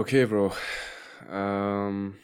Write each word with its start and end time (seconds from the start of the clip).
Okay, 0.00 0.24
Bro. 0.24 0.54
Ähm, 1.30 2.14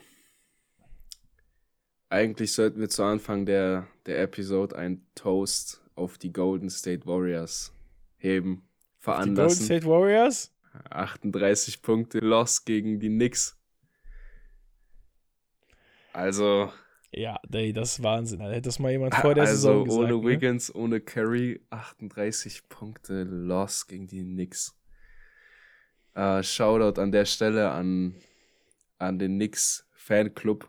eigentlich 2.08 2.54
sollten 2.54 2.80
wir 2.80 2.88
zu 2.88 3.02
Anfang 3.02 3.44
der, 3.44 3.86
der 4.06 4.22
Episode 4.22 4.74
ein 4.78 5.06
Toast 5.14 5.82
auf 5.94 6.16
die 6.16 6.32
Golden 6.32 6.70
State 6.70 7.06
Warriors 7.06 7.74
heben, 8.16 8.66
veranlassen. 8.98 9.34
Die 9.34 9.40
Golden 9.42 9.64
State 9.64 9.86
Warriors? 9.86 10.54
38 10.88 11.82
Punkte 11.82 12.20
Loss 12.20 12.64
gegen 12.64 12.98
die 12.98 13.10
Knicks. 13.10 13.58
Also. 16.14 16.72
Ja, 17.12 17.38
ey, 17.52 17.74
das 17.74 17.98
ist 17.98 18.02
Wahnsinn. 18.02 18.40
Hätte 18.40 18.62
das 18.62 18.78
mal 18.78 18.90
jemand 18.90 19.14
vor 19.16 19.34
der 19.34 19.42
also 19.44 19.54
Saison 19.54 19.84
gesagt. 19.84 20.02
Also 20.02 20.16
ohne 20.16 20.26
Wiggins, 20.26 20.72
ne? 20.72 20.80
ohne 20.80 21.00
Curry, 21.02 21.60
38 21.68 22.70
Punkte 22.70 23.24
Loss 23.24 23.86
gegen 23.86 24.06
die 24.06 24.22
Knicks. 24.22 24.74
Uh, 26.16 26.42
Shoutout 26.42 26.98
an 26.98 27.12
der 27.12 27.26
Stelle 27.26 27.70
an, 27.70 28.14
an 28.98 29.18
den 29.18 29.34
Knicks 29.34 29.86
Fanclub. 29.92 30.66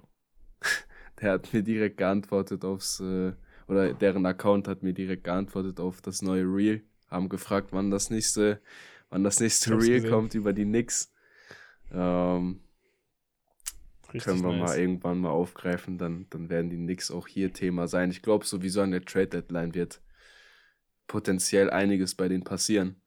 der 1.21 1.31
hat 1.31 1.53
mir 1.53 1.63
direkt 1.63 1.97
geantwortet 1.97 2.65
aufs, 2.65 2.99
äh, 2.99 3.31
oder 3.67 3.93
deren 3.93 4.25
Account 4.25 4.67
hat 4.67 4.83
mir 4.83 4.93
direkt 4.93 5.23
geantwortet 5.23 5.79
auf 5.79 6.02
das 6.02 6.21
neue 6.21 6.43
Reel. 6.43 6.83
Haben 7.09 7.29
gefragt, 7.29 7.69
wann 7.71 7.91
das 7.91 8.09
nächste, 8.09 8.61
wann 9.09 9.23
das 9.23 9.39
nächste 9.39 9.71
Reel 9.71 10.02
gesehen. 10.02 10.11
kommt 10.11 10.35
über 10.35 10.52
die 10.52 10.65
Knicks. 10.65 11.13
Ähm, 11.93 12.59
können 14.19 14.41
wir 14.41 14.52
nice. 14.52 14.69
mal 14.69 14.77
irgendwann 14.77 15.19
mal 15.19 15.29
aufgreifen, 15.29 15.97
dann, 15.97 16.27
dann 16.29 16.49
werden 16.49 16.69
die 16.69 16.77
Knicks 16.77 17.09
auch 17.09 17.27
hier 17.27 17.53
Thema 17.53 17.88
sein. 17.88 18.09
Ich 18.09 18.21
glaube 18.21 18.45
sowieso 18.45 18.81
an 18.81 18.91
der 18.91 19.05
Trade 19.05 19.27
Deadline 19.27 19.73
wird 19.73 20.02
potenziell 21.07 21.69
einiges 21.69 22.16
bei 22.16 22.27
denen 22.27 22.43
passieren. 22.43 23.02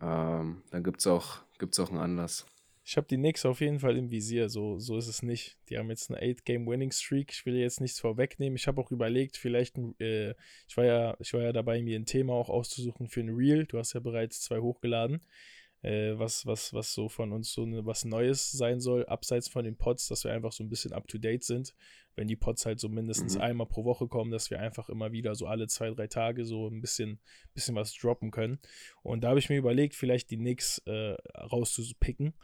Ähm, 0.00 0.62
dann 0.70 0.84
gibt 0.84 1.00
es 1.00 1.06
auch, 1.06 1.38
gibt's 1.58 1.80
auch 1.80 1.90
einen 1.90 1.98
Anlass. 1.98 2.46
Ich 2.84 2.96
habe 2.96 3.06
die 3.06 3.16
Knicks 3.18 3.44
auf 3.44 3.60
jeden 3.60 3.80
Fall 3.80 3.98
im 3.98 4.10
Visier, 4.10 4.48
so, 4.48 4.78
so 4.78 4.96
ist 4.96 5.08
es 5.08 5.22
nicht. 5.22 5.58
Die 5.68 5.76
haben 5.76 5.90
jetzt 5.90 6.10
eine 6.10 6.22
8-Game-Winning-Streak. 6.22 7.30
Ich 7.30 7.44
will 7.44 7.56
jetzt 7.56 7.82
nichts 7.82 8.00
vorwegnehmen. 8.00 8.56
Ich 8.56 8.66
habe 8.66 8.80
auch 8.80 8.90
überlegt, 8.90 9.36
vielleicht, 9.36 9.76
äh, 10.00 10.30
ich, 10.66 10.76
war 10.76 10.86
ja, 10.86 11.16
ich 11.20 11.34
war 11.34 11.42
ja 11.42 11.52
dabei, 11.52 11.82
mir 11.82 11.98
ein 11.98 12.06
Thema 12.06 12.32
auch 12.32 12.48
auszusuchen 12.48 13.08
für 13.08 13.20
ein 13.20 13.28
Reel. 13.28 13.66
Du 13.66 13.78
hast 13.78 13.92
ja 13.92 14.00
bereits 14.00 14.40
zwei 14.40 14.60
hochgeladen. 14.60 15.20
Äh, 15.82 16.18
was, 16.18 16.44
was, 16.44 16.74
was 16.74 16.92
so 16.92 17.08
von 17.08 17.32
uns 17.32 17.52
so 17.52 17.62
eine, 17.62 17.86
was 17.86 18.04
Neues 18.04 18.50
sein 18.50 18.80
soll, 18.80 19.06
abseits 19.06 19.48
von 19.48 19.64
den 19.64 19.76
Pods, 19.76 20.08
dass 20.08 20.24
wir 20.24 20.32
einfach 20.32 20.50
so 20.50 20.64
ein 20.64 20.68
bisschen 20.68 20.92
up 20.92 21.06
to 21.06 21.18
date 21.18 21.44
sind. 21.44 21.72
Wenn 22.16 22.26
die 22.26 22.34
Pods 22.34 22.66
halt 22.66 22.80
so 22.80 22.88
mindestens 22.88 23.36
mhm. 23.36 23.42
einmal 23.42 23.68
pro 23.68 23.84
Woche 23.84 24.08
kommen, 24.08 24.32
dass 24.32 24.50
wir 24.50 24.58
einfach 24.58 24.88
immer 24.88 25.12
wieder 25.12 25.36
so 25.36 25.46
alle 25.46 25.68
zwei, 25.68 25.90
drei 25.90 26.08
Tage 26.08 26.44
so 26.44 26.66
ein 26.66 26.80
bisschen, 26.80 27.20
bisschen 27.54 27.76
was 27.76 27.94
droppen 27.94 28.32
können. 28.32 28.58
Und 29.02 29.22
da 29.22 29.28
habe 29.28 29.38
ich 29.38 29.50
mir 29.50 29.56
überlegt, 29.56 29.94
vielleicht 29.94 30.32
die 30.32 30.36
Knicks 30.36 30.78
äh, 30.86 31.14
rauszupicken. 31.36 32.34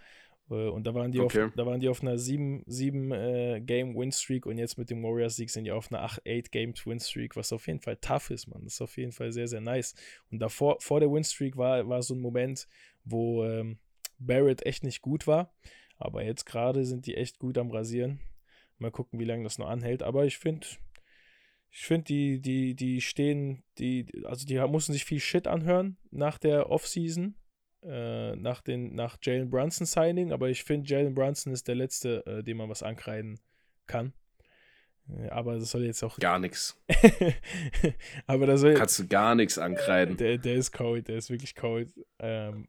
Äh, 0.50 0.68
und 0.68 0.86
da 0.86 0.94
waren 0.94 1.10
die, 1.10 1.20
okay. 1.20 1.44
auf, 1.44 1.52
da 1.56 1.64
waren 1.66 1.80
die 1.80 1.88
auf 1.88 2.02
einer 2.02 2.16
7-Game-Win-Streak 2.16 4.44
äh, 4.46 4.48
und 4.48 4.58
jetzt 4.58 4.78
mit 4.78 4.90
dem 4.90 5.02
Warriors-Sieg 5.02 5.50
sind 5.50 5.64
die 5.64 5.72
auf 5.72 5.90
einer 5.90 6.06
8-Game-Win-Streak, 6.06 7.34
was 7.36 7.52
auf 7.52 7.66
jeden 7.66 7.80
Fall 7.80 7.96
tough 7.96 8.30
ist, 8.30 8.46
man. 8.46 8.62
Das 8.64 8.74
ist 8.74 8.80
auf 8.80 8.96
jeden 8.96 9.10
Fall 9.12 9.32
sehr, 9.32 9.48
sehr 9.48 9.60
nice. 9.60 9.94
Und 10.30 10.38
davor, 10.38 10.76
vor 10.80 11.00
der 11.00 11.10
Win-Streak 11.10 11.56
war, 11.56 11.88
war 11.88 12.00
so 12.02 12.14
ein 12.14 12.20
Moment, 12.20 12.68
wo 13.04 13.44
ähm, 13.44 13.78
Barrett 14.18 14.64
echt 14.66 14.84
nicht 14.84 15.02
gut 15.02 15.26
war. 15.26 15.54
Aber 15.96 16.24
jetzt 16.24 16.44
gerade 16.44 16.84
sind 16.84 17.06
die 17.06 17.16
echt 17.16 17.38
gut 17.38 17.58
am 17.58 17.70
Rasieren. 17.70 18.20
Mal 18.78 18.90
gucken, 18.90 19.20
wie 19.20 19.24
lange 19.24 19.44
das 19.44 19.58
noch 19.58 19.68
anhält. 19.68 20.02
Aber 20.02 20.24
ich 20.24 20.38
finde, 20.38 20.66
ich 21.70 21.86
finde, 21.86 22.04
die, 22.04 22.40
die, 22.40 22.74
die 22.74 23.00
stehen, 23.00 23.62
die, 23.78 24.06
also 24.24 24.46
die 24.46 24.58
mussten 24.60 24.92
sich 24.92 25.04
viel 25.04 25.20
Shit 25.20 25.46
anhören 25.46 25.96
nach 26.10 26.38
der 26.38 26.70
Offseason 26.70 27.36
äh, 27.84 28.36
nach, 28.36 28.62
nach 28.66 29.18
Jalen 29.22 29.50
Brunson 29.50 29.86
Signing, 29.86 30.32
aber 30.32 30.48
ich 30.48 30.64
finde, 30.64 30.88
Jalen 30.88 31.14
Brunson 31.14 31.52
ist 31.52 31.68
der 31.68 31.74
letzte, 31.74 32.24
äh, 32.26 32.42
dem 32.42 32.56
man 32.56 32.68
was 32.68 32.82
ankreiden 32.82 33.38
kann. 33.86 34.14
Aber 35.30 35.58
das 35.58 35.70
soll 35.70 35.84
jetzt 35.84 36.02
auch. 36.02 36.18
Gar 36.18 36.38
nichts. 36.38 36.80
aber 38.26 38.46
da 38.46 38.56
soll. 38.56 38.74
Kannst 38.74 38.98
du 38.98 39.06
gar 39.06 39.34
nichts 39.34 39.58
ankreiden. 39.58 40.16
Der, 40.16 40.38
der 40.38 40.54
ist 40.54 40.72
cold, 40.72 41.08
der 41.08 41.16
ist 41.16 41.30
wirklich 41.30 41.54
cold. 41.54 41.92
Ähm, 42.18 42.68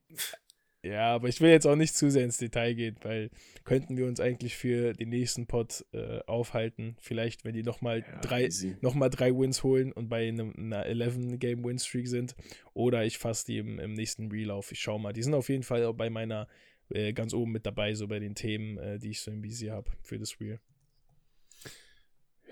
ja, 0.85 1.15
aber 1.15 1.29
ich 1.29 1.41
will 1.41 1.49
jetzt 1.49 1.65
auch 1.65 1.75
nicht 1.75 1.95
zu 1.95 2.11
sehr 2.11 2.23
ins 2.23 2.37
Detail 2.37 2.73
gehen, 2.75 2.95
weil 3.01 3.31
könnten 3.63 3.97
wir 3.97 4.05
uns 4.05 4.19
eigentlich 4.19 4.55
für 4.55 4.93
den 4.93 5.09
nächsten 5.09 5.47
Pod 5.47 5.83
äh, 5.93 6.19
aufhalten. 6.27 6.95
Vielleicht, 6.99 7.43
wenn 7.43 7.53
die 7.53 7.63
nochmal 7.63 8.01
ja, 8.01 8.19
drei, 8.19 8.49
noch 8.81 8.95
drei 9.09 9.31
Wins 9.35 9.63
holen 9.63 9.91
und 9.91 10.09
bei 10.09 10.27
einem, 10.27 10.53
einer 10.55 10.85
11-Game-Win-Streak 10.85 12.07
sind. 12.07 12.35
Oder 12.73 13.03
ich 13.03 13.17
fasse 13.17 13.47
die 13.47 13.57
im, 13.57 13.79
im 13.79 13.93
nächsten 13.93 14.29
Reel 14.29 14.51
auf. 14.51 14.71
Ich 14.71 14.79
schau 14.79 14.99
mal. 14.99 15.13
Die 15.13 15.23
sind 15.23 15.33
auf 15.33 15.49
jeden 15.49 15.63
Fall 15.63 15.91
bei 15.93 16.11
meiner 16.11 16.47
äh, 16.89 17.13
ganz 17.13 17.33
oben 17.33 17.51
mit 17.51 17.65
dabei, 17.65 17.95
so 17.95 18.07
bei 18.07 18.19
den 18.19 18.35
Themen, 18.35 18.77
äh, 18.77 18.99
die 18.99 19.09
ich 19.09 19.21
so 19.21 19.31
im 19.31 19.41
Visier 19.41 19.73
habe 19.73 19.89
für 20.03 20.19
das 20.19 20.39
Reel. 20.39 20.59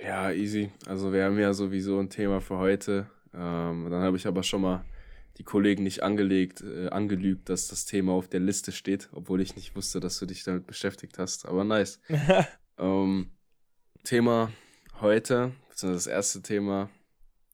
Ja, 0.03 0.31
easy. 0.31 0.69
Also 0.85 1.13
wir 1.13 1.23
haben 1.23 1.39
ja 1.39 1.53
sowieso 1.53 1.97
ein 1.97 2.09
Thema 2.09 2.41
für 2.41 2.57
heute. 2.57 3.09
Ähm, 3.33 3.87
dann 3.89 4.01
habe 4.01 4.17
ich 4.17 4.27
aber 4.27 4.43
schon 4.43 4.61
mal 4.61 4.83
die 5.37 5.43
Kollegen 5.43 5.83
nicht 5.83 6.03
angelegt, 6.03 6.61
äh, 6.61 6.89
angelügt, 6.89 7.47
dass 7.47 7.69
das 7.69 7.85
Thema 7.85 8.11
auf 8.11 8.27
der 8.27 8.41
Liste 8.41 8.73
steht, 8.73 9.07
obwohl 9.13 9.39
ich 9.39 9.55
nicht 9.55 9.77
wusste, 9.77 10.01
dass 10.01 10.19
du 10.19 10.25
dich 10.25 10.43
damit 10.43 10.67
beschäftigt 10.67 11.17
hast. 11.19 11.47
Aber 11.47 11.63
nice. 11.63 12.01
ähm, 12.77 13.31
Thema 14.03 14.51
heute, 14.99 15.53
beziehungsweise 15.69 16.09
das 16.09 16.13
erste 16.13 16.41
Thema, 16.41 16.89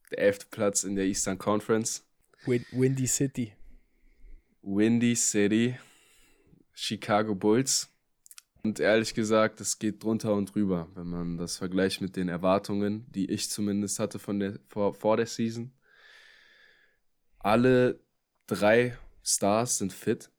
der 0.09 0.19
elfte 0.19 0.47
Platz 0.49 0.83
in 0.83 0.95
der 0.95 1.05
Eastern 1.05 1.37
Conference. 1.37 2.03
Windy 2.71 3.05
City. 3.05 3.53
Windy 4.63 5.15
City, 5.15 5.77
Chicago 6.73 7.35
Bulls. 7.35 7.93
Und 8.63 8.79
ehrlich 8.79 9.13
gesagt, 9.13 9.61
es 9.61 9.79
geht 9.79 10.03
drunter 10.03 10.33
und 10.33 10.53
drüber, 10.53 10.89
wenn 10.95 11.07
man 11.07 11.37
das 11.37 11.57
vergleicht 11.57 12.01
mit 12.01 12.15
den 12.15 12.27
Erwartungen, 12.27 13.05
die 13.11 13.29
ich 13.31 13.49
zumindest 13.49 13.99
hatte 13.99 14.19
von 14.19 14.39
der, 14.39 14.59
vor, 14.67 14.93
vor 14.93 15.15
der 15.15 15.27
Season. 15.27 15.71
Alle 17.39 17.99
drei 18.47 18.97
Stars 19.23 19.77
sind 19.77 19.93
fit. 19.93 20.29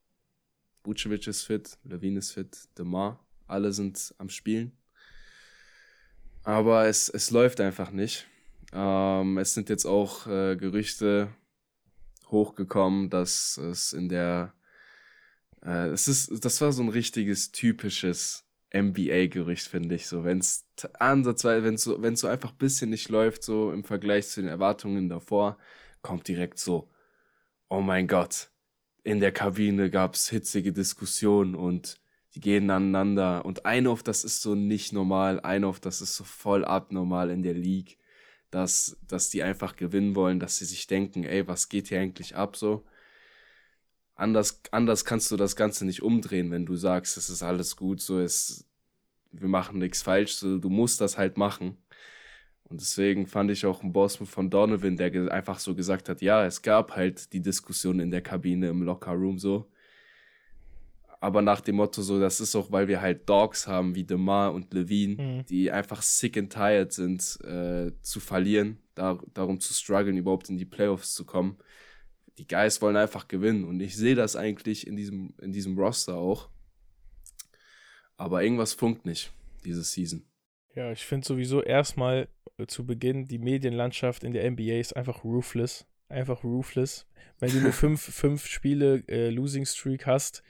Vucevic 0.85 1.27
ist 1.27 1.43
fit, 1.43 1.79
Levine 1.85 2.19
ist 2.19 2.33
fit, 2.33 2.69
DeMar, 2.79 3.25
alle 3.47 3.73
sind 3.73 4.15
am 4.19 4.29
Spielen. 4.29 4.73
Aber 6.43 6.87
es, 6.87 7.09
es 7.09 7.31
läuft 7.31 7.61
einfach 7.61 7.91
nicht. 7.91 8.27
Ähm, 8.73 9.39
es 9.39 9.55
sind 9.55 9.69
jetzt 9.69 9.85
auch 9.85 10.27
äh, 10.27 10.57
Gerüchte 10.57 11.35
hochgekommen, 12.31 13.11
dass 13.11 13.57
es 13.57 13.93
in 13.93 14.09
der 14.09 14.55
äh, 15.65 15.89
es 15.89 16.09
ist, 16.09 16.45
das 16.45 16.61
war 16.61 16.73
so 16.73 16.83
ein 16.83 16.89
richtiges 16.89 17.53
typisches 17.53 18.47
NBA-Gerücht, 18.75 19.67
finde 19.67 19.95
ich. 19.97 20.07
So, 20.07 20.25
wenn 20.25 20.39
es 20.39 20.67
ansatzweise, 20.99 21.65
wenn 21.65 21.75
es 21.75 21.83
so, 21.83 22.03
wenn 22.03 22.17
so 22.17 22.29
einfach 22.29 22.53
ein 22.53 22.59
bisschen 22.59 22.91
nicht 22.91 23.09
läuft, 23.09 23.43
so 23.43 23.73
im 23.73 23.85
Vergleich 23.85 24.29
zu 24.29 24.41
den 24.41 24.49
Erwartungen 24.49 25.09
davor, 25.09 25.59
kommt 26.03 26.29
direkt 26.29 26.59
so, 26.59 26.89
oh 27.69 27.81
mein 27.81 28.07
Gott, 28.07 28.51
in 29.03 29.21
der 29.21 29.33
Kabine 29.33 29.91
gab 29.91 30.15
es 30.15 30.29
hitzige 30.29 30.73
Diskussionen 30.73 31.55
und 31.55 32.01
die 32.35 32.41
gehen 32.41 32.71
aneinander. 32.71 33.45
Und 33.45 33.67
ein 33.67 33.87
auf 33.87 34.03
das 34.03 34.25
ist 34.25 34.43
so 34.43 34.55
nicht 34.55 34.93
normal, 34.93 35.41
ein 35.41 35.65
auf 35.65 35.81
das 35.81 36.01
ist 36.01 36.17
so 36.17 36.25
voll 36.25 36.65
abnormal 36.65 37.31
in 37.31 37.43
der 37.43 37.55
League, 37.55 37.99
dass, 38.51 38.99
dass 39.07 39.31
die 39.31 39.43
einfach 39.43 39.77
gewinnen 39.77 40.15
wollen, 40.15 40.41
dass 40.41 40.59
sie 40.59 40.65
sich 40.65 40.87
denken, 40.87 41.25
ey, 41.25 41.47
was 41.49 41.69
geht 41.69 41.89
hier 41.89 42.01
eigentlich 42.01 42.37
ab 42.37 42.57
so. 42.57 42.85
Anders, 44.21 44.61
anders 44.71 45.07
kannst 45.07 45.31
du 45.31 45.39
das 45.39 45.57
Ganze 45.57 45.87
nicht 45.87 46.03
umdrehen, 46.03 46.51
wenn 46.51 46.67
du 46.67 46.77
sagst, 46.77 47.17
es 47.17 47.31
ist 47.31 47.43
alles 47.43 47.75
gut, 47.75 48.03
so 48.03 48.21
ist, 48.21 48.67
wir 49.33 49.49
machen 49.49 49.79
nichts 49.79 50.03
falsch, 50.03 50.35
so, 50.35 50.59
du 50.59 50.69
musst 50.69 51.01
das 51.01 51.17
halt 51.17 51.39
machen. 51.39 51.79
Und 52.65 52.83
deswegen 52.83 53.27
fand 53.27 53.51
ich 53.51 53.65
auch 53.65 53.83
einen 53.83 53.95
Boss 53.95 54.17
von 54.17 54.51
Donovan, 54.51 54.99
der 54.99 55.33
einfach 55.33 55.59
so 55.59 55.75
gesagt 55.75 56.11
hat, 56.11 56.21
ja, 56.21 56.45
es 56.45 56.61
gab 56.61 56.95
halt 56.97 57.33
die 57.33 57.41
Diskussion 57.41 57.99
in 57.99 58.11
der 58.11 58.21
Kabine 58.21 58.69
im 58.69 58.83
Locker 58.83 59.13
Room 59.13 59.39
so. 59.39 59.71
Aber 61.19 61.41
nach 61.41 61.63
dem 61.63 61.77
Motto 61.77 62.03
so, 62.03 62.21
das 62.21 62.41
ist 62.41 62.55
auch, 62.55 62.71
weil 62.71 62.89
wir 62.89 63.01
halt 63.01 63.27
Dogs 63.27 63.67
haben 63.67 63.95
wie 63.95 64.05
DeMar 64.05 64.53
und 64.53 64.75
Levine, 64.75 65.23
mhm. 65.23 65.47
die 65.47 65.71
einfach 65.71 66.03
sick 66.03 66.37
and 66.37 66.53
tired 66.53 66.93
sind, 66.93 67.39
äh, 67.43 67.91
zu 68.03 68.21
verlieren, 68.21 68.77
da, 68.95 69.19
darum 69.33 69.61
zu 69.61 69.73
strugglen, 69.73 70.19
überhaupt 70.19 70.51
in 70.51 70.59
die 70.59 70.67
Playoffs 70.67 71.15
zu 71.15 71.25
kommen. 71.25 71.57
Die 72.41 72.49
Guys 72.49 72.81
wollen 72.81 72.97
einfach 72.97 73.29
gewinnen 73.29 73.65
und 73.67 73.81
ich 73.81 73.95
sehe 73.95 74.15
das 74.15 74.35
eigentlich 74.35 74.87
in 74.87 74.97
diesem, 74.97 75.35
in 75.43 75.53
diesem 75.53 75.79
Roster 75.79 76.17
auch. 76.17 76.49
Aber 78.17 78.43
irgendwas 78.43 78.73
funkt 78.73 79.05
nicht, 79.05 79.31
diese 79.63 79.85
Season. 79.85 80.25
Ja, 80.75 80.91
ich 80.91 81.05
finde 81.05 81.27
sowieso 81.27 81.63
erstmal 81.63 82.29
äh, 82.57 82.67
zu 82.67 82.87
Beginn, 82.87 83.27
die 83.27 83.37
Medienlandschaft 83.37 84.25
in 84.25 84.33
der 84.33 84.51
NBA 84.51 84.79
ist 84.79 84.97
einfach 84.97 85.23
ruthless. 85.23 85.87
Einfach 86.09 86.43
ruthless. 86.43 87.07
Wenn 87.41 87.51
du 87.51 87.61
nur 87.61 87.73
fünf, 87.75 88.01
fünf 88.01 88.47
Spiele 88.47 89.05
äh, 89.07 89.29
Losing 89.29 89.67
Streak 89.67 90.07
hast, 90.07 90.43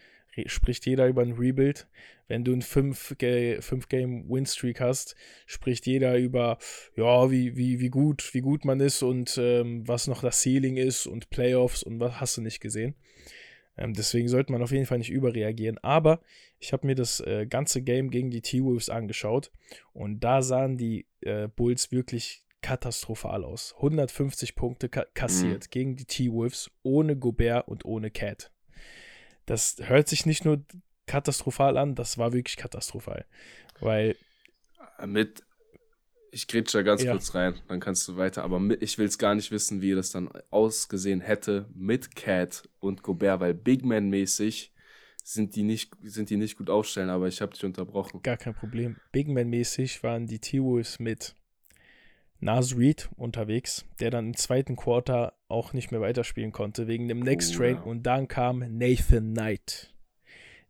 spricht 0.46 0.86
jeder 0.86 1.06
über 1.06 1.22
ein 1.22 1.32
Rebuild. 1.32 1.88
Wenn 2.28 2.44
du 2.44 2.52
ein 2.52 2.62
5-Game-Win-Streak 2.62 4.80
hast, 4.80 5.16
spricht 5.46 5.86
jeder 5.86 6.16
über, 6.16 6.58
ja, 6.96 7.30
wie, 7.30 7.56
wie, 7.56 7.80
wie, 7.80 7.90
gut, 7.90 8.32
wie 8.34 8.40
gut 8.40 8.64
man 8.64 8.78
ist 8.78 9.02
und 9.02 9.36
ähm, 9.38 9.86
was 9.88 10.06
noch 10.06 10.22
das 10.22 10.42
Ceiling 10.42 10.76
ist 10.76 11.06
und 11.06 11.30
Playoffs 11.30 11.82
und 11.82 11.98
was 11.98 12.20
hast 12.20 12.36
du 12.36 12.42
nicht 12.42 12.60
gesehen. 12.60 12.94
Ähm, 13.76 13.94
deswegen 13.94 14.28
sollte 14.28 14.52
man 14.52 14.62
auf 14.62 14.70
jeden 14.70 14.86
Fall 14.86 14.98
nicht 14.98 15.10
überreagieren. 15.10 15.78
Aber 15.78 16.20
ich 16.58 16.72
habe 16.72 16.86
mir 16.86 16.94
das 16.94 17.20
äh, 17.20 17.46
ganze 17.46 17.82
Game 17.82 18.10
gegen 18.10 18.30
die 18.30 18.42
T-Wolves 18.42 18.90
angeschaut 18.90 19.50
und 19.92 20.20
da 20.20 20.42
sahen 20.42 20.76
die 20.76 21.06
äh, 21.22 21.48
Bulls 21.48 21.90
wirklich 21.90 22.44
katastrophal 22.60 23.44
aus. 23.44 23.74
150 23.76 24.54
Punkte 24.54 24.88
ka 24.88 25.06
kassiert 25.14 25.64
mhm. 25.64 25.70
gegen 25.70 25.96
die 25.96 26.04
T-Wolves 26.04 26.70
ohne 26.82 27.16
Gobert 27.16 27.68
und 27.68 27.84
ohne 27.84 28.10
Cat. 28.10 28.52
Das 29.50 29.74
hört 29.80 30.06
sich 30.06 30.26
nicht 30.26 30.44
nur 30.44 30.64
katastrophal 31.06 31.76
an, 31.76 31.96
das 31.96 32.18
war 32.18 32.32
wirklich 32.32 32.56
katastrophal. 32.56 33.24
Weil. 33.80 34.14
Mit, 35.04 35.42
ich 36.30 36.46
grätsche 36.46 36.78
da 36.78 36.82
ganz 36.82 37.02
ja. 37.02 37.10
kurz 37.10 37.34
rein, 37.34 37.54
dann 37.66 37.80
kannst 37.80 38.06
du 38.06 38.16
weiter, 38.16 38.44
aber 38.44 38.60
mit, 38.60 38.80
ich 38.80 38.96
will 38.96 39.06
es 39.06 39.18
gar 39.18 39.34
nicht 39.34 39.50
wissen, 39.50 39.82
wie 39.82 39.92
das 39.92 40.12
dann 40.12 40.30
ausgesehen 40.52 41.20
hätte 41.20 41.68
mit 41.74 42.14
Cat 42.14 42.68
und 42.78 43.02
Gobert, 43.02 43.40
weil 43.40 43.54
Big 43.54 43.84
Man-mäßig 43.84 44.72
sind 45.24 45.56
die 45.56 45.64
nicht, 45.64 45.96
sind 46.04 46.30
die 46.30 46.36
nicht 46.36 46.56
gut 46.56 46.70
aufstellen, 46.70 47.10
aber 47.10 47.26
ich 47.26 47.40
habe 47.40 47.52
dich 47.52 47.64
unterbrochen. 47.64 48.22
Gar 48.22 48.36
kein 48.36 48.54
Problem. 48.54 48.98
Big 49.10 49.26
Man-mäßig 49.26 50.04
waren 50.04 50.28
die 50.28 50.38
T-Wolves 50.38 51.00
mit 51.00 51.34
Nas 52.40 52.76
Reed 52.76 53.10
unterwegs, 53.16 53.86
der 54.00 54.10
dann 54.10 54.28
im 54.28 54.36
zweiten 54.36 54.76
Quarter 54.76 55.34
auch 55.48 55.72
nicht 55.72 55.90
mehr 55.90 56.00
weiterspielen 56.00 56.52
konnte 56.52 56.86
wegen 56.86 57.06
dem 57.08 57.20
Next 57.20 57.54
Train 57.54 57.76
ja. 57.76 57.82
und 57.82 58.04
dann 58.04 58.28
kam 58.28 58.64
Nathan 58.78 59.34
Knight. 59.34 59.92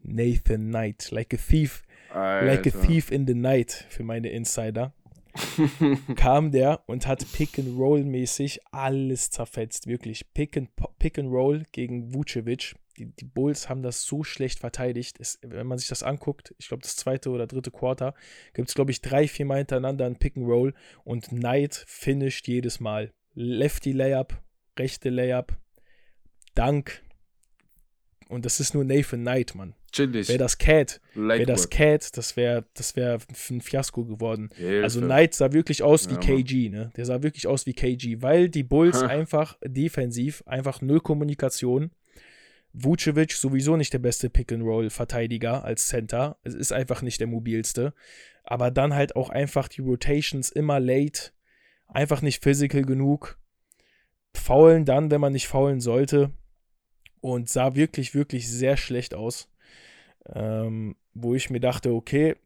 Nathan 0.02 0.68
Knight, 0.68 1.10
like 1.10 1.32
a 1.32 1.36
thief, 1.36 1.82
Alter. 2.12 2.46
like 2.46 2.66
a 2.66 2.70
thief 2.70 3.10
in 3.10 3.26
the 3.26 3.34
night 3.34 3.86
für 3.88 4.02
meine 4.02 4.30
Insider. 4.30 4.92
kam 6.16 6.50
der 6.50 6.82
und 6.86 7.06
hat 7.06 7.24
Pick 7.32 7.58
and 7.58 7.78
Roll 7.78 8.02
mäßig 8.02 8.60
alles 8.72 9.30
zerfetzt, 9.30 9.86
wirklich 9.86 10.32
Pick 10.34 10.56
and, 10.56 10.70
Pick 10.98 11.18
and 11.18 11.30
Roll 11.30 11.62
gegen 11.70 12.12
Vucevic. 12.12 12.74
Die, 12.96 13.06
die 13.06 13.24
Bulls 13.24 13.68
haben 13.68 13.82
das 13.82 14.04
so 14.04 14.24
schlecht 14.24 14.58
verteidigt. 14.58 15.18
Es, 15.20 15.38
wenn 15.42 15.66
man 15.66 15.78
sich 15.78 15.88
das 15.88 16.02
anguckt, 16.02 16.54
ich 16.58 16.68
glaube 16.68 16.82
das 16.82 16.96
zweite 16.96 17.30
oder 17.30 17.46
dritte 17.46 17.70
Quarter, 17.70 18.14
gibt 18.54 18.68
es 18.68 18.74
glaube 18.74 18.90
ich 18.90 19.00
drei, 19.00 19.28
vier 19.28 19.46
Mal 19.46 19.58
hintereinander 19.58 20.06
ein 20.06 20.16
Pick 20.16 20.36
and 20.36 20.46
Roll 20.46 20.74
und 21.04 21.28
Knight 21.28 21.84
finisht 21.86 22.48
jedes 22.48 22.80
Mal. 22.80 23.12
Lefty 23.34 23.92
Layup, 23.92 24.40
rechte 24.78 25.08
Layup, 25.10 25.56
Dank. 26.54 27.02
Und 28.28 28.44
das 28.44 28.60
ist 28.60 28.74
nur 28.74 28.84
Nathan 28.84 29.20
Knight, 29.20 29.54
Mann. 29.54 29.74
Chillig. 29.92 30.28
Wäre 30.28 30.38
das 30.38 30.58
Cat, 30.58 31.00
wäre 31.14 31.46
das 31.46 31.68
Cat, 31.68 32.16
das 32.16 32.36
wäre 32.36 32.64
das 32.74 32.94
wär 32.94 33.18
ein 33.50 33.60
Fiasko 33.60 34.04
geworden. 34.04 34.50
Hilfe. 34.54 34.84
Also 34.84 35.00
Knight 35.00 35.34
sah 35.34 35.52
wirklich 35.52 35.82
aus 35.82 36.08
wie 36.08 36.14
ja, 36.14 36.20
KG, 36.20 36.68
ne? 36.68 36.92
Der 36.96 37.06
sah 37.06 37.24
wirklich 37.24 37.48
aus 37.48 37.66
wie 37.66 37.72
KG, 37.72 38.22
weil 38.22 38.48
die 38.48 38.62
Bulls 38.62 39.02
einfach 39.02 39.58
defensiv, 39.64 40.44
einfach 40.46 40.80
null 40.80 41.00
Kommunikation. 41.00 41.90
Vucevic 42.72 43.32
sowieso 43.32 43.76
nicht 43.76 43.92
der 43.92 43.98
beste 43.98 44.30
Pick-and-Roll-Verteidiger 44.30 45.64
als 45.64 45.88
Center. 45.88 46.38
Es 46.42 46.54
ist 46.54 46.72
einfach 46.72 47.02
nicht 47.02 47.20
der 47.20 47.26
mobilste. 47.26 47.94
Aber 48.44 48.70
dann 48.70 48.94
halt 48.94 49.16
auch 49.16 49.30
einfach 49.30 49.68
die 49.68 49.82
Rotations 49.82 50.50
immer 50.50 50.80
late. 50.80 51.32
Einfach 51.86 52.22
nicht 52.22 52.42
physical 52.42 52.82
genug. 52.82 53.38
Faulen 54.34 54.84
dann, 54.84 55.10
wenn 55.10 55.20
man 55.20 55.32
nicht 55.32 55.48
faulen 55.48 55.80
sollte. 55.80 56.30
Und 57.20 57.48
sah 57.48 57.74
wirklich, 57.74 58.14
wirklich 58.14 58.48
sehr 58.48 58.76
schlecht 58.76 59.14
aus 59.14 59.50
ähm, 60.26 60.96
wo 61.14 61.34
ich 61.34 61.50
mir 61.50 61.60
dachte, 61.60 61.92
okay, 61.92 62.36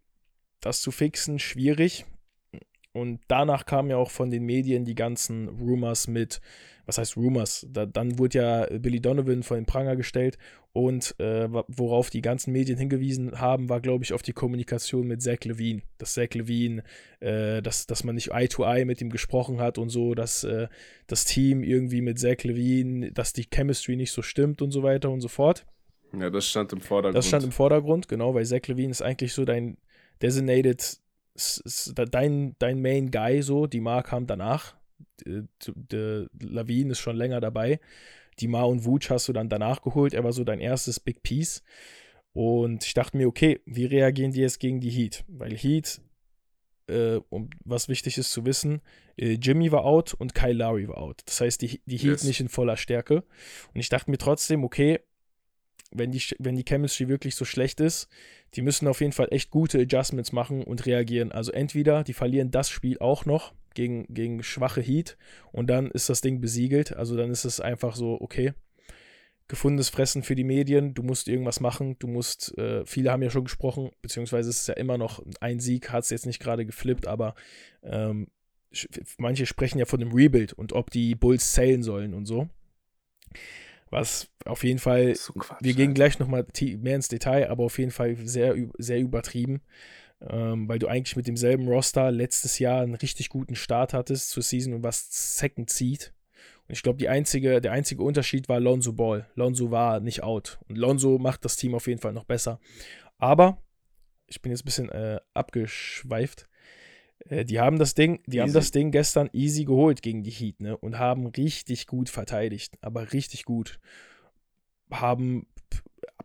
das 0.61 0.81
zu 0.81 0.91
fixen, 0.91 1.39
schwierig. 1.39 2.07
Und 2.95 3.21
danach 3.27 3.67
kamen 3.67 3.91
ja 3.91 3.97
auch 3.97 4.11
von 4.11 4.31
den 4.31 4.45
Medien 4.45 4.85
die 4.85 4.95
ganzen 4.95 5.49
Rumors 5.49 6.07
mit, 6.07 6.41
was 6.87 6.97
heißt 6.97 7.17
Rumors? 7.17 7.67
Da, 7.69 7.87
dann 7.87 8.21
wurde 8.21 8.39
ja 8.39 8.79
Billy 8.79 9.01
Donovan 9.01 9.43
vor 9.43 9.57
den 9.57 9.67
Pranger 9.67 9.97
gestellt 9.97 10.39
und 10.73 11.19
äh, 11.19 11.49
worauf 11.51 12.09
die 12.11 12.23
ganzen 12.23 12.53
Medien 12.53 12.79
hingewiesen 12.79 13.41
haben, 13.41 13.69
war, 13.69 13.81
glaube 13.81 14.05
ich, 14.05 14.13
auf 14.13 14.23
die 14.23 14.33
Kommunikation 14.33 15.09
mit 15.09 15.23
Zach 15.23 15.39
Levine. 15.43 15.83
Dass 15.99 16.15
Zach 16.15 16.35
Levine, 16.35 16.85
äh, 17.19 17.63
dass, 17.63 17.89
dass 17.89 18.05
man 18.05 18.15
nicht 18.15 18.31
Eye 18.31 18.47
to 18.47 18.65
Eye 18.65 18.85
mit 18.85 19.01
ihm 19.01 19.11
gesprochen 19.11 19.61
hat 19.61 19.77
und 19.77 19.89
so, 19.89 20.15
dass 20.15 20.45
äh, 20.45 20.69
das 21.09 21.25
Team 21.25 21.65
irgendwie 21.65 22.01
mit 22.01 22.21
Zach 22.21 22.45
Levine, 22.45 23.11
dass 23.11 23.33
die 23.33 23.47
Chemistry 23.53 23.97
nicht 23.97 24.13
so 24.13 24.23
stimmt 24.23 24.63
und 24.63 24.71
so 24.71 24.85
weiter 24.85 25.11
und 25.11 25.21
so 25.21 25.29
fort. 25.29 25.67
Ja, 26.17 26.31
das 26.31 26.49
stand 26.49 26.73
im 26.73 26.81
Vordergrund. 26.81 27.17
Das 27.17 27.27
stand 27.27 27.43
im 27.43 27.53
Vordergrund, 27.53 28.07
genau, 28.07 28.35
weil 28.35 28.47
Zach 28.47 28.67
Levine 28.69 28.93
ist 28.93 29.03
eigentlich 29.03 29.33
so 29.33 29.45
dein 29.45 29.79
designated, 30.23 30.99
dein, 32.11 32.57
dein 32.59 32.81
Main 32.81 33.11
Guy, 33.11 33.43
so. 33.43 33.67
Die 33.67 33.81
Mar 33.81 34.03
kam 34.03 34.27
danach. 34.27 34.77
Der 35.25 36.27
Levine 36.39 36.93
ist 36.93 37.01
schon 37.01 37.17
länger 37.17 37.41
dabei. 37.41 37.81
Die 38.41 38.49
Mar 38.49 38.69
und 38.69 38.85
Wutsch 38.85 39.11
hast 39.11 39.29
du 39.29 39.33
dann 39.33 39.49
danach 39.49 39.83
geholt. 39.83 40.15
Er 40.15 40.25
war 40.25 40.33
so 40.33 40.45
dein 40.45 40.61
erstes 40.61 41.01
Big 41.01 41.23
Piece. 41.23 41.63
Und 42.33 42.85
ich 42.85 42.95
dachte 42.95 43.17
mir, 43.17 43.29
okay, 43.29 43.61
wie 43.65 43.85
reagieren 43.87 44.33
die 44.33 44.41
jetzt 44.41 44.59
gegen 44.59 44.81
die 44.81 44.91
Heat? 44.91 45.25
Weil 45.29 45.57
Heat, 45.57 46.01
äh, 46.89 47.21
um, 47.29 47.49
was 47.65 47.89
wichtig 47.89 48.19
ist 48.19 48.33
zu 48.33 48.45
wissen, 48.45 48.81
äh, 49.17 49.35
Jimmy 49.35 49.71
war 49.71 49.85
out 49.85 50.15
und 50.15 50.35
Kyle 50.35 50.53
Lowry 50.53 50.89
war 50.89 50.99
out. 50.99 51.23
Das 51.27 51.41
heißt, 51.41 51.63
die, 51.63 51.81
die 51.87 51.97
Heat 51.97 52.11
yes. 52.11 52.25
nicht 52.25 52.41
in 52.41 52.49
voller 52.49 52.77
Stärke. 52.77 53.23
Und 53.73 53.81
ich 53.81 53.89
dachte 53.89 54.11
mir 54.11 54.19
trotzdem, 54.19 54.65
okay, 54.65 54.99
wenn 55.95 56.13
die, 56.13 56.23
wenn 56.39 56.57
die 56.57 56.65
Chemistry 56.65 57.09
wirklich 57.09 57.37
so 57.37 57.45
schlecht 57.45 57.81
ist, 57.81 58.09
die 58.55 58.63
müssen 58.63 58.87
auf 58.89 59.01
jeden 59.01 59.13
Fall 59.13 59.29
echt 59.31 59.51
gute 59.51 59.81
Adjustments 59.81 60.33
machen 60.33 60.63
und 60.63 60.87
reagieren. 60.87 61.33
Also 61.33 61.53
entweder 61.53 62.05
die 62.05 62.13
verlieren 62.13 62.51
das 62.51 62.69
Spiel 62.69 62.99
auch 62.99 63.25
noch 63.25 63.55
gegen, 63.75 64.07
gegen 64.13 64.43
schwache 64.43 64.81
Heat 64.81 65.17
und 65.53 65.69
dann 65.69 65.91
ist 65.91 66.09
das 66.09 66.21
Ding 66.21 66.41
besiegelt. 66.41 66.95
Also 66.95 67.17
dann 67.17 67.31
ist 67.31 67.45
es 67.45 67.61
einfach 67.61 67.97
so, 67.97 68.21
okay, 68.21 68.53
gefundenes 69.49 69.89
Fressen 69.89 70.23
für 70.23 70.35
die 70.35 70.45
Medien, 70.45 70.95
du 70.95 71.03
musst 71.03 71.29
irgendwas 71.29 71.61
machen, 71.61 71.97
du 71.99 72.07
musst, 72.07 72.57
äh, 72.59 72.85
viele 72.87 73.11
haben 73.11 73.23
ja 73.23 73.31
schon 73.31 73.45
gesprochen, 73.45 73.91
beziehungsweise 74.01 74.51
es 74.51 74.61
ist 74.61 74.69
ja 74.69 74.75
immer 74.75 74.99
noch 74.99 75.23
ein 75.41 75.61
Sieg, 75.61 75.91
hat 75.91 76.05
es 76.05 76.11
jetzt 76.11 76.27
nicht 76.27 76.41
gerade 76.41 76.65
geflippt, 76.65 77.07
aber 77.07 77.35
ähm, 77.83 78.29
manche 79.19 79.47
sprechen 79.47 79.79
ja 79.79 79.85
von 79.85 80.01
einem 80.01 80.13
Rebuild 80.13 80.53
und 80.55 80.73
ob 80.73 80.91
die 80.91 81.15
Bulls 81.15 81.53
zählen 81.53 81.83
sollen 81.83 82.15
und 82.15 82.27
so. 82.27 82.49
Was 83.95 84.29
auf 84.45 84.65
jeden 84.65 84.81
Fall, 84.81 85.15
so 85.15 85.33
Quatsch, 85.35 85.63
wir 85.63 85.73
gehen 85.73 85.95
gleich 85.95 86.19
nochmal 86.19 86.45
mehr 86.79 86.97
ins 86.97 87.07
Detail, 87.07 87.49
aber 87.49 87.63
auf 87.63 87.79
jeden 87.79 87.93
Fall 87.93 88.17
sehr, 88.25 88.57
sehr 88.77 88.99
übertrieben. 88.99 89.63
Ähm, 90.21 90.69
weil 90.69 90.81
du 90.81 90.89
eigentlich 90.89 91.15
mit 91.15 91.29
demselben 91.29 91.69
Roster 91.69 92.11
letztes 92.11 92.59
Jahr 92.59 92.83
einen 92.83 92.97
richtig 92.97 93.29
guten 93.29 93.55
Start 93.55 93.93
hattest 93.93 94.31
zur 94.31 94.43
Season 94.43 94.75
und 94.75 94.83
was 94.83 95.37
Second 95.39 95.71
Seed. 95.71 96.13
Und 96.67 96.73
ich 96.73 96.83
glaube, 96.83 96.99
einzige, 97.09 97.61
der 97.61 97.71
einzige 97.71 98.03
Unterschied 98.03 98.49
war 98.49 98.59
Lonzo 98.59 98.93
Ball. 98.93 99.29
Lonzo 99.37 99.71
war 99.71 100.01
nicht 100.01 100.25
out. 100.25 100.59
Und 100.69 100.77
Lonzo 100.77 101.19
macht 101.19 101.45
das 101.45 101.57
Team 101.57 101.77
auf 101.77 101.87
jeden 101.87 102.01
Fall 102.01 102.13
noch 102.13 102.25
besser. 102.25 102.59
Aber, 103.19 103.63
ich 104.27 104.43
bin 104.43 104.51
jetzt 104.51 104.63
ein 104.63 104.65
bisschen 104.65 104.89
äh, 104.89 105.21
abgeschweift. 105.35 106.49
Äh, 107.29 107.45
die 107.45 107.61
haben 107.61 107.79
das 107.79 107.95
Ding, 107.95 108.21
die 108.27 108.37
easy. 108.37 108.41
haben 108.41 108.53
das 108.53 108.71
Ding 108.71 108.91
gestern 108.91 109.31
easy 109.33 109.65
geholt 109.65 110.03
gegen 110.03 110.23
die 110.23 110.31
Heat, 110.31 110.61
ne? 110.61 110.77
Und 110.77 110.99
haben 110.99 111.27
richtig 111.27 111.87
gut 111.87 112.09
verteidigt, 112.09 112.77
aber 112.81 113.13
richtig 113.13 113.45
gut. 113.45 113.79
Haben 114.91 115.47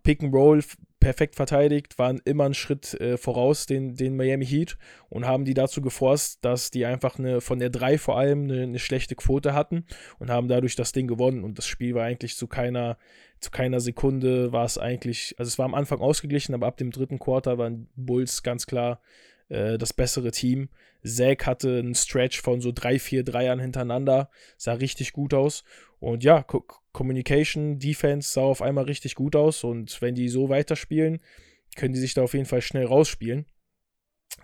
Pick 0.04 0.24
and 0.24 0.34
Roll 0.34 0.64
perfekt 1.00 1.36
verteidigt, 1.36 1.98
waren 1.98 2.22
immer 2.26 2.46
einen 2.46 2.54
Schritt 2.54 2.94
äh, 2.96 3.18
voraus 3.18 3.66
den, 3.66 3.96
den 3.96 4.18
Miami 4.18 4.46
Heat 4.46 4.78
und 5.08 5.26
haben 5.26 5.46
die 5.46 5.54
dazu 5.54 5.82
geforst, 5.82 6.44
dass 6.44 6.72
die 6.72 6.86
einfach 6.86 7.18
eine, 7.18 7.40
von 7.42 7.60
der 7.60 7.70
3 7.70 7.98
vor 7.98 8.18
allem 8.18 8.44
eine, 8.44 8.64
eine, 8.64 8.80
schlechte 8.80 9.16
Quote 9.16 9.54
hatten 9.54 9.86
und 10.20 10.30
haben 10.30 10.50
dadurch 10.50 10.76
das 10.76 10.92
Ding 10.92 11.08
gewonnen. 11.08 11.44
Und 11.44 11.58
das 11.58 11.68
Spiel 11.68 11.96
war 11.96 12.04
eigentlich 12.04 12.36
zu 12.36 12.48
keiner, 12.48 12.98
zu 13.40 13.50
keiner 13.50 13.80
Sekunde 13.80 14.52
war 14.52 14.66
es 14.66 14.78
eigentlich, 14.78 15.36
also 15.38 15.48
es 15.48 15.58
war 15.58 15.66
am 15.66 15.74
Anfang 15.74 16.00
ausgeglichen, 16.00 16.54
aber 16.54 16.68
ab 16.68 16.78
dem 16.78 16.92
dritten 16.92 17.20
Quarter 17.20 17.58
waren 17.58 17.88
Bulls 17.96 18.44
ganz 18.44 18.66
klar 18.66 19.00
äh, 19.50 19.78
das 19.78 19.94
bessere 19.94 20.32
Team. 20.32 20.70
Zack 21.04 21.46
hatte 21.46 21.80
einen 21.80 21.96
Stretch 21.96 22.42
von 22.42 22.62
so 22.62 22.72
drei, 22.72 23.00
vier 23.00 23.24
Dreiern 23.24 23.60
hintereinander, 23.60 24.30
sah 24.58 24.74
richtig 24.74 25.14
gut 25.14 25.34
aus. 25.34 25.64
Und 26.00 26.24
ja, 26.24 26.44
Co 26.44 26.66
Communication, 26.92 27.78
Defense 27.78 28.34
sah 28.34 28.42
auf 28.42 28.62
einmal 28.62 28.86
richtig 28.86 29.16
gut 29.16 29.36
aus. 29.36 29.64
Und 29.64 30.02
wenn 30.02 30.16
die 30.16 30.28
so 30.28 30.50
weiterspielen, 30.50 31.20
können 31.76 31.94
die 31.94 32.00
sich 32.00 32.14
da 32.14 32.24
auf 32.24 32.34
jeden 32.34 32.48
Fall 32.48 32.62
schnell 32.62 32.86
rausspielen. 32.86 33.46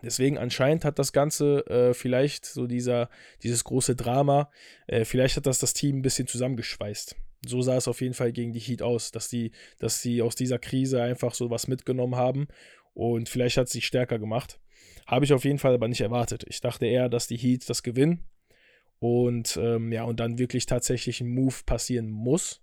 Deswegen 0.04 0.38
anscheinend 0.38 0.86
hat 0.86 1.00
das 1.00 1.14
Ganze 1.14 1.66
äh, 1.68 1.94
vielleicht 1.94 2.46
so 2.46 2.68
dieser, 2.68 3.10
dieses 3.44 3.64
große 3.64 3.96
Drama, 3.96 4.52
äh, 4.88 5.06
vielleicht 5.06 5.38
hat 5.38 5.46
das 5.46 5.60
das 5.60 5.74
Team 5.74 5.98
ein 5.98 6.02
bisschen 6.02 6.28
zusammengeschweißt. 6.28 7.16
So 7.46 7.62
sah 7.62 7.78
es 7.78 7.88
auf 7.88 8.02
jeden 8.02 8.14
Fall 8.14 8.32
gegen 8.32 8.52
die 8.52 8.60
Heat 8.60 8.82
aus, 8.82 9.12
dass 9.12 9.30
die, 9.30 9.52
dass 9.80 10.02
sie 10.02 10.22
aus 10.22 10.36
dieser 10.36 10.60
Krise 10.60 11.02
einfach 11.02 11.34
so 11.34 11.50
was 11.50 11.68
mitgenommen 11.68 12.16
haben 12.16 12.48
und 12.94 13.30
vielleicht 13.30 13.58
hat 13.58 13.68
es 13.68 13.74
sie 13.74 13.82
stärker 13.82 14.20
gemacht. 14.20 14.60
Habe 15.06 15.26
ich 15.26 15.34
auf 15.34 15.46
jeden 15.46 15.60
Fall 15.60 15.74
aber 15.74 15.88
nicht 15.88 16.02
erwartet. 16.02 16.46
Ich 16.48 16.62
dachte 16.62 16.86
eher, 16.86 17.10
dass 17.10 17.28
die 17.28 17.38
Heat 17.38 17.70
das 17.70 17.84
gewinnen 17.84 18.26
und 19.00 19.58
ähm, 19.58 19.92
ja, 19.92 20.04
und 20.04 20.20
dann 20.20 20.40
wirklich 20.40 20.66
tatsächlich 20.66 21.22
ein 21.22 21.30
Move 21.30 21.56
passieren 21.66 22.10
muss. 22.10 22.62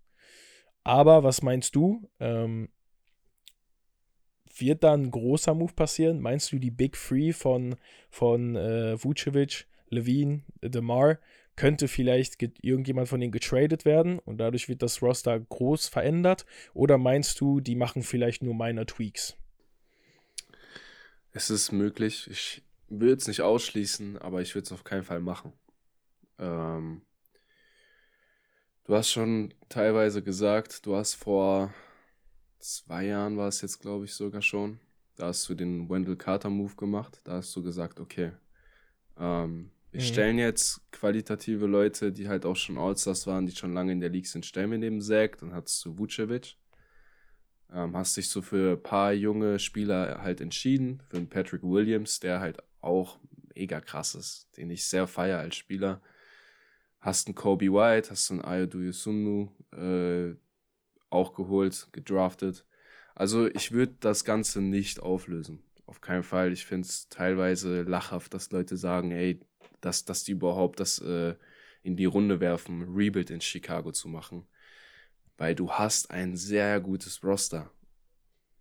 Aber 0.84 1.22
was 1.22 1.42
meinst 1.42 1.76
du? 1.76 2.08
Ähm, 2.18 2.68
wird 4.56 4.82
da 4.82 4.94
ein 4.94 5.10
großer 5.10 5.54
Move 5.54 5.72
passieren? 5.72 6.20
Meinst 6.20 6.52
du, 6.52 6.58
die 6.58 6.70
Big 6.70 6.96
Three 6.96 7.32
von, 7.32 7.76
von 8.10 8.56
äh, 8.56 9.02
Vucevic, 9.02 9.66
Levine, 9.88 10.42
DeMar 10.62 11.18
könnte 11.54 11.86
vielleicht 11.86 12.42
irgendjemand 12.62 13.08
von 13.08 13.20
denen 13.20 13.32
getradet 13.32 13.84
werden 13.84 14.18
und 14.18 14.38
dadurch 14.38 14.68
wird 14.68 14.82
das 14.82 15.02
Roster 15.02 15.38
groß 15.38 15.88
verändert? 15.88 16.46
Oder 16.74 16.98
meinst 16.98 17.40
du, 17.40 17.60
die 17.60 17.76
machen 17.76 18.02
vielleicht 18.02 18.42
nur 18.42 18.54
minor 18.54 18.86
Tweaks? 18.86 19.36
Es 21.32 21.50
ist 21.50 21.72
möglich. 21.72 22.28
Ich 22.30 22.62
würde 22.88 23.14
es 23.14 23.26
nicht 23.26 23.40
ausschließen, 23.40 24.18
aber 24.18 24.42
ich 24.42 24.54
würde 24.54 24.66
es 24.66 24.72
auf 24.72 24.84
keinen 24.84 25.02
Fall 25.02 25.20
machen. 25.20 25.52
Ähm, 26.38 27.02
du 28.84 28.94
hast 28.94 29.10
schon 29.10 29.54
teilweise 29.68 30.22
gesagt, 30.22 30.84
du 30.84 30.94
hast 30.94 31.14
vor 31.14 31.72
zwei 32.58 33.06
Jahren 33.06 33.36
war 33.36 33.48
es 33.48 33.60
jetzt, 33.62 33.80
glaube 33.80 34.04
ich, 34.04 34.14
sogar 34.14 34.42
schon. 34.42 34.78
Da 35.16 35.26
hast 35.26 35.48
du 35.48 35.54
den 35.54 35.88
Wendell 35.88 36.16
Carter 36.16 36.50
Move 36.50 36.74
gemacht. 36.76 37.20
Da 37.24 37.34
hast 37.34 37.54
du 37.56 37.62
gesagt, 37.62 38.00
okay, 38.00 38.32
ähm, 39.18 39.70
wir 39.90 40.00
mhm. 40.00 40.04
stellen 40.04 40.38
jetzt 40.38 40.80
qualitative 40.90 41.66
Leute, 41.66 42.12
die 42.12 42.28
halt 42.28 42.46
auch 42.46 42.56
schon 42.56 42.78
Allstars 42.78 43.26
waren, 43.26 43.46
die 43.46 43.54
schon 43.54 43.74
lange 43.74 43.92
in 43.92 44.00
der 44.00 44.08
League 44.08 44.26
sind, 44.26 44.46
stellen 44.46 44.70
wir 44.70 44.78
neben 44.78 45.00
Zack. 45.00 45.38
Dann 45.38 45.52
hattest 45.52 45.84
du 45.84 45.98
Vucevic. 45.98 46.56
Ähm, 47.74 47.96
hast 47.96 48.16
dich 48.16 48.28
so 48.28 48.42
für 48.42 48.72
ein 48.72 48.82
paar 48.82 49.12
junge 49.12 49.58
Spieler 49.58 50.20
halt 50.22 50.40
entschieden. 50.40 51.02
Für 51.08 51.16
einen 51.16 51.28
Patrick 51.28 51.62
Williams, 51.62 52.20
der 52.20 52.40
halt 52.40 52.58
auch 52.80 53.18
mega 53.54 53.80
krass 53.80 54.14
ist, 54.14 54.48
den 54.56 54.70
ich 54.70 54.84
sehr 54.84 55.06
feiere 55.06 55.38
als 55.38 55.56
Spieler. 55.56 56.02
Hast 57.00 57.26
einen 57.26 57.34
Kobe 57.34 57.72
White, 57.72 58.10
hast 58.10 58.30
einen 58.30 58.42
Ayodu 58.42 58.78
Yusunnu 58.78 59.50
äh, 59.72 60.34
auch 61.10 61.34
geholt, 61.34 61.88
gedraftet. 61.92 62.64
Also 63.14 63.48
ich 63.48 63.72
würde 63.72 63.94
das 64.00 64.24
Ganze 64.24 64.60
nicht 64.60 65.00
auflösen. 65.00 65.62
Auf 65.86 66.00
keinen 66.00 66.22
Fall. 66.22 66.52
Ich 66.52 66.64
finde 66.64 66.86
es 66.86 67.08
teilweise 67.08 67.82
lachhaft, 67.82 68.34
dass 68.34 68.50
Leute 68.50 68.76
sagen, 68.76 69.10
ey, 69.10 69.40
dass, 69.80 70.04
dass 70.04 70.24
die 70.24 70.32
überhaupt 70.32 70.80
das 70.80 70.98
äh, 71.00 71.34
in 71.82 71.96
die 71.96 72.04
Runde 72.04 72.40
werfen, 72.40 72.82
Rebuild 72.94 73.30
in 73.30 73.40
Chicago 73.40 73.92
zu 73.92 74.08
machen 74.08 74.46
weil 75.42 75.56
du 75.56 75.72
hast 75.72 76.12
ein 76.12 76.36
sehr 76.36 76.80
gutes 76.80 77.24
Roster. 77.24 77.68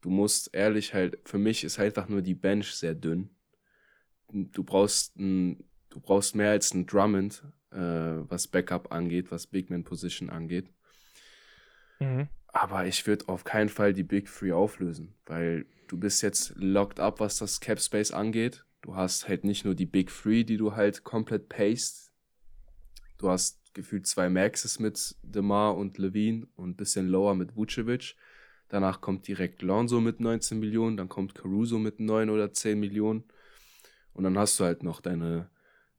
Du 0.02 0.10
musst 0.10 0.50
ehrlich 0.52 0.96
halt, 0.96 1.20
für 1.26 1.38
mich 1.38 1.64
ist 1.64 1.78
einfach 1.78 2.10
nur 2.10 2.24
die 2.24 2.34
Bench 2.34 2.74
sehr 2.74 2.96
dünn. 2.96 3.30
Du 4.30 4.64
brauchst 4.64 5.16
ein, 5.16 5.64
du 5.92 6.00
brauchst 6.00 6.34
mehr 6.34 6.50
als 6.50 6.74
ein 6.74 6.88
Drummond, 6.88 7.44
äh, 7.70 7.78
was 7.78 8.48
Backup 8.48 8.92
angeht, 8.92 9.30
was 9.30 9.46
Big 9.46 9.70
Man 9.70 9.84
Position 9.84 10.32
angeht. 10.32 10.72
Mhm. 12.00 12.28
Aber 12.48 12.88
ich 12.88 13.06
würde 13.06 13.30
auf 13.30 13.44
keinen 13.44 13.70
Fall 13.70 13.94
die 13.94 14.02
Big 14.02 14.26
Three 14.26 14.52
auflösen, 14.52 15.14
weil 15.28 15.68
du 15.88 16.00
bist 16.00 16.24
jetzt 16.24 16.56
locked 16.56 17.00
up, 17.00 17.20
was 17.20 17.38
das 17.38 17.60
Cap 17.60 17.80
Space 17.80 18.10
angeht. 18.10 18.66
Du 18.82 18.96
hast 18.96 19.28
halt 19.28 19.44
nicht 19.44 19.66
nur 19.66 19.76
die 19.76 19.86
Big 19.86 20.10
Three, 20.10 20.44
die 20.44 20.58
du 20.58 20.76
halt 20.76 21.04
komplett 21.04 21.48
paced. 21.48 22.12
Du 23.20 23.30
hast 23.30 23.61
gefühlt 23.74 24.08
zwei 24.08 24.30
Maxes 24.30 24.80
mit 24.80 25.16
DeMar 25.24 25.78
und 25.78 25.98
Levine 25.98 26.48
und 26.56 26.72
ein 26.72 26.75
bisschen 26.75 27.08
lower 27.08 27.36
mit 27.36 27.56
Vucevic. 27.56 28.16
Danach 28.70 29.01
kommt 29.01 29.28
direkt 29.28 29.62
Lonzo 29.62 30.00
mit 30.00 30.20
19 30.20 30.60
Millionen, 30.60 30.98
dann 30.98 31.10
kommt 31.10 31.36
Caruso 31.36 31.78
mit 31.78 32.00
9 32.00 32.30
oder 32.30 32.54
10 32.54 32.80
Millionen. 32.80 33.25
Und 34.13 34.24
dann 34.24 34.38
hast 34.38 34.60
du 34.60 34.63
halt 34.63 34.84
noch 34.84 35.01
deine, 35.01 35.50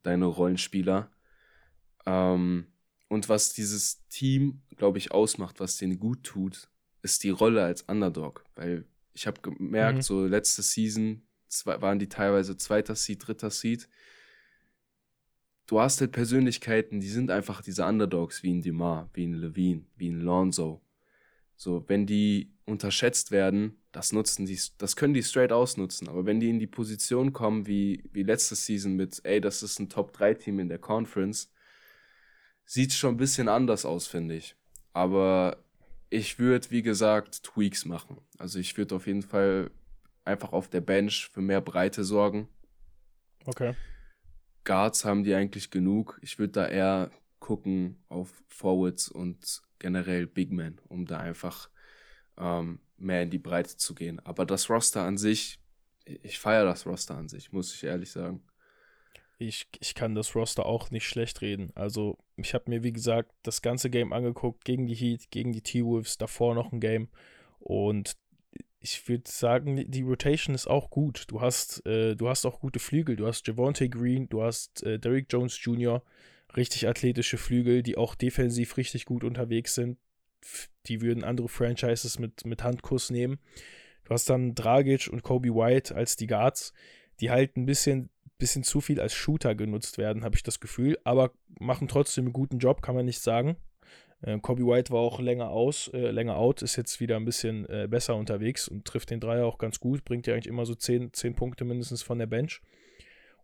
deine 0.03 0.27
Rollenspieler. 0.27 1.11
Ähm, 2.07 2.67
und 3.09 3.29
was 3.29 3.53
dieses 3.53 4.07
Team, 4.09 4.63
glaube 4.77 4.99
ich, 4.99 5.13
ausmacht, 5.13 5.61
was 5.61 5.77
denen 5.77 5.99
gut 5.99 6.25
tut, 6.25 6.69
ist 7.03 7.25
die 7.25 7.31
Rolle 7.31 7.63
als 7.63 7.83
Underdog. 7.83 8.45
Weil 8.55 8.87
ich 9.13 9.27
habe 9.27 9.41
gemerkt, 9.43 9.99
mhm. 9.99 10.03
so 10.03 10.27
letzte 10.27 10.63
Season 10.63 11.23
waren 11.65 11.99
die 11.99 12.09
teilweise 12.09 12.57
zweiter 12.57 12.95
Seed, 12.95 13.27
dritter 13.27 13.51
Seed 13.51 13.89
du 15.73 15.81
hast 15.81 16.03
halt 16.03 16.13
Persönlichkeiten, 16.13 17.01
die 17.01 17.09
sind 17.09 17.31
einfach 17.31 17.63
diese 17.63 17.87
Underdogs, 17.87 18.43
wie 18.43 18.53
ein 18.53 18.61
Demar, 18.61 19.09
wie 19.15 19.27
ein 19.27 19.33
Levine, 19.33 19.87
wie 19.97 20.11
ein 20.11 20.21
Lonzo. 20.21 20.83
So, 21.57 21.83
wenn 21.89 22.05
die 22.05 22.53
unterschätzt 22.67 23.31
werden, 23.31 23.79
das 23.91 24.13
nutzen 24.13 24.45
die, 24.45 24.61
das 24.77 24.97
können 24.97 25.15
die 25.15 25.23
straight 25.23 25.51
ausnutzen. 25.51 26.11
Aber 26.11 26.27
wenn 26.27 26.41
die 26.41 26.51
in 26.51 26.59
die 26.59 26.67
Position 26.67 27.33
kommen, 27.33 27.67
wie, 27.67 28.05
wie 28.13 28.23
letzte 28.23 28.55
Season 28.55 28.97
mit, 28.97 29.23
ey, 29.25 29.41
das 29.41 29.63
ist 29.63 29.79
ein 29.79 29.89
Top-3-Team 29.89 30.59
in 30.59 30.69
der 30.69 30.79
Conference, 30.79 31.51
sieht 32.67 32.93
schon 32.93 33.15
ein 33.15 33.19
bisschen 33.19 33.49
anders 33.49 33.87
aus, 33.87 34.07
finde 34.07 34.35
ich. 34.35 34.55
Aber 34.93 35.57
ich 36.11 36.39
würde, 36.39 36.71
wie 36.71 36.83
gesagt, 36.83 37.45
Tweaks 37.45 37.87
machen. 37.87 38.19
Also 38.37 38.59
ich 38.59 38.77
würde 38.77 38.95
auf 38.95 39.07
jeden 39.07 39.23
Fall 39.23 39.71
einfach 40.27 40.53
auf 40.53 40.69
der 40.69 40.83
Bench 40.83 41.31
für 41.33 41.41
mehr 41.41 41.63
Breite 41.63 42.05
sorgen. 42.05 42.47
Okay. 43.47 43.75
Guards 44.65 45.05
haben 45.05 45.25
die 45.25 45.35
eigentlich 45.35 45.71
genug. 45.71 46.19
Ich 46.23 46.39
würde 46.39 46.53
da 46.53 46.69
eher 46.69 47.11
gucken 47.41 48.03
auf 48.09 48.43
Forwards 48.49 49.09
und 49.09 49.63
generell 49.79 50.27
Big 50.27 50.53
Men, 50.53 50.81
um 50.89 51.07
da 51.07 51.19
einfach 51.19 51.69
ähm, 52.39 52.81
mehr 52.97 53.23
in 53.23 53.31
die 53.31 53.39
Breite 53.39 53.77
zu 53.77 53.95
gehen. 53.95 54.21
Aber 54.21 54.47
das 54.47 54.71
Roster 54.71 55.03
an 55.03 55.19
sich, 55.19 55.59
ich 56.05 56.39
feiere 56.39 56.65
das 56.65 56.87
Roster 56.87 57.17
an 57.17 57.29
sich, 57.29 57.53
muss 57.53 57.75
ich 57.75 57.85
ehrlich 57.85 58.11
sagen. 58.11 58.43
Ich, 59.39 59.69
ich 59.81 59.95
kann 59.95 60.15
das 60.15 60.37
Roster 60.37 60.67
auch 60.67 60.91
nicht 60.93 61.09
schlecht 61.09 61.41
reden. 61.41 61.73
Also, 61.75 62.17
ich 62.37 62.55
habe 62.55 62.71
mir, 62.71 62.85
wie 62.85 62.93
gesagt, 62.93 63.33
das 63.43 63.61
ganze 63.61 63.91
Game 63.91 64.13
angeguckt, 64.13 64.65
gegen 64.65 64.87
die 64.87 64.95
Heat, 64.95 65.31
gegen 65.33 65.53
die 65.53 65.63
T-Wolves, 65.63 66.17
davor 66.17 66.55
noch 66.55 66.71
ein 66.71 66.79
Game. 66.79 67.09
Und 67.59 68.17
ich 68.83 69.09
würde 69.09 69.31
sagen, 69.31 69.91
die 69.91 70.03
Rotation 70.03 70.55
ist 70.55 70.67
auch 70.67 70.91
gut. 70.91 71.25
Du 71.29 71.41
hast, 71.41 71.87
äh, 71.87 72.17
du 72.17 72.29
hast 72.29 72.45
auch 72.45 72.61
gute 72.61 72.81
Flügel. 72.81 73.17
Du 73.17 73.27
hast 73.27 73.47
Javonte 73.47 73.89
Green, 73.89 74.29
du 74.29 74.43
hast 74.43 74.83
äh, 74.83 74.99
Derrick 74.99 75.27
Jones 75.31 75.59
Jr., 75.63 76.03
richtig 76.57 76.89
athletische 76.89 77.39
Flügel, 77.39 77.83
die 77.83 77.97
auch 77.97 78.15
defensiv 78.15 78.77
richtig 78.77 79.05
gut 79.05 79.25
unterwegs 79.25 79.75
sind. 79.75 79.99
Die 80.87 81.01
würden 81.01 81.23
andere 81.23 81.49
Franchises 81.49 82.19
mit, 82.19 82.45
mit 82.45 82.65
Handkuss 82.65 83.11
nehmen. 83.11 83.39
Du 84.05 84.11
hast 84.11 84.29
dann 84.29 84.55
Dragic 84.55 85.09
und 85.11 85.23
Kobe 85.23 85.55
White 85.55 85.95
als 85.95 86.17
die 86.17 86.27
Guards, 86.27 86.73
die 87.21 87.31
halt 87.31 87.57
ein 87.57 87.67
bisschen, 87.67 88.11
bisschen 88.37 88.65
zu 88.65 88.81
viel 88.81 89.01
als 89.01 89.15
Shooter 89.15 89.55
genutzt 89.55 89.97
werden, 89.97 90.25
habe 90.25 90.35
ich 90.35 90.43
das 90.43 90.59
Gefühl, 90.59 90.99
aber 91.05 91.33
machen 91.61 91.87
trotzdem 91.87 92.25
einen 92.25 92.33
guten 92.33 92.59
Job, 92.59 92.83
kann 92.83 92.97
man 92.97 93.07
nicht 93.07 93.21
sagen. 93.21 93.57
Äh, 94.23 94.39
Kobe 94.41 94.67
White 94.67 94.93
war 94.93 95.01
auch 95.01 95.21
länger 95.21 95.51
aus, 95.51 95.89
äh, 95.93 96.11
länger 96.11 96.37
out, 96.37 96.63
ist 96.63 96.77
jetzt 96.77 97.01
wieder 97.01 97.17
ein 97.17 97.25
bisschen 97.25 97.69
äh, 97.69 97.87
besser 97.91 98.17
unterwegs 98.17 98.69
und 98.69 98.85
trifft 98.85 99.11
den 99.11 99.21
Dreier 99.21 99.47
auch 99.47 99.59
ganz 99.59 99.81
gut, 99.81 100.05
bringt 100.05 100.27
ja 100.27 100.35
eigentlich 100.35 100.47
immer 100.47 100.65
so 100.65 100.75
10, 100.75 101.13
10 101.13 101.35
Punkte 101.35 101.65
mindestens 101.65 102.03
von 102.03 102.19
der 102.19 102.27
Bench. 102.27 102.61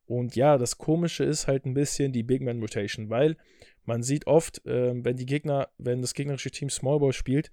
Und 0.06 0.37
ja, 0.37 0.56
das 0.56 0.78
Komische 0.78 1.25
ist 1.25 1.49
halt 1.49 1.66
ein 1.66 1.75
bisschen 1.75 2.12
die 2.12 2.23
Big 2.23 2.40
Man 2.40 2.61
Rotation, 2.61 3.11
weil 3.11 3.37
man 3.85 4.02
sieht 4.02 4.26
oft, 4.26 4.62
ähm, 4.64 5.04
wenn 5.04 5.16
die 5.16 5.26
Gegner, 5.26 5.68
wenn 5.76 6.00
das 6.00 6.14
gegnerische 6.14 6.50
Team 6.50 6.70
Small 6.70 7.00
Ball 7.00 7.12
spielt, 7.12 7.50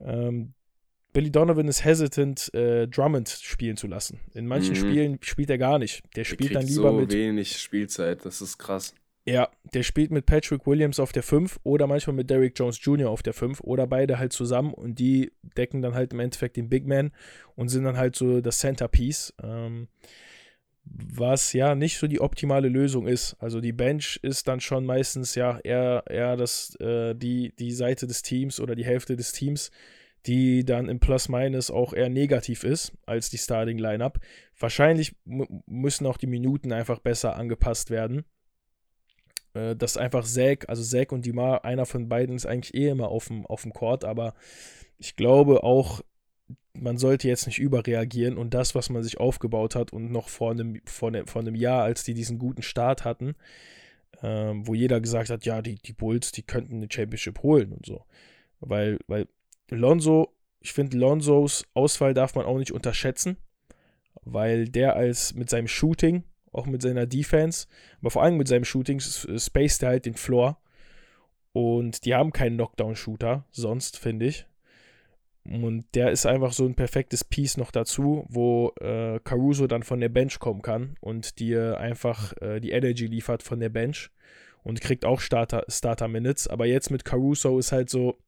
ähm, 0.00 0.54
Billy 1.12 1.30
Donovan 1.30 1.68
ist 1.68 1.84
hesitant, 1.84 2.52
äh, 2.54 2.88
Drummond 2.88 3.28
spielen 3.28 3.76
zu 3.76 3.86
lassen. 3.86 4.20
In 4.32 4.46
manchen 4.46 4.72
mhm. 4.72 4.78
Spielen 4.78 5.18
spielt 5.20 5.50
er 5.50 5.58
gar 5.58 5.78
nicht. 5.78 6.02
Der 6.16 6.24
spielt 6.24 6.54
dann 6.54 6.66
lieber 6.66 6.90
so 6.90 7.00
mit. 7.00 7.12
wenig 7.12 7.58
Spielzeit, 7.58 8.24
das 8.24 8.40
ist 8.40 8.56
krass. 8.56 8.94
Ja, 9.24 9.48
der 9.72 9.84
spielt 9.84 10.10
mit 10.10 10.26
Patrick 10.26 10.66
Williams 10.66 10.98
auf 10.98 11.12
der 11.12 11.22
5 11.22 11.60
oder 11.62 11.86
manchmal 11.86 12.16
mit 12.16 12.28
Derrick 12.28 12.58
Jones 12.58 12.78
Jr. 12.82 13.08
auf 13.08 13.22
der 13.22 13.34
5 13.34 13.60
oder 13.60 13.86
beide 13.86 14.18
halt 14.18 14.32
zusammen 14.32 14.74
und 14.74 14.98
die 14.98 15.30
decken 15.56 15.80
dann 15.80 15.94
halt 15.94 16.12
im 16.12 16.18
Endeffekt 16.18 16.56
den 16.56 16.68
Big 16.68 16.86
Man 16.86 17.12
und 17.54 17.68
sind 17.68 17.84
dann 17.84 17.96
halt 17.96 18.16
so 18.16 18.40
das 18.40 18.58
Centerpiece. 18.58 19.32
Ähm, 19.40 19.86
was 20.84 21.52
ja 21.52 21.76
nicht 21.76 21.98
so 21.98 22.08
die 22.08 22.20
optimale 22.20 22.68
Lösung 22.68 23.06
ist. 23.06 23.36
Also 23.38 23.60
die 23.60 23.72
Bench 23.72 24.18
ist 24.22 24.48
dann 24.48 24.60
schon 24.60 24.84
meistens 24.84 25.36
ja 25.36 25.60
eher, 25.62 26.02
eher 26.08 26.36
das, 26.36 26.74
äh, 26.80 27.14
die, 27.14 27.54
die 27.56 27.70
Seite 27.70 28.08
des 28.08 28.22
Teams 28.22 28.58
oder 28.58 28.74
die 28.74 28.84
Hälfte 28.84 29.14
des 29.14 29.30
Teams, 29.30 29.70
die 30.26 30.64
dann 30.64 30.88
im 30.88 30.98
Plus-Minus 30.98 31.70
auch 31.70 31.92
eher 31.92 32.08
negativ 32.08 32.64
ist 32.64 32.92
als 33.06 33.30
die 33.30 33.38
Starting-Lineup. 33.38 34.18
Wahrscheinlich 34.58 35.14
müssen 35.66 36.06
auch 36.06 36.16
die 36.16 36.26
Minuten 36.26 36.72
einfach 36.72 36.98
besser 36.98 37.36
angepasst 37.36 37.90
werden 37.90 38.24
äh, 39.54 39.76
dass 39.76 39.96
einfach 39.96 40.24
Zack, 40.24 40.68
also 40.68 40.82
Zack 40.82 41.12
und 41.12 41.26
Dimar, 41.26 41.64
einer 41.64 41.86
von 41.86 42.08
beiden 42.08 42.36
ist 42.36 42.46
eigentlich 42.46 42.74
eh 42.74 42.88
immer 42.88 43.08
auf 43.08 43.28
dem, 43.28 43.46
auf 43.46 43.62
dem 43.62 43.72
Court, 43.72 44.04
aber 44.04 44.34
ich 44.98 45.16
glaube 45.16 45.62
auch, 45.62 46.02
man 46.74 46.96
sollte 46.96 47.28
jetzt 47.28 47.46
nicht 47.46 47.58
überreagieren 47.58 48.38
und 48.38 48.54
das, 48.54 48.74
was 48.74 48.88
man 48.88 49.02
sich 49.02 49.18
aufgebaut 49.18 49.74
hat 49.74 49.92
und 49.92 50.10
noch 50.10 50.28
vor 50.28 50.52
einem, 50.52 50.80
vor 50.86 51.08
einem, 51.08 51.26
vor 51.26 51.42
einem 51.42 51.54
Jahr, 51.54 51.82
als 51.82 52.04
die 52.04 52.14
diesen 52.14 52.38
guten 52.38 52.62
Start 52.62 53.04
hatten, 53.04 53.34
ähm, 54.22 54.66
wo 54.66 54.74
jeder 54.74 55.00
gesagt 55.00 55.30
hat, 55.30 55.44
ja, 55.44 55.60
die, 55.60 55.76
die 55.76 55.92
Bulls, 55.92 56.32
die 56.32 56.42
könnten 56.42 56.76
eine 56.76 56.88
Championship 56.90 57.42
holen 57.42 57.72
und 57.72 57.84
so. 57.84 58.04
Weil, 58.60 58.98
weil 59.06 59.28
Lonzo, 59.68 60.32
ich 60.60 60.72
finde, 60.72 60.96
Lonzos 60.96 61.66
Ausfall 61.74 62.14
darf 62.14 62.34
man 62.34 62.46
auch 62.46 62.58
nicht 62.58 62.72
unterschätzen, 62.72 63.36
weil 64.22 64.68
der 64.68 64.96
als 64.96 65.34
mit 65.34 65.50
seinem 65.50 65.68
Shooting 65.68 66.24
auch 66.52 66.66
mit 66.66 66.82
seiner 66.82 67.06
Defense, 67.06 67.66
aber 68.00 68.10
vor 68.10 68.22
allem 68.22 68.36
mit 68.36 68.48
seinem 68.48 68.64
Shooting 68.64 69.00
spaced 69.00 69.82
er 69.82 69.90
halt 69.90 70.06
den 70.06 70.14
Floor. 70.14 70.58
Und 71.52 72.04
die 72.04 72.14
haben 72.14 72.32
keinen 72.32 72.56
Knockdown-Shooter, 72.56 73.44
sonst, 73.50 73.98
finde 73.98 74.26
ich. 74.26 74.46
Und 75.44 75.84
der 75.94 76.12
ist 76.12 76.24
einfach 76.24 76.52
so 76.52 76.64
ein 76.64 76.76
perfektes 76.76 77.24
Piece 77.24 77.56
noch 77.56 77.72
dazu, 77.72 78.24
wo 78.28 78.72
äh, 78.80 79.18
Caruso 79.24 79.66
dann 79.66 79.82
von 79.82 80.00
der 80.00 80.08
Bench 80.08 80.38
kommen 80.38 80.62
kann 80.62 80.96
und 81.00 81.40
dir 81.40 81.78
einfach 81.78 82.32
äh, 82.40 82.60
die 82.60 82.70
Energy 82.70 83.06
liefert 83.06 83.42
von 83.42 83.60
der 83.60 83.68
Bench. 83.68 84.10
und 84.62 84.80
kriegt 84.80 85.04
auch 85.04 85.20
Starter, 85.20 85.64
Starter 85.68 86.08
Minutes. 86.08 86.48
Aber 86.48 86.66
jetzt 86.66 86.90
mit 86.90 87.04
Caruso 87.04 87.58
ist 87.58 87.72
halt 87.72 87.90
so, 87.90 88.18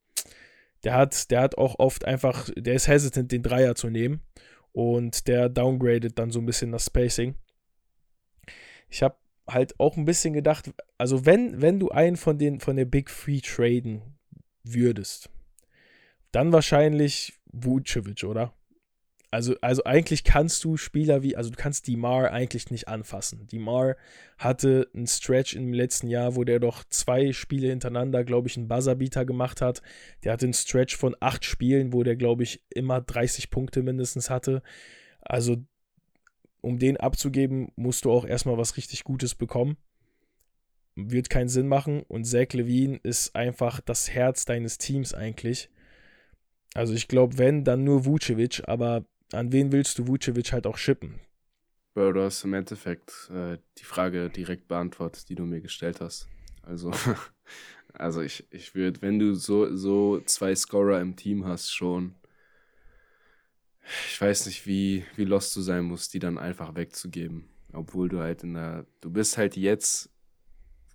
der 0.83 0.93
hat, 0.93 1.31
der 1.31 1.41
hat 1.41 1.57
auch 1.57 1.79
oft 1.79 2.05
einfach, 2.05 2.49
der 2.55 2.75
ist 2.75 2.87
hesitant, 2.87 3.31
den 3.31 3.43
Dreier 3.43 3.75
zu 3.75 3.89
nehmen. 3.89 4.21
Und 4.71 5.27
der 5.27 5.47
downgradet 5.47 6.19
dann 6.19 6.31
so 6.31 6.39
ein 6.39 6.45
bisschen 6.45 6.71
das 6.73 6.85
Spacing. 6.85 7.35
Ich 8.89 9.03
habe 9.03 9.15
halt 9.47 9.79
auch 9.79 9.97
ein 9.97 10.05
bisschen 10.05 10.33
gedacht, 10.33 10.73
also 10.97 11.25
wenn, 11.25 11.61
wenn 11.61 11.79
du 11.79 11.89
einen 11.89 12.17
von 12.17 12.37
den 12.37 12.59
von 12.59 12.75
der 12.75 12.85
Big 12.85 13.09
Free 13.09 13.41
traden 13.41 14.01
würdest, 14.63 15.29
dann 16.31 16.51
wahrscheinlich 16.51 17.33
Vucevic, 17.51 18.23
oder? 18.23 18.53
Also, 19.35 19.55
also 19.59 19.83
eigentlich 19.83 20.23
kannst 20.23 20.63
du 20.63 20.77
Spieler 20.77 21.21
wie, 21.21 21.35
also 21.35 21.49
du 21.49 21.57
kannst 21.57 21.87
Demar 21.87 22.31
eigentlich 22.31 22.71
nicht 22.71 22.87
anfassen. 22.87 23.47
Demar 23.47 23.97
hatte 24.37 24.87
einen 24.93 25.07
Stretch 25.07 25.55
im 25.55 25.73
letzten 25.73 26.07
Jahr, 26.07 26.37
wo 26.37 26.45
der 26.45 26.59
doch 26.59 26.85
zwei 26.85 27.33
Spiele 27.33 27.67
hintereinander, 27.67 28.23
glaube 28.23 28.47
ich, 28.47 28.55
einen 28.55 28.69
Buzzerbeater 28.69 29.25
gemacht 29.25 29.59
hat. 29.59 29.81
Der 30.23 30.31
hatte 30.31 30.45
einen 30.45 30.53
Stretch 30.53 30.95
von 30.95 31.17
acht 31.19 31.43
Spielen, 31.43 31.91
wo 31.91 32.03
der, 32.03 32.15
glaube 32.15 32.43
ich, 32.43 32.63
immer 32.69 33.01
30 33.01 33.49
Punkte 33.49 33.83
mindestens 33.83 34.29
hatte. 34.29 34.61
Also, 35.19 35.57
um 36.65 36.79
den 36.79 36.97
abzugeben, 36.97 37.71
musst 37.75 38.05
du 38.05 38.11
auch 38.11 38.25
erstmal 38.25 38.57
was 38.57 38.75
richtig 38.75 39.03
Gutes 39.03 39.35
bekommen. 39.35 39.77
Wird 40.95 41.29
keinen 41.29 41.47
Sinn 41.47 41.67
machen. 41.67 42.01
Und 42.07 42.25
Zach 42.25 42.53
Levine 42.53 42.99
ist 43.03 43.35
einfach 43.35 43.81
das 43.81 44.09
Herz 44.09 44.45
deines 44.45 44.79
Teams 44.79 45.13
eigentlich. 45.13 45.69
Also 46.73 46.95
ich 46.95 47.07
glaube, 47.07 47.37
wenn, 47.37 47.65
dann 47.65 47.83
nur 47.83 48.05
Vucevic, 48.05 48.63
aber 48.67 49.05
an 49.31 49.51
wen 49.51 49.71
willst 49.71 49.99
du 49.99 50.07
Vucevic 50.07 50.53
halt 50.53 50.65
auch 50.65 50.77
schippen? 50.77 51.19
Bro, 51.93 52.13
du 52.13 52.23
hast 52.23 52.43
im 52.43 52.55
Endeffekt 52.55 53.29
äh, 53.31 53.59
die 53.77 53.85
Frage 53.85 54.31
direkt 54.31 54.67
beantwortet, 54.67 55.29
die 55.29 55.35
du 55.35 55.45
mir 55.45 55.61
gestellt 55.61 56.01
hast. 56.01 56.27
Also, 56.63 56.91
also 57.93 58.21
ich, 58.21 58.43
ich 58.49 58.73
würde, 58.73 59.03
wenn 59.03 59.19
du 59.19 59.35
so, 59.35 59.75
so 59.75 60.19
zwei 60.21 60.55
Scorer 60.55 60.99
im 60.99 61.15
Team 61.15 61.45
hast, 61.45 61.69
schon, 61.69 62.15
ich 64.09 64.19
weiß 64.19 64.47
nicht, 64.47 64.65
wie, 64.65 65.05
wie 65.15 65.25
lost 65.25 65.55
du 65.55 65.61
sein 65.61 65.85
musst, 65.85 66.13
die 66.13 66.19
dann 66.19 66.37
einfach 66.37 66.75
wegzugeben. 66.75 67.49
Obwohl 67.73 68.09
du 68.09 68.19
halt 68.19 68.43
in 68.43 68.53
der, 68.53 68.85
du 69.01 69.11
bist 69.11 69.37
halt 69.37 69.55
jetzt 69.57 70.09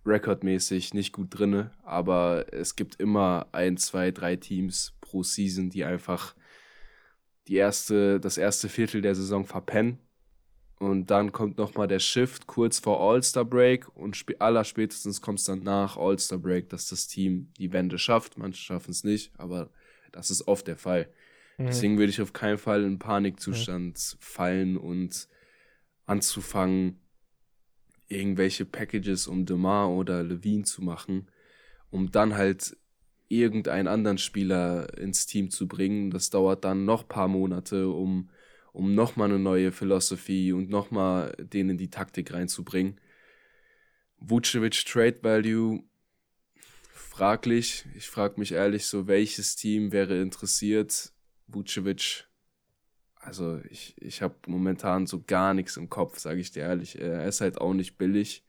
rekordmäßig 0.06 0.94
nicht 0.94 1.12
gut 1.12 1.28
drinne, 1.30 1.72
aber 1.84 2.46
es 2.52 2.74
gibt 2.74 2.96
immer 3.00 3.48
ein, 3.52 3.76
zwei, 3.76 4.10
drei 4.10 4.36
Teams 4.36 4.94
pro 5.00 5.22
Season, 5.22 5.70
die 5.70 5.84
einfach 5.84 6.34
die 7.48 7.56
erste, 7.56 8.18
das 8.18 8.38
erste 8.38 8.68
Viertel 8.68 9.02
der 9.02 9.14
Saison 9.14 9.44
verpennen. 9.44 9.98
Und 10.78 11.10
dann 11.10 11.30
kommt 11.30 11.58
nochmal 11.58 11.88
der 11.88 11.98
Shift 11.98 12.46
kurz 12.46 12.78
vor 12.78 13.00
All-Star 13.00 13.44
Break 13.44 13.94
und 13.94 14.16
sp 14.16 14.32
aller 14.38 14.64
spätestens 14.64 15.20
kommt 15.20 15.38
es 15.38 15.44
dann 15.44 15.62
nach 15.62 15.98
All-Star 15.98 16.38
Break, 16.38 16.70
dass 16.70 16.88
das 16.88 17.06
Team 17.06 17.52
die 17.58 17.70
Wende 17.74 17.98
schafft. 17.98 18.38
Manche 18.38 18.62
schaffen 18.62 18.92
es 18.92 19.04
nicht, 19.04 19.30
aber 19.36 19.68
das 20.10 20.30
ist 20.30 20.48
oft 20.48 20.66
der 20.66 20.78
Fall. 20.78 21.12
Mhm. 21.60 21.66
Deswegen 21.66 21.98
würde 21.98 22.10
ich 22.10 22.22
auf 22.22 22.32
keinen 22.32 22.56
Fall 22.56 22.84
in 22.84 22.98
Panikzustand 22.98 23.96
mhm. 23.96 24.16
fallen 24.18 24.76
und 24.78 25.28
anzufangen, 26.06 26.98
irgendwelche 28.08 28.64
Packages 28.64 29.26
um 29.26 29.44
Demar 29.44 29.90
oder 29.90 30.22
Levine 30.22 30.64
zu 30.64 30.82
machen, 30.82 31.30
um 31.90 32.10
dann 32.10 32.34
halt 32.34 32.76
irgendeinen 33.28 33.88
anderen 33.88 34.18
Spieler 34.18 34.98
ins 34.98 35.26
Team 35.26 35.50
zu 35.50 35.68
bringen. 35.68 36.10
Das 36.10 36.30
dauert 36.30 36.64
dann 36.64 36.86
noch 36.86 37.02
ein 37.02 37.08
paar 37.08 37.28
Monate, 37.28 37.90
um, 37.90 38.30
um 38.72 38.94
nochmal 38.94 39.28
eine 39.28 39.38
neue 39.38 39.70
Philosophie 39.70 40.52
und 40.52 40.70
nochmal 40.70 41.36
denen 41.38 41.76
die 41.76 41.90
Taktik 41.90 42.32
reinzubringen. 42.32 42.98
Vucevic 44.16 44.84
Trade 44.86 45.18
Value 45.22 45.84
fraglich. 46.92 47.84
Ich 47.94 48.08
frage 48.08 48.40
mich 48.40 48.52
ehrlich 48.52 48.86
so, 48.86 49.06
welches 49.06 49.56
Team 49.56 49.92
wäre 49.92 50.20
interessiert? 50.20 51.12
Vucevic, 51.52 52.26
also 53.16 53.60
ich, 53.68 53.94
ich 54.00 54.22
habe 54.22 54.34
momentan 54.46 55.06
so 55.06 55.22
gar 55.22 55.54
nichts 55.54 55.76
im 55.76 55.90
Kopf, 55.90 56.18
sage 56.18 56.40
ich 56.40 56.50
dir 56.50 56.62
ehrlich. 56.62 56.98
Er 56.98 57.26
ist 57.26 57.40
halt 57.40 57.60
auch 57.60 57.74
nicht 57.74 57.98
billig. 57.98 58.44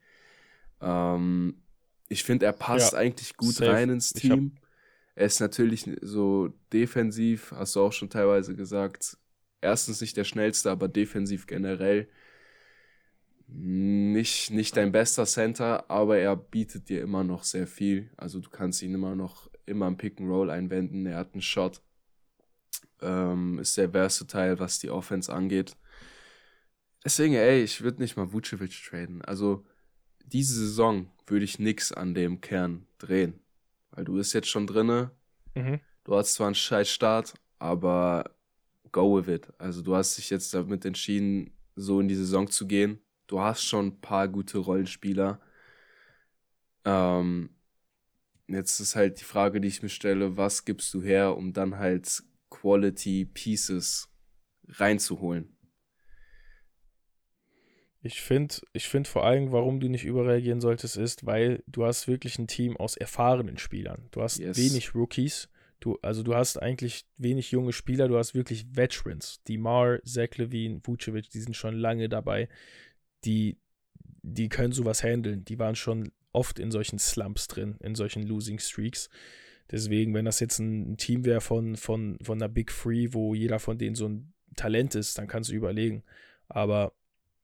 Ähm, 0.80 1.62
ich 2.08 2.24
finde, 2.24 2.46
er 2.46 2.54
passt 2.54 2.94
ja, 2.94 3.00
eigentlich 3.00 3.36
gut 3.38 3.56
safe. 3.56 3.72
rein 3.72 3.90
ins 3.90 4.14
Team. 4.14 4.56
Er 5.16 5.26
ist 5.26 5.42
natürlich 5.42 5.90
so 6.02 6.54
defensiv, 6.72 7.52
hast 7.52 7.76
du 7.76 7.82
auch 7.82 7.94
schon 7.94 8.10
teilweise 8.10 8.56
gesagt, 8.56 9.18
erstens 9.60 10.02
nicht 10.02 10.16
der 10.16 10.24
schnellste, 10.24 10.72
aber 10.72 10.88
defensiv 10.88 11.48
generell 11.48 12.08
nicht, 13.54 14.52
nicht 14.52 14.78
dein 14.78 14.94
bester 14.94 15.26
Center, 15.26 15.90
aber 15.90 16.18
er 16.18 16.36
bietet 16.38 16.88
dir 16.88 17.02
immer 17.02 17.24
noch 17.24 17.44
sehr 17.44 17.68
viel. 17.68 18.10
Also 18.16 18.40
du 18.40 18.50
kannst 18.50 18.82
ihn 18.82 18.94
immer 18.94 19.16
noch 19.16 19.50
immer 19.66 19.88
im 19.88 19.98
Pick 19.98 20.20
and 20.20 20.30
Roll 20.30 20.50
einwenden. 20.50 21.06
Er 21.06 21.18
hat 21.18 21.34
einen 21.34 21.42
Shot, 21.42 21.82
ähm, 23.02 23.60
ist 23.60 23.74
sehr 23.74 23.90
versatile, 23.92 24.60
was 24.60 24.80
die 24.80 24.90
Offense 24.90 25.34
angeht. 25.34 25.76
Deswegen, 27.04 27.34
ey, 27.34 27.64
ich 27.64 27.82
würde 27.82 28.02
nicht 28.02 28.16
mal 28.16 28.32
Vucevic 28.32 28.72
traden. 28.84 29.22
Also 29.24 29.66
diese 30.26 30.54
Saison 30.54 31.12
würde 31.26 31.46
ich 31.46 31.60
nichts 31.60 31.92
an 31.92 32.14
dem 32.14 32.42
Kern 32.42 32.86
drehen. 33.00 33.40
Weil 33.92 34.06
du 34.06 34.14
bist 34.14 34.34
jetzt 34.34 34.50
schon 34.50 34.68
drinne. 34.68 35.12
Mhm. 35.56 35.80
Du 36.04 36.16
hast 36.16 36.34
zwar 36.34 36.48
einen 36.48 36.56
scheiß 36.56 36.90
Start, 36.90 37.34
aber 37.60 38.36
go 38.92 39.16
with 39.16 39.28
it. 39.28 39.52
Also 39.58 39.82
du 39.82 39.96
hast 39.96 40.18
dich 40.18 40.30
jetzt 40.30 40.54
damit 40.54 40.86
entschieden, 40.86 41.52
so 41.76 42.00
in 42.00 42.08
die 42.08 42.16
Saison 42.16 42.50
zu 42.50 42.68
gehen. 42.68 43.00
Du 43.28 43.40
hast 43.40 43.64
schon 43.64 43.88
ein 43.88 44.02
paar 44.02 44.28
gute 44.28 44.58
Rollenspieler. 44.58 45.40
Ähm, 46.86 47.50
jetzt 48.48 48.80
ist 48.80 48.96
halt 48.96 49.20
die 49.20 49.26
Frage, 49.26 49.62
die 49.62 49.68
ich 49.68 49.82
mir 49.82 49.90
stelle, 49.90 50.38
was 50.38 50.66
gibst 50.66 50.94
du 50.94 51.02
her, 51.02 51.36
um 51.38 51.54
dann 51.54 51.78
halt 51.78 52.24
Quality 52.62 53.26
Pieces 53.26 54.10
reinzuholen? 54.68 55.58
Ich 58.04 58.22
finde 58.22 58.56
ich 58.74 58.88
find 58.88 59.08
vor 59.08 59.26
allem, 59.26 59.52
warum 59.52 59.80
du 59.80 59.88
nicht 59.88 60.06
überreagieren 60.06 60.62
solltest, 60.62 60.98
ist, 60.98 61.26
weil 61.26 61.64
du 61.68 61.86
hast 61.86 62.08
wirklich 62.08 62.40
ein 62.40 62.48
Team 62.48 62.76
aus 62.78 62.98
erfahrenen 62.98 63.58
Spielern. 63.58 64.08
Du 64.12 64.22
hast 64.22 64.40
yes. 64.40 64.58
wenig 64.58 64.96
Rookies. 64.96 65.50
Du, 65.80 65.98
also 66.02 66.22
du 66.22 66.36
hast 66.36 66.58
eigentlich 66.58 67.06
wenig 67.18 67.52
junge 67.52 67.74
Spieler, 67.74 68.08
du 68.08 68.18
hast 68.18 68.36
wirklich 68.36 68.76
Veterans. 68.76 69.42
Demar, 69.48 70.00
Zach 70.04 70.38
Levine, 70.38 70.80
Vucevic, 70.84 71.30
die 71.30 71.42
sind 71.42 71.56
schon 71.56 71.76
lange 71.76 72.10
dabei. 72.10 72.50
Die, 73.26 73.58
die 74.22 74.50
können 74.50 74.74
sowas 74.74 75.04
handeln. 75.04 75.46
Die 75.46 75.58
waren 75.58 75.76
schon 75.76 76.12
oft 76.32 76.60
in 76.60 76.72
solchen 76.72 77.00
Slumps 77.00 77.48
drin, 77.48 77.78
in 77.82 77.96
solchen 77.96 78.24
Losing 78.24 78.60
Streaks. 78.60 79.10
Deswegen, 79.72 80.14
wenn 80.14 80.26
das 80.26 80.40
jetzt 80.40 80.60
ein 80.60 80.98
Team 80.98 81.26
wäre 81.26 81.42
von, 81.42 81.76
von, 81.76 82.18
von 82.22 82.38
einer 82.42 82.50
Big 82.50 82.72
Free, 82.72 83.10
wo 83.12 83.34
jeder 83.34 83.60
von 83.60 83.78
denen 83.78 83.96
so 83.96 84.08
ein 84.08 84.34
Talent 84.56 84.96
ist, 84.96 85.18
dann 85.18 85.28
kannst 85.28 85.50
du 85.50 85.56
überlegen. 85.56 86.04
Aber 86.48 86.94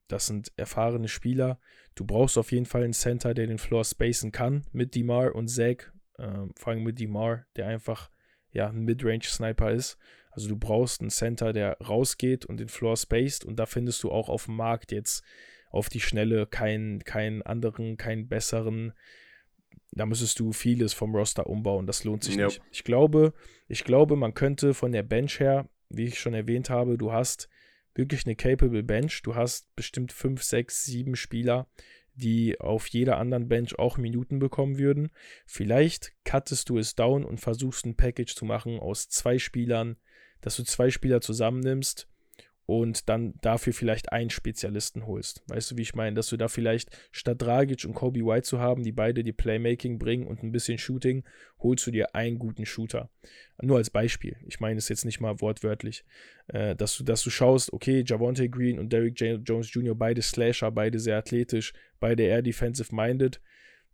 das 0.08 0.28
sind 0.28 0.52
erfahrene 0.58 1.08
Spieler. 1.08 1.60
Du 1.96 2.06
brauchst 2.06 2.38
auf 2.38 2.52
jeden 2.52 2.66
Fall 2.66 2.84
einen 2.84 2.94
Center, 2.94 3.34
der 3.34 3.48
den 3.48 3.58
Floor 3.58 3.84
spacen 3.84 4.32
kann 4.32 4.66
mit 4.72 4.96
Demar 4.96 5.36
und 5.36 5.48
Zach. 5.48 5.92
Ähm, 6.20 6.52
vor 6.56 6.74
allem 6.74 6.84
mit 6.84 7.00
Demar, 7.00 7.46
der 7.56 7.68
einfach 7.68 8.10
ja, 8.52 8.70
ein 8.70 8.84
Midrange-Sniper 8.84 9.72
ist. 9.72 9.98
Also 10.32 10.50
du 10.50 10.58
brauchst 10.58 11.02
einen 11.02 11.10
Center, 11.10 11.54
der 11.54 11.78
rausgeht 11.80 12.46
und 12.46 12.60
den 12.60 12.68
Floor 12.68 12.96
spaced. 12.98 13.46
Und 13.46 13.58
da 13.58 13.66
findest 13.66 14.04
du 14.04 14.12
auch 14.12 14.30
auf 14.30 14.46
dem 14.46 14.56
Markt 14.56 14.92
jetzt 14.92 15.24
auf 15.70 15.90
die 15.90 16.00
Schnelle 16.00 16.46
keinen, 16.46 17.04
keinen 17.04 17.42
anderen, 17.42 17.98
keinen 17.98 18.28
besseren. 18.28 18.94
Da 19.98 20.06
müsstest 20.06 20.40
du 20.40 20.52
vieles 20.52 20.94
vom 20.94 21.16
Roster 21.16 21.48
umbauen. 21.48 21.88
Das 21.88 22.04
lohnt 22.04 22.24
sich 22.24 22.38
yep. 22.38 22.48
nicht. 22.48 22.62
Ich 22.72 22.84
glaube, 22.84 23.34
ich 23.68 23.84
glaube, 23.84 24.16
man 24.16 24.34
könnte 24.34 24.74
von 24.74 24.92
der 24.92 25.04
Bench 25.04 25.40
her, 25.40 25.70
wie 25.90 26.06
ich 26.06 26.20
schon 26.20 26.34
erwähnt 26.34 26.70
habe, 26.70 26.98
du 26.98 27.12
hast 27.12 27.50
wirklich 27.96 28.26
eine 28.26 28.36
capable 28.36 28.84
Bench. 28.84 29.22
Du 29.24 29.36
hast 29.36 29.74
bestimmt 29.76 30.12
5, 30.12 30.42
6, 30.42 30.86
7 30.86 31.16
Spieler, 31.16 31.68
die 32.14 32.60
auf 32.60 32.88
jeder 32.88 33.18
anderen 33.18 33.48
Bench 33.48 33.78
auch 33.78 33.98
Minuten 33.98 34.40
bekommen 34.40 34.78
würden. 34.78 35.10
Vielleicht 35.46 36.14
cuttest 36.24 36.70
du 36.70 36.78
es 36.78 36.96
down 36.96 37.26
und 37.26 37.40
versuchst 37.40 37.86
ein 37.86 37.96
Package 37.96 38.36
zu 38.36 38.46
machen 38.46 38.80
aus 38.80 39.10
zwei 39.10 39.38
Spielern, 39.40 39.98
dass 40.42 40.56
du 40.56 40.64
zwei 40.64 40.90
Spieler 40.90 41.22
zusammennimmst 41.22 42.08
und 42.68 43.08
dann 43.08 43.34
dafür 43.42 43.72
vielleicht 43.72 44.12
einen 44.12 44.30
Spezialisten 44.30 45.08
holst. 45.08 45.42
Weißt 45.48 45.72
du, 45.72 45.78
wie 45.78 45.84
ich 45.84 45.96
meine? 45.96 46.16
Dass 46.16 46.28
du 46.28 46.36
da 46.36 46.50
vielleicht 46.50 46.90
statt 47.12 47.42
Dragic 47.42 47.86
und 47.86 47.94
Kobe 47.94 48.26
White 48.26 48.44
zu 48.44 48.60
haben, 48.60 48.84
die 48.84 48.92
beide 48.92 49.24
dir 49.24 49.32
Playmaking 49.32 49.98
bringen 49.98 50.28
und 50.28 50.44
ein 50.44 50.52
bisschen 50.52 50.78
Shooting, 50.78 51.24
holst 51.60 51.88
du 51.88 51.92
dir 51.92 52.14
einen 52.14 52.38
guten 52.38 52.66
Shooter. 52.66 53.10
Nur 53.62 53.78
als 53.78 53.90
Beispiel. 53.90 54.36
Ich 54.46 54.60
meine 54.60 54.78
es 54.80 54.90
jetzt 54.90 55.06
nicht 55.06 55.22
mal 55.22 55.40
wortwörtlich. 55.40 56.04
Äh, 56.48 56.76
dass, 56.76 56.98
du, 56.98 57.06
dass 57.06 57.24
du 57.24 57.30
schaust, 57.30 57.72
okay, 57.72 58.04
Javonte 58.06 58.50
Green 58.50 58.80
und 58.80 58.92
Derrick 58.92 59.18
Jones 59.18 59.74
Jr., 59.74 59.96
beide 59.96 60.22
Slasher, 60.22 60.70
beide 60.70 61.00
sehr 61.00 61.18
athletisch, 61.18 61.72
beide 62.02 62.24
eher 62.24 62.42
defensive-minded. 62.42 63.40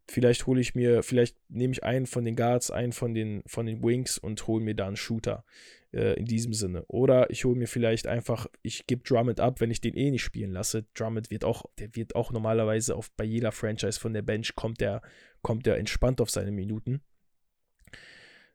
Vielleicht 0.10 0.48
hole 0.48 0.60
ich 0.60 0.76
mir, 0.76 1.02
vielleicht 1.02 1.38
nehme 1.50 1.72
ich 1.72 1.84
einen 1.84 2.06
von 2.06 2.26
den 2.26 2.36
Guards, 2.36 2.72
einen 2.72 2.92
von 2.92 3.14
den, 3.14 3.42
von 3.46 3.66
den 3.66 3.82
Wings 3.82 4.18
und 4.18 4.48
hole 4.48 4.64
mir 4.64 4.76
da 4.76 4.88
einen 4.88 4.98
Shooter 4.98 5.46
äh, 5.94 6.14
in 6.20 6.26
diesem 6.26 6.54
Sinne. 6.54 6.84
Oder 6.88 7.30
ich 7.30 7.46
hole 7.46 7.56
mir 7.56 7.68
vielleicht 7.68 8.08
einfach, 8.08 8.48
ich 8.64 8.86
gebe 8.86 9.04
Drummond 9.04 9.40
ab, 9.40 9.62
wenn 9.62 9.72
ich 9.72 9.80
den 9.80 9.96
eh 9.96 10.12
nicht 10.12 10.24
spielen 10.24 10.52
lasse. 10.52 10.86
Drummond 10.94 11.32
wird 11.32 11.46
auch, 11.46 11.66
der 11.80 11.96
wird 11.96 12.16
auch 12.16 12.32
normalerweise 12.32 12.96
auf, 12.96 13.12
bei 13.12 13.24
jeder 13.24 13.54
Franchise 13.54 14.00
von 14.00 14.14
der 14.14 14.24
Bench 14.24 14.56
kommt 14.56 14.82
der, 14.82 15.02
kommt 15.42 15.66
der 15.66 15.78
entspannt 15.78 16.20
auf 16.20 16.30
seine 16.30 16.52
Minuten. 16.52 17.02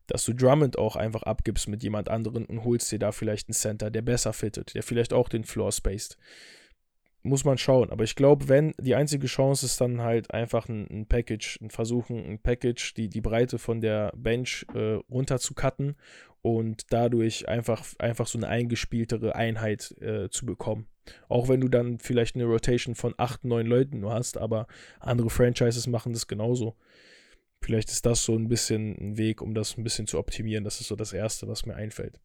Dass 0.06 0.24
du 0.24 0.34
Drummond 0.34 0.78
auch 0.78 0.96
einfach 0.96 1.22
abgibst 1.22 1.68
mit 1.68 1.82
jemand 1.82 2.10
anderem 2.10 2.44
und 2.44 2.64
holst 2.64 2.92
dir 2.92 2.98
da 2.98 3.12
vielleicht 3.12 3.48
einen 3.48 3.54
Center, 3.54 3.90
der 3.90 4.02
besser 4.02 4.34
fittet, 4.34 4.74
der 4.74 4.82
vielleicht 4.82 5.14
auch 5.14 5.30
den 5.30 5.44
Floor 5.44 5.72
spaced 5.72 6.18
muss 7.22 7.44
man 7.44 7.58
schauen. 7.58 7.90
Aber 7.90 8.04
ich 8.04 8.14
glaube, 8.14 8.48
wenn 8.48 8.74
die 8.80 8.94
einzige 8.94 9.26
Chance 9.26 9.66
ist 9.66 9.80
dann 9.80 10.00
halt 10.00 10.32
einfach 10.32 10.68
ein, 10.68 10.86
ein, 10.90 11.06
Package, 11.06 11.58
ein 11.60 11.70
Versuchen, 11.70 12.24
ein 12.24 12.38
Package, 12.38 12.94
die, 12.94 13.08
die 13.08 13.20
Breite 13.20 13.58
von 13.58 13.80
der 13.80 14.12
Bench 14.16 14.66
äh, 14.74 14.94
runter 15.10 15.38
zu 15.38 15.54
cutten 15.54 15.96
und 16.42 16.84
dadurch 16.90 17.48
einfach, 17.48 17.84
einfach 17.98 18.26
so 18.26 18.38
eine 18.38 18.48
eingespieltere 18.48 19.34
Einheit 19.34 19.94
äh, 20.00 20.28
zu 20.30 20.46
bekommen. 20.46 20.86
Auch 21.28 21.48
wenn 21.48 21.60
du 21.60 21.68
dann 21.68 21.98
vielleicht 21.98 22.36
eine 22.36 22.44
Rotation 22.44 22.94
von 22.94 23.14
8, 23.16 23.44
9 23.44 23.66
Leuten 23.66 24.00
nur 24.00 24.12
hast, 24.12 24.36
aber 24.36 24.66
andere 25.00 25.30
Franchises 25.30 25.86
machen 25.86 26.12
das 26.12 26.26
genauso. 26.26 26.76
Vielleicht 27.60 27.90
ist 27.90 28.06
das 28.06 28.24
so 28.24 28.36
ein 28.36 28.48
bisschen 28.48 28.96
ein 28.98 29.16
Weg, 29.16 29.42
um 29.42 29.54
das 29.54 29.76
ein 29.76 29.84
bisschen 29.84 30.06
zu 30.06 30.18
optimieren. 30.18 30.64
Das 30.64 30.80
ist 30.80 30.88
so 30.88 30.96
das 30.96 31.12
Erste, 31.12 31.48
was 31.48 31.66
mir 31.66 31.74
einfällt. 31.74 32.20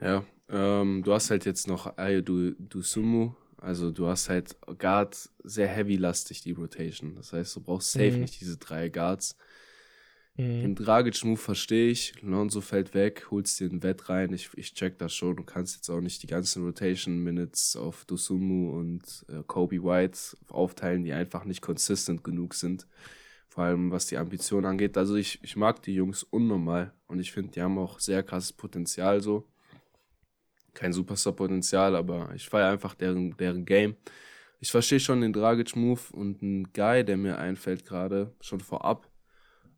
Ja, 0.00 0.24
ähm, 0.48 1.02
du 1.02 1.12
hast 1.12 1.30
halt 1.30 1.44
jetzt 1.44 1.66
noch 1.66 1.96
Ayo 1.98 2.22
du, 2.22 2.52
du 2.52 2.82
Sumu. 2.82 3.32
Also 3.60 3.90
du 3.90 4.06
hast 4.06 4.28
halt 4.28 4.56
Guard 4.78 5.30
sehr 5.42 5.66
heavy-lastig, 5.66 6.42
die 6.42 6.52
Rotation. 6.52 7.16
Das 7.16 7.32
heißt, 7.32 7.56
du 7.56 7.60
brauchst 7.60 7.92
safe 7.92 8.12
mhm. 8.12 8.20
nicht 8.20 8.40
diese 8.40 8.56
drei 8.56 8.88
Guards. 8.88 9.36
Mhm. 10.36 10.60
Den 10.60 10.74
Dragic-Move 10.76 11.36
verstehe 11.36 11.90
ich. 11.90 12.14
Lonzo 12.22 12.60
fällt 12.60 12.94
weg, 12.94 13.26
holst 13.32 13.58
dir 13.58 13.68
ein 13.68 13.82
Wett 13.82 14.08
rein. 14.08 14.32
Ich, 14.32 14.50
ich 14.54 14.74
check 14.74 14.96
das 14.98 15.12
schon. 15.12 15.36
Du 15.36 15.42
kannst 15.42 15.74
jetzt 15.74 15.90
auch 15.90 16.00
nicht 16.00 16.22
die 16.22 16.28
ganzen 16.28 16.64
Rotation-Minutes 16.64 17.74
auf 17.74 18.04
Dusumu 18.04 18.78
und 18.78 19.26
äh, 19.28 19.42
Kobe 19.44 19.82
White 19.82 20.18
aufteilen, 20.48 21.02
die 21.02 21.12
einfach 21.12 21.44
nicht 21.44 21.60
consistent 21.60 22.22
genug 22.22 22.54
sind. 22.54 22.86
Vor 23.48 23.64
allem 23.64 23.90
was 23.90 24.06
die 24.06 24.18
Ambition 24.18 24.64
angeht. 24.66 24.96
Also 24.96 25.16
ich, 25.16 25.40
ich 25.42 25.56
mag 25.56 25.82
die 25.82 25.94
Jungs 25.94 26.22
unnormal 26.22 26.92
und 27.08 27.18
ich 27.18 27.32
finde, 27.32 27.50
die 27.50 27.62
haben 27.62 27.76
auch 27.76 27.98
sehr 27.98 28.22
krasses 28.22 28.52
Potenzial 28.52 29.20
so 29.20 29.48
kein 30.78 30.92
Superstar-Potenzial, 30.92 31.96
aber 31.96 32.30
ich 32.34 32.48
feiere 32.48 32.70
einfach 32.70 32.94
deren, 32.94 33.36
deren 33.36 33.64
Game. 33.64 33.96
Ich 34.60 34.70
verstehe 34.70 35.00
schon 35.00 35.20
den 35.20 35.32
Dragic-Move 35.32 36.00
und 36.12 36.40
ein 36.42 36.72
Guy, 36.72 37.04
der 37.04 37.16
mir 37.16 37.38
einfällt 37.38 37.84
gerade, 37.84 38.32
schon 38.40 38.60
vorab, 38.60 39.10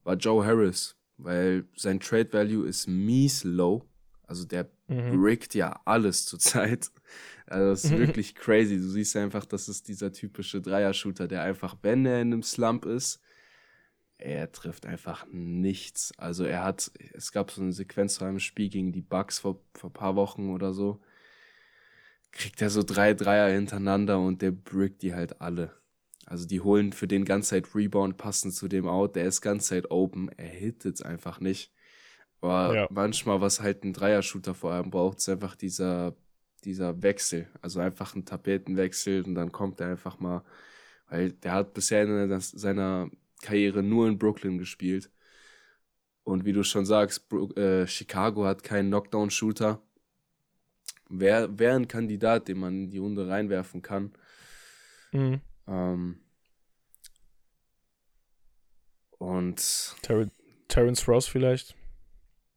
war 0.05 0.17
Joe 0.17 0.45
Harris, 0.45 0.97
weil 1.17 1.65
sein 1.75 2.01
Trade-Value 2.01 2.67
ist 2.67 2.87
mies 2.87 3.45
low. 3.45 3.83
Also 4.27 4.45
der 4.45 4.69
mhm. 4.89 5.21
brickt 5.21 5.55
ja 5.55 5.81
alles 5.87 6.27
zurzeit. 6.27 6.91
Also 7.47 7.71
das 7.71 7.85
ist 7.85 7.93
mhm. 7.93 7.99
wirklich 7.99 8.35
crazy. 8.35 8.77
Du 8.77 8.89
siehst 8.89 9.17
einfach, 9.17 9.47
das 9.47 9.69
ist 9.69 9.89
dieser 9.89 10.13
typische 10.13 10.61
Dreier-Shooter, 10.61 11.29
der 11.29 11.43
einfach, 11.43 11.77
wenn 11.83 12.05
er 12.05 12.21
in 12.21 12.33
einem 12.33 12.43
Slump 12.43 12.85
ist, 12.85 13.21
er 14.21 14.53
trifft 14.53 14.87
einfach 14.87 15.27
nichts. 15.31 16.13
Also 16.19 16.45
er 16.45 16.65
hat, 16.65 16.91
es 17.15 17.33
gab 17.33 17.51
so 17.51 17.63
eine 17.63 17.73
Sequenz 17.73 18.15
zu 18.15 18.25
einem 18.25 18.41
Spiel 18.41 18.69
gegen 18.69 18.93
die 18.93 19.03
Bucks 19.03 19.39
vor, 19.39 19.61
vor 19.75 19.91
ein 19.91 19.95
paar 19.95 20.17
Wochen 20.17 20.51
oder 20.51 20.73
so. 20.73 21.01
Kriegt 22.33 22.63
er 22.63 22.71
so 22.71 22.83
drei 22.83 23.15
Dreier 23.15 23.51
hintereinander 23.53 24.19
und 24.21 24.43
der 24.43 24.53
brickt 24.53 25.03
die 25.03 25.15
halt 25.15 25.41
alle. 25.41 25.75
Also 26.27 26.47
die 26.47 26.61
holen 26.61 26.93
für 26.93 27.09
den 27.09 27.25
ganze 27.25 27.51
Zeit 27.51 27.75
Rebound 27.75 28.17
passend 28.17 28.55
zu 28.55 28.69
dem 28.69 28.87
Out. 28.87 29.17
Der 29.17 29.25
ist 29.25 29.41
ganze 29.41 29.71
Zeit 29.71 29.91
open. 29.91 30.31
Er 30.37 30.49
hittet 30.49 31.05
einfach 31.05 31.41
nicht. 31.41 31.73
Aber 32.41 32.75
ja. 32.75 32.89
manchmal, 32.91 33.41
was 33.41 33.61
halt 33.61 33.85
ein 33.85 33.93
Dreier-Shooter 33.93 34.55
vor 34.55 34.73
allem 34.73 34.91
braucht, 34.91 35.19
ist 35.19 35.29
einfach 35.29 35.57
dieser, 35.57 36.15
dieser 36.65 37.03
Wechsel. 37.03 37.49
Also 37.63 37.81
einfach 37.81 38.15
ein 38.15 38.25
Tapetenwechsel 38.25 39.25
und 39.25 39.35
dann 39.35 39.53
kommt 39.53 39.81
er 39.81 39.89
einfach 39.89 40.21
mal, 40.21 40.45
weil 41.09 41.33
der 41.33 41.53
hat 41.53 41.75
bisher 41.75 42.05
in 42.05 42.41
seiner 42.41 43.11
Karriere 43.43 43.83
nur 43.83 44.09
in 44.09 44.19
Brooklyn 44.19 44.59
gespielt. 44.59 45.11
Und 46.25 46.45
wie 46.45 46.53
du 46.53 46.63
schon 46.63 46.87
sagst, 46.87 47.29
Bro 47.29 47.51
äh, 47.55 47.87
Chicago 47.87 48.45
hat 48.45 48.63
keinen 48.63 48.89
Knockdown-Shooter. 48.89 49.83
Wäre 51.09 51.59
wär 51.59 51.75
ein 51.75 51.89
Kandidat, 51.89 52.49
den 52.49 52.59
man 52.59 52.85
in 52.85 52.91
die 52.91 52.99
Runde 52.99 53.29
reinwerfen 53.29 53.83
kann. 53.83 54.13
Mhm. 55.13 55.41
Ähm, 55.67 56.21
und. 59.19 59.97
Ter 60.03 60.31
Terrence 60.69 61.09
Ross 61.09 61.27
vielleicht? 61.27 61.75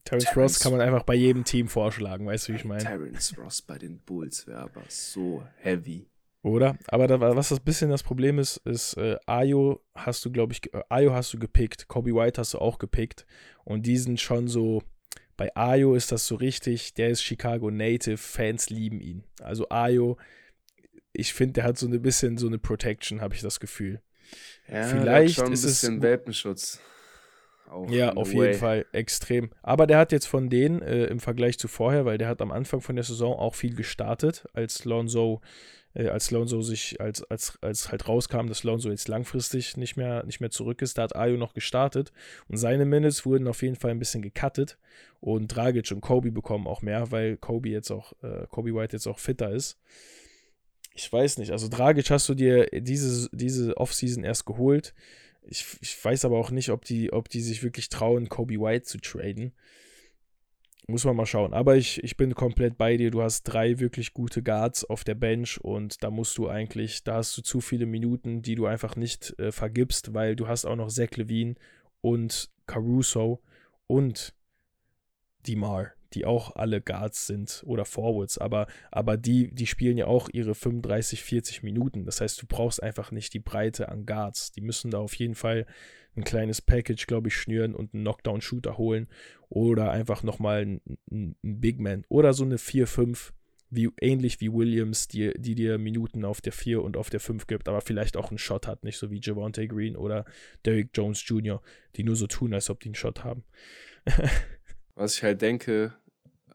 Terrence, 0.05 0.25
Terrence 0.25 0.37
Ross 0.37 0.59
kann 0.59 0.73
man 0.73 0.81
einfach 0.81 1.03
bei 1.03 1.15
jedem 1.15 1.45
Team 1.45 1.67
vorschlagen, 1.67 2.27
weißt 2.27 2.47
du, 2.47 2.53
wie 2.53 2.57
ich 2.57 2.65
meine? 2.65 2.83
Terrence 2.83 3.35
Ross 3.37 3.61
bei 3.61 3.77
den 3.77 3.99
Bulls 3.99 4.45
wäre 4.45 4.59
aber 4.59 4.83
so 4.87 5.43
heavy. 5.55 6.07
Oder? 6.43 6.77
Aber 6.87 7.07
da, 7.07 7.21
was 7.21 7.49
das 7.49 7.61
bisschen 7.61 7.89
das 7.89 8.03
Problem 8.03 8.37
ist, 8.37 8.57
ist, 8.57 8.97
äh, 8.97 9.17
Ayo 9.25 9.81
hast 9.95 10.25
du, 10.25 10.31
glaube 10.31 10.51
ich, 10.51 10.73
äh, 10.73 10.81
Ayo 10.89 11.13
hast 11.13 11.33
du 11.33 11.39
gepickt, 11.39 11.87
Kobe 11.87 12.13
White 12.13 12.39
hast 12.41 12.53
du 12.53 12.59
auch 12.59 12.79
gepickt. 12.79 13.25
Und 13.63 13.85
die 13.85 13.97
sind 13.97 14.19
schon 14.19 14.49
so, 14.49 14.83
bei 15.37 15.55
Ayo 15.55 15.95
ist 15.95 16.11
das 16.11 16.27
so 16.27 16.35
richtig, 16.35 16.93
der 16.95 17.09
ist 17.09 17.23
Chicago 17.23 17.71
Native, 17.71 18.17
Fans 18.17 18.69
lieben 18.69 18.99
ihn. 18.99 19.23
Also 19.41 19.69
Ayo, 19.69 20.17
ich 21.13 21.33
finde, 21.33 21.53
der 21.53 21.63
hat 21.63 21.77
so 21.77 21.87
ein 21.87 22.01
bisschen 22.01 22.37
so 22.37 22.47
eine 22.47 22.59
Protection, 22.59 23.21
habe 23.21 23.35
ich 23.35 23.41
das 23.41 23.61
Gefühl. 23.61 24.01
Ja, 24.67 24.83
Vielleicht 24.83 25.35
schon 25.35 25.45
ein 25.45 25.53
ist 25.53 25.61
bisschen 25.61 25.97
es 25.97 26.01
Welpenschutz. 26.01 26.81
Auch 27.69 27.89
ja, 27.89 28.13
auf 28.13 28.33
way. 28.33 28.47
jeden 28.47 28.59
Fall 28.59 28.85
extrem. 28.91 29.49
Aber 29.61 29.87
der 29.87 29.97
hat 29.97 30.11
jetzt 30.11 30.27
von 30.27 30.49
denen 30.49 30.81
äh, 30.81 31.05
im 31.05 31.21
Vergleich 31.21 31.57
zu 31.57 31.69
vorher, 31.69 32.03
weil 32.03 32.17
der 32.17 32.27
hat 32.27 32.41
am 32.41 32.51
Anfang 32.51 32.81
von 32.81 32.95
der 32.95 33.05
Saison 33.05 33.33
auch 33.33 33.55
viel 33.55 33.75
gestartet, 33.75 34.45
als 34.53 34.83
Lonzo 34.83 35.41
äh, 35.93 36.07
als 36.07 36.31
Lonzo 36.31 36.61
sich, 36.61 36.99
als, 36.99 37.23
als, 37.23 37.57
als 37.61 37.91
halt 37.91 38.07
rauskam, 38.07 38.47
dass 38.47 38.63
Lonzo 38.63 38.89
jetzt 38.89 39.07
langfristig 39.07 39.77
nicht 39.77 39.95
mehr, 39.95 40.25
nicht 40.25 40.39
mehr 40.39 40.51
zurück 40.51 40.81
ist, 40.81 40.97
da 40.97 41.03
hat 41.03 41.15
Ayo 41.15 41.37
noch 41.37 41.53
gestartet 41.53 42.11
und 42.47 42.57
seine 42.57 42.85
Minutes 42.85 43.25
wurden 43.25 43.47
auf 43.47 43.61
jeden 43.61 43.75
Fall 43.75 43.91
ein 43.91 43.99
bisschen 43.99 44.21
gecuttet 44.21 44.77
und 45.19 45.47
Dragic 45.47 45.91
und 45.91 46.01
Kobe 46.01 46.31
bekommen 46.31 46.67
auch 46.67 46.81
mehr, 46.81 47.11
weil 47.11 47.37
Kobe 47.37 47.69
jetzt 47.69 47.91
auch, 47.91 48.13
äh, 48.23 48.47
Kobe 48.49 48.73
White 48.75 48.95
jetzt 48.95 49.07
auch 49.07 49.19
fitter 49.19 49.51
ist. 49.51 49.79
Ich 50.95 51.11
weiß 51.11 51.39
nicht, 51.39 51.51
also 51.51 51.69
Dragic 51.69 52.09
hast 52.11 52.29
du 52.29 52.35
dir 52.35 52.67
diese, 52.71 53.29
diese 53.31 53.77
Offseason 53.77 54.23
erst 54.23 54.45
geholt. 54.45 54.93
Ich, 55.41 55.65
ich 55.81 56.03
weiß 56.03 56.23
aber 56.25 56.37
auch 56.37 56.51
nicht, 56.51 56.69
ob 56.69 56.85
die, 56.85 57.11
ob 57.11 57.29
die 57.29 57.41
sich 57.41 57.63
wirklich 57.63 57.89
trauen, 57.89 58.29
Kobe 58.29 58.59
White 58.59 58.85
zu 58.85 58.99
traden. 58.99 59.53
Muss 60.87 61.05
man 61.05 61.15
mal 61.15 61.25
schauen. 61.25 61.53
Aber 61.53 61.77
ich, 61.77 62.03
ich 62.03 62.17
bin 62.17 62.35
komplett 62.35 62.77
bei 62.77 62.97
dir. 62.97 63.09
Du 63.09 63.21
hast 63.21 63.43
drei 63.43 63.79
wirklich 63.79 64.13
gute 64.13 64.43
Guards 64.43 64.83
auf 64.83 65.03
der 65.03 65.15
Bench 65.15 65.59
und 65.61 66.03
da 66.03 66.09
musst 66.09 66.37
du 66.37 66.49
eigentlich, 66.49 67.03
da 67.03 67.15
hast 67.15 67.37
du 67.37 67.41
zu 67.41 67.61
viele 67.61 67.85
Minuten, 67.85 68.41
die 68.41 68.55
du 68.55 68.65
einfach 68.65 68.95
nicht 68.97 69.37
äh, 69.39 69.51
vergibst, 69.51 70.13
weil 70.13 70.35
du 70.35 70.47
hast 70.47 70.65
auch 70.65 70.75
noch 70.75 70.89
Zach 70.89 71.11
Levine 71.15 71.55
und 72.01 72.49
Caruso 72.67 73.41
und 73.87 74.33
Dimar, 75.47 75.91
die 76.13 76.25
auch 76.25 76.55
alle 76.55 76.81
Guards 76.81 77.27
sind 77.27 77.63
oder 77.65 77.85
Forwards, 77.85 78.37
aber, 78.37 78.67
aber 78.91 79.17
die, 79.17 79.53
die 79.53 79.67
spielen 79.67 79.97
ja 79.97 80.07
auch 80.07 80.29
ihre 80.31 80.55
35, 80.55 81.23
40 81.23 81.63
Minuten. 81.63 82.05
Das 82.05 82.21
heißt, 82.21 82.41
du 82.41 82.45
brauchst 82.47 82.81
einfach 82.81 83.11
nicht 83.11 83.33
die 83.33 83.39
Breite 83.39 83.89
an 83.89 84.05
Guards. 84.05 84.51
Die 84.51 84.61
müssen 84.61 84.91
da 84.91 84.99
auf 84.99 85.15
jeden 85.15 85.35
Fall 85.35 85.65
ein 86.15 86.23
kleines 86.23 86.61
Package, 86.61 87.07
glaube 87.07 87.29
ich, 87.29 87.35
schnüren 87.35 87.75
und 87.75 87.93
einen 87.93 88.03
Knockdown-Shooter 88.03 88.77
holen 88.77 89.07
oder 89.49 89.91
einfach 89.91 90.23
nochmal 90.23 90.61
einen, 90.61 90.81
einen 91.11 91.35
Big 91.41 91.79
Man 91.79 92.05
oder 92.09 92.33
so 92.33 92.43
eine 92.43 92.57
4-5, 92.57 93.31
wie, 93.69 93.89
ähnlich 93.99 94.39
wie 94.39 94.53
Williams, 94.53 95.07
die, 95.07 95.31
die 95.35 95.55
dir 95.55 95.77
Minuten 95.77 96.25
auf 96.25 96.41
der 96.41 96.53
4 96.53 96.83
und 96.83 96.97
auf 96.97 97.09
der 97.09 97.19
5 97.19 97.47
gibt, 97.47 97.67
aber 97.67 97.81
vielleicht 97.81 98.17
auch 98.17 98.29
einen 98.29 98.37
Shot 98.37 98.67
hat, 98.67 98.83
nicht 98.83 98.97
so 98.97 99.09
wie 99.09 99.19
Javante 99.21 99.67
Green 99.67 99.95
oder 99.95 100.25
Derrick 100.65 100.89
Jones 100.93 101.23
Jr., 101.27 101.61
die 101.95 102.03
nur 102.03 102.15
so 102.15 102.27
tun, 102.27 102.53
als 102.53 102.69
ob 102.69 102.79
die 102.81 102.89
einen 102.89 102.95
Shot 102.95 103.23
haben. 103.23 103.43
Was 104.95 105.15
ich 105.15 105.23
halt 105.23 105.41
denke, 105.41 105.93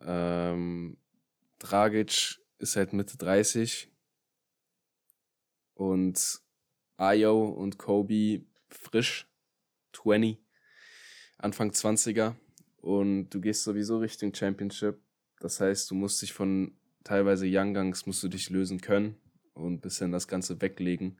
ähm, 0.03 0.97
Dragic 1.59 2.41
ist 2.59 2.77
halt 2.77 2.93
Mitte 2.93 3.17
30 3.17 3.91
und 5.75 6.41
Ayo 6.97 7.49
und 7.49 7.79
Kobe 7.79 8.45
frisch 8.69 9.29
20, 9.93 10.39
Anfang 11.39 11.71
20er 11.71 12.35
und 12.79 13.31
du 13.31 13.41
gehst 13.41 13.65
sowieso 13.65 13.99
Richtung 13.99 14.35
Championship. 14.35 15.01
Das 15.41 15.61
heißt, 15.61 15.91
du 15.91 15.95
musst 15.95 16.21
dich 16.23 16.33
von 16.33 16.77
teilweise 17.05 17.47
Young 17.49 17.75
Guns 17.75 18.07
musst 18.07 18.23
du 18.23 18.29
dich 18.29 18.51
lösen 18.51 18.81
können 18.81 19.17
und 19.55 19.75
ein 19.75 19.81
bisschen 19.81 20.13
das 20.13 20.29
Ganze 20.29 20.61
weglegen. 20.61 21.19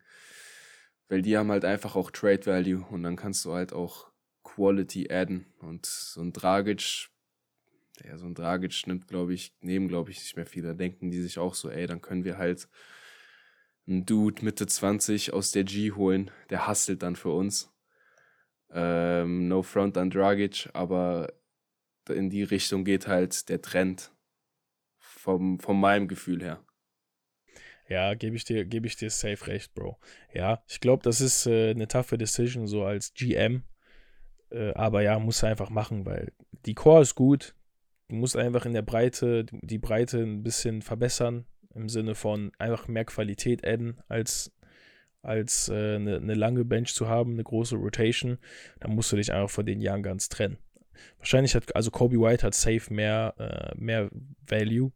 Weil 1.09 1.23
die 1.23 1.37
haben 1.39 1.51
halt 1.51 1.65
einfach 1.65 1.97
auch 1.97 2.11
Trade 2.11 2.45
Value 2.47 2.85
und 2.91 3.03
dann 3.03 3.17
kannst 3.17 3.45
du 3.45 3.53
halt 3.53 3.73
auch 3.73 4.11
Quality 4.45 5.11
adden. 5.11 5.47
Und 5.61 5.87
so 5.87 6.21
ein 6.21 6.33
Dragic, 6.33 7.09
der 8.01 8.19
so 8.19 8.27
ein 8.27 8.35
Dragic 8.35 8.87
nimmt, 8.87 9.09
glaube 9.09 9.35
ich, 9.35 9.55
nehmen, 9.61 9.89
glaube 9.89 10.11
ich, 10.11 10.19
nicht 10.19 10.37
mehr 10.37 10.47
viele. 10.47 10.69
Da 10.69 10.75
denken 10.75 11.11
die 11.11 11.21
sich 11.21 11.39
auch 11.39 11.55
so, 11.55 11.71
ey, 11.71 11.87
dann 11.87 12.01
können 12.01 12.25
wir 12.25 12.39
halt 12.39 12.69
einen 13.87 14.05
Dude 14.05 14.45
Mitte 14.45 14.67
20 14.67 15.33
aus 15.33 15.53
der 15.53 15.65
G 15.65 15.93
holen, 15.93 16.31
der 16.51 16.69
hustelt 16.69 17.03
dann 17.03 17.17
für 17.17 17.31
uns. 17.31 17.73
Ähm, 18.71 19.49
no 19.49 19.63
front 19.63 19.97
an 19.97 20.11
Dragic, 20.11 20.69
aber 20.75 21.33
in 22.09 22.31
die 22.31 22.43
Richtung 22.43 22.85
geht 22.85 23.07
halt 23.07 23.49
der 23.49 23.63
Trend 23.63 24.13
vom, 24.99 25.59
von 25.59 25.81
meinem 25.81 26.09
Gefühl 26.09 26.43
her. 26.43 26.63
Ja, 27.89 28.15
gebe 28.15 28.37
ich 28.37 28.45
dir, 28.45 28.67
gebe 28.67 28.87
ich 28.87 28.97
dir 28.97 29.09
safe 29.09 29.47
recht, 29.47 29.73
Bro. 29.75 29.99
Ja, 30.35 30.63
ich 30.69 30.81
glaube, 30.81 31.03
das 31.03 31.23
ist 31.23 31.47
äh, 31.47 31.71
eine 31.71 31.89
taffe 31.89 32.19
Decision 32.19 32.67
so 32.67 32.85
als 32.85 33.15
GM. 33.15 33.65
Äh, 34.51 34.73
aber 34.75 35.03
ja, 35.03 35.19
muss 35.19 35.43
einfach 35.43 35.71
machen, 35.71 36.05
weil 36.05 36.33
die 36.67 36.75
Core 36.75 37.03
ist 37.03 37.15
gut. 37.15 37.55
Du 38.09 38.17
musst 38.17 38.37
einfach 38.37 38.65
in 38.65 38.73
der 38.73 38.83
Breite, 38.83 39.45
die 39.53 39.79
Breite 39.79 40.19
ein 40.19 40.43
bisschen 40.43 40.83
verbessern, 40.83 41.45
im 41.75 41.89
Sinne 41.89 42.15
von 42.15 42.53
einfach 42.59 42.89
mehr 42.89 43.05
Qualität 43.05 43.67
adden, 43.67 44.01
als, 44.09 44.51
als 45.23 45.69
äh, 45.69 45.97
eine, 45.97 46.17
eine 46.17 46.35
lange 46.35 46.65
Bench 46.65 46.95
zu 46.95 47.09
haben, 47.09 47.33
eine 47.33 47.45
große 47.45 47.77
Rotation. 47.77 48.39
Dann 48.81 48.95
musst 48.95 49.13
du 49.13 49.17
dich 49.17 49.33
einfach 49.33 49.51
von 49.51 49.67
den 49.67 49.79
Young 49.83 50.03
Guns 50.03 50.29
trennen. 50.31 50.59
Wahrscheinlich 51.19 51.55
hat, 51.55 51.77
also 51.77 51.91
Kobe 51.91 52.21
White 52.21 52.47
hat 52.47 52.55
safe 52.55 52.93
mehr, 52.93 53.35
äh, 53.39 53.79
mehr 53.79 54.11
Value 54.47 54.93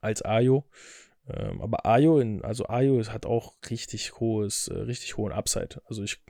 als 0.00 0.22
Ayo. 0.22 0.64
Ähm, 1.28 1.60
aber 1.60 1.84
Ayo, 1.86 2.18
in, 2.18 2.42
also 2.42 2.66
Ayo 2.66 3.04
hat 3.08 3.26
auch 3.26 3.56
richtig 3.68 4.20
hohes, 4.20 4.68
äh, 4.68 4.78
richtig 4.78 5.16
hohen 5.16 5.32
Upside. 5.32 5.80
Also 5.86 6.02
ich. 6.02 6.22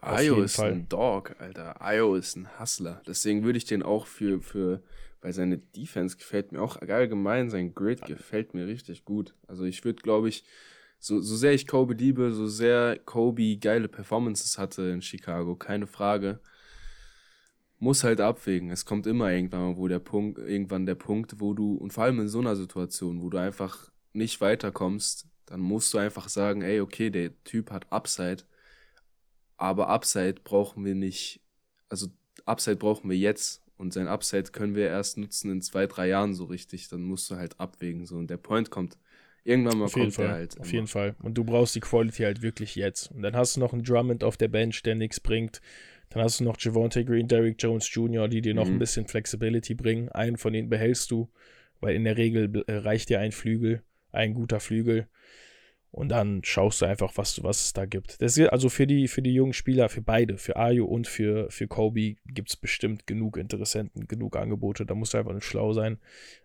Ayo 0.00 0.42
ist 0.42 0.56
Fall. 0.56 0.72
ein 0.72 0.88
Dog, 0.88 1.34
Alter. 1.38 1.80
Ayo 1.82 2.14
ist 2.14 2.36
ein 2.36 2.48
Hustler. 2.58 3.02
Deswegen 3.06 3.44
würde 3.44 3.58
ich 3.58 3.64
den 3.64 3.82
auch 3.82 4.06
für, 4.06 4.40
für, 4.40 4.82
weil 5.20 5.32
seine 5.32 5.58
Defense 5.58 6.16
gefällt 6.16 6.52
mir 6.52 6.62
auch 6.62 6.76
allgemein, 6.76 7.50
sein 7.50 7.74
Grid 7.74 8.04
gefällt 8.06 8.54
mir 8.54 8.66
richtig 8.66 9.04
gut. 9.04 9.34
Also 9.46 9.64
ich 9.64 9.84
würde, 9.84 10.02
glaube 10.02 10.28
ich, 10.28 10.44
so, 10.98 11.20
so 11.20 11.36
sehr 11.36 11.52
ich 11.52 11.66
Kobe 11.66 11.94
liebe, 11.94 12.32
so 12.32 12.46
sehr 12.46 12.98
Kobe 12.98 13.56
geile 13.56 13.88
Performances 13.88 14.58
hatte 14.58 14.82
in 14.82 15.02
Chicago, 15.02 15.56
keine 15.56 15.86
Frage 15.86 16.40
muss 17.80 18.04
halt 18.04 18.20
abwägen. 18.20 18.70
Es 18.70 18.84
kommt 18.84 19.06
immer 19.06 19.32
irgendwann, 19.32 19.76
wo 19.76 19.88
der 19.88 19.98
Punkt, 19.98 20.38
irgendwann 20.38 20.86
der 20.86 20.94
Punkt, 20.94 21.40
wo 21.40 21.54
du, 21.54 21.74
und 21.74 21.92
vor 21.92 22.04
allem 22.04 22.20
in 22.20 22.28
so 22.28 22.38
einer 22.38 22.54
Situation, 22.54 23.22
wo 23.22 23.30
du 23.30 23.38
einfach 23.38 23.90
nicht 24.12 24.40
weiterkommst, 24.40 25.26
dann 25.46 25.60
musst 25.60 25.92
du 25.94 25.98
einfach 25.98 26.28
sagen, 26.28 26.62
ey, 26.62 26.80
okay, 26.80 27.10
der 27.10 27.42
Typ 27.42 27.70
hat 27.70 27.90
Upside, 27.90 28.44
aber 29.60 29.88
Upside 29.88 30.40
brauchen 30.42 30.84
wir 30.84 30.94
nicht, 30.94 31.40
also 31.88 32.08
Upside 32.46 32.76
brauchen 32.76 33.10
wir 33.10 33.16
jetzt 33.16 33.62
und 33.76 33.92
sein 33.92 34.08
Upside 34.08 34.50
können 34.52 34.74
wir 34.74 34.88
erst 34.88 35.18
nutzen 35.18 35.50
in 35.50 35.62
zwei, 35.62 35.86
drei 35.86 36.08
Jahren 36.08 36.34
so 36.34 36.44
richtig. 36.44 36.88
Dann 36.88 37.02
musst 37.02 37.30
du 37.30 37.36
halt 37.36 37.60
abwägen 37.60 38.06
so 38.06 38.16
und 38.16 38.30
der 38.30 38.36
Point 38.36 38.70
kommt. 38.70 38.98
Irgendwann 39.42 39.78
mal 39.78 39.86
auf 39.86 39.92
kommt 39.92 40.18
der 40.18 40.30
halt. 40.30 40.60
Auf 40.60 40.66
immer. 40.66 40.74
jeden 40.74 40.86
Fall. 40.86 41.16
Und 41.22 41.34
du 41.34 41.44
brauchst 41.44 41.74
die 41.74 41.80
Quality 41.80 42.24
halt 42.24 42.42
wirklich 42.42 42.74
jetzt. 42.74 43.10
Und 43.10 43.22
dann 43.22 43.34
hast 43.34 43.56
du 43.56 43.60
noch 43.60 43.72
einen 43.72 43.82
Drummond 43.82 44.22
auf 44.22 44.36
der 44.36 44.48
Bench, 44.48 44.82
der 44.82 44.94
nichts 44.94 45.20
bringt. 45.20 45.60
Dann 46.10 46.22
hast 46.22 46.40
du 46.40 46.44
noch 46.44 46.56
Javonte 46.58 47.04
Green, 47.04 47.28
Derrick 47.28 47.56
Jones 47.58 47.92
Jr., 47.92 48.28
die 48.28 48.42
dir 48.42 48.54
noch 48.54 48.66
mhm. 48.66 48.74
ein 48.74 48.78
bisschen 48.78 49.06
Flexibility 49.06 49.74
bringen. 49.74 50.08
Einen 50.10 50.36
von 50.36 50.52
denen 50.52 50.68
behältst 50.68 51.10
du, 51.10 51.30
weil 51.80 51.94
in 51.94 52.04
der 52.04 52.16
Regel 52.16 52.64
äh, 52.66 52.72
reicht 52.72 53.08
dir 53.08 53.20
ein 53.20 53.32
Flügel, 53.32 53.82
ein 54.10 54.34
guter 54.34 54.60
Flügel. 54.60 55.08
Und 55.92 56.08
dann 56.10 56.42
schaust 56.44 56.82
du 56.82 56.86
einfach, 56.86 57.12
was, 57.16 57.42
was 57.42 57.64
es 57.64 57.72
da 57.72 57.84
gibt. 57.84 58.22
Das 58.22 58.36
ist 58.36 58.48
also 58.48 58.68
für 58.68 58.86
die, 58.86 59.08
für 59.08 59.22
die 59.22 59.34
jungen 59.34 59.52
Spieler, 59.52 59.88
für 59.88 60.02
beide, 60.02 60.38
für 60.38 60.56
Ayo 60.56 60.84
und 60.84 61.08
für, 61.08 61.50
für 61.50 61.66
Kobe, 61.66 62.14
gibt 62.26 62.50
es 62.50 62.56
bestimmt 62.56 63.08
genug 63.08 63.36
Interessenten, 63.36 64.06
genug 64.06 64.36
Angebote. 64.36 64.86
Da 64.86 64.94
musst 64.94 65.14
du 65.14 65.18
einfach 65.18 65.34
nicht 65.34 65.46
schlau 65.46 65.72
sein. 65.72 65.98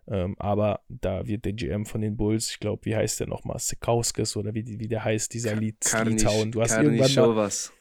Ähm, 0.07 0.35
aber 0.39 0.81
da 0.89 1.27
wird 1.27 1.45
der 1.45 1.53
GM 1.53 1.85
von 1.85 2.01
den 2.01 2.17
Bulls, 2.17 2.49
ich 2.49 2.59
glaube, 2.59 2.85
wie 2.85 2.95
heißt 2.95 3.19
der 3.19 3.27
nochmal? 3.27 3.59
Sikauskis 3.59 4.35
oder 4.35 4.55
wie, 4.55 4.79
wie 4.79 4.87
der 4.87 5.05
heißt, 5.05 5.31
dieser 5.33 5.55
Lied, 5.55 5.77
Litauen. 6.05 6.51
Du 6.51 6.61
hast 6.61 6.77
irgendwann 6.77 7.13
mal, 7.13 7.35
was. 7.35 7.71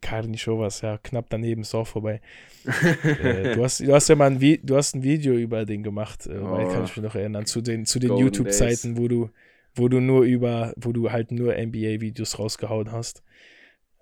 Karnischovas, 0.00 0.82
ja, 0.82 0.98
knapp 0.98 1.30
daneben 1.30 1.62
ist 1.62 1.74
auch 1.74 1.86
vorbei. 1.86 2.20
äh, 3.22 3.54
du, 3.54 3.64
hast, 3.64 3.80
du 3.80 3.92
hast 3.92 4.08
ja 4.08 4.16
mal 4.16 4.30
ein, 4.30 4.40
Vi 4.40 4.58
du 4.62 4.76
hast 4.76 4.94
ein 4.94 5.02
Video 5.02 5.34
über 5.34 5.64
den 5.64 5.82
gemacht, 5.82 6.26
äh, 6.26 6.38
oh. 6.38 6.68
kann 6.68 6.84
ich 6.84 6.96
mich 6.96 7.04
noch 7.04 7.14
erinnern, 7.14 7.46
zu 7.46 7.60
den, 7.60 7.86
zu 7.86 7.98
den 7.98 8.16
YouTube-Zeiten, 8.16 8.98
wo 8.98 9.08
du, 9.08 9.30
wo 9.78 9.88
du 9.88 10.00
nur 10.00 10.22
über, 10.22 10.72
wo 10.76 10.92
du 10.92 11.10
halt 11.10 11.30
nur 11.30 11.54
NBA-Videos 11.54 12.38
rausgehauen 12.38 12.92
hast. 12.92 13.22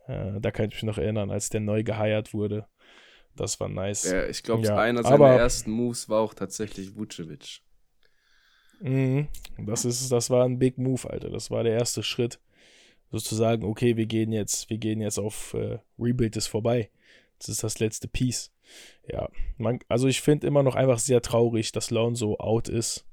Äh, 0.07 0.41
da 0.41 0.51
kann 0.51 0.67
ich 0.67 0.75
mich 0.75 0.83
noch 0.83 0.99
erinnern, 0.99 1.31
als 1.31 1.51
der 1.51 1.61
neu 1.61 1.83
geheiert 1.83 2.35
wurde. 2.35 2.67
Das 3.35 3.61
war 3.61 3.69
nice. 3.69 4.11
Ja, 4.11 4.27
ich 4.27 4.43
glaube, 4.43 4.67
ja, 4.67 4.79
einer 4.79 5.03
seiner 5.03 5.29
ersten 5.29 5.71
Moves 5.71 6.09
war 6.09 6.21
auch 6.21 6.35
tatsächlich 6.35 6.97
Vucevic. 6.97 7.61
Mhm, 8.81 9.29
das, 9.59 9.85
ist, 9.85 10.11
das 10.11 10.31
war 10.31 10.45
ein 10.45 10.59
Big 10.59 10.79
Move, 10.79 11.09
Alter. 11.09 11.31
Das 11.31 11.51
war 11.51 11.63
der 11.63 11.73
erste 11.73 12.03
Schritt 12.03 12.41
sozusagen, 13.11 13.65
okay, 13.65 13.97
wir 13.97 14.07
gehen 14.07 14.33
jetzt, 14.33 14.69
wir 14.69 14.79
gehen 14.79 15.01
jetzt 15.01 15.19
auf 15.19 15.55
äh, 15.55 15.79
Rebuild 15.99 16.37
ist 16.37 16.49
vorbei. 16.49 16.91
Das 17.39 17.49
ist 17.49 17.63
das 17.63 17.79
letzte 17.79 18.09
Piece. 18.09 18.53
Ja, 19.09 19.29
man, 19.59 19.79
also 19.89 20.09
ich 20.09 20.21
finde 20.21 20.47
immer 20.47 20.63
noch 20.63 20.75
einfach 20.75 20.99
sehr 20.99 21.23
traurig, 21.23 21.73
dass 21.73 21.91
Lonzo 21.91 22.37
out 22.39 22.69
ist. 22.69 23.06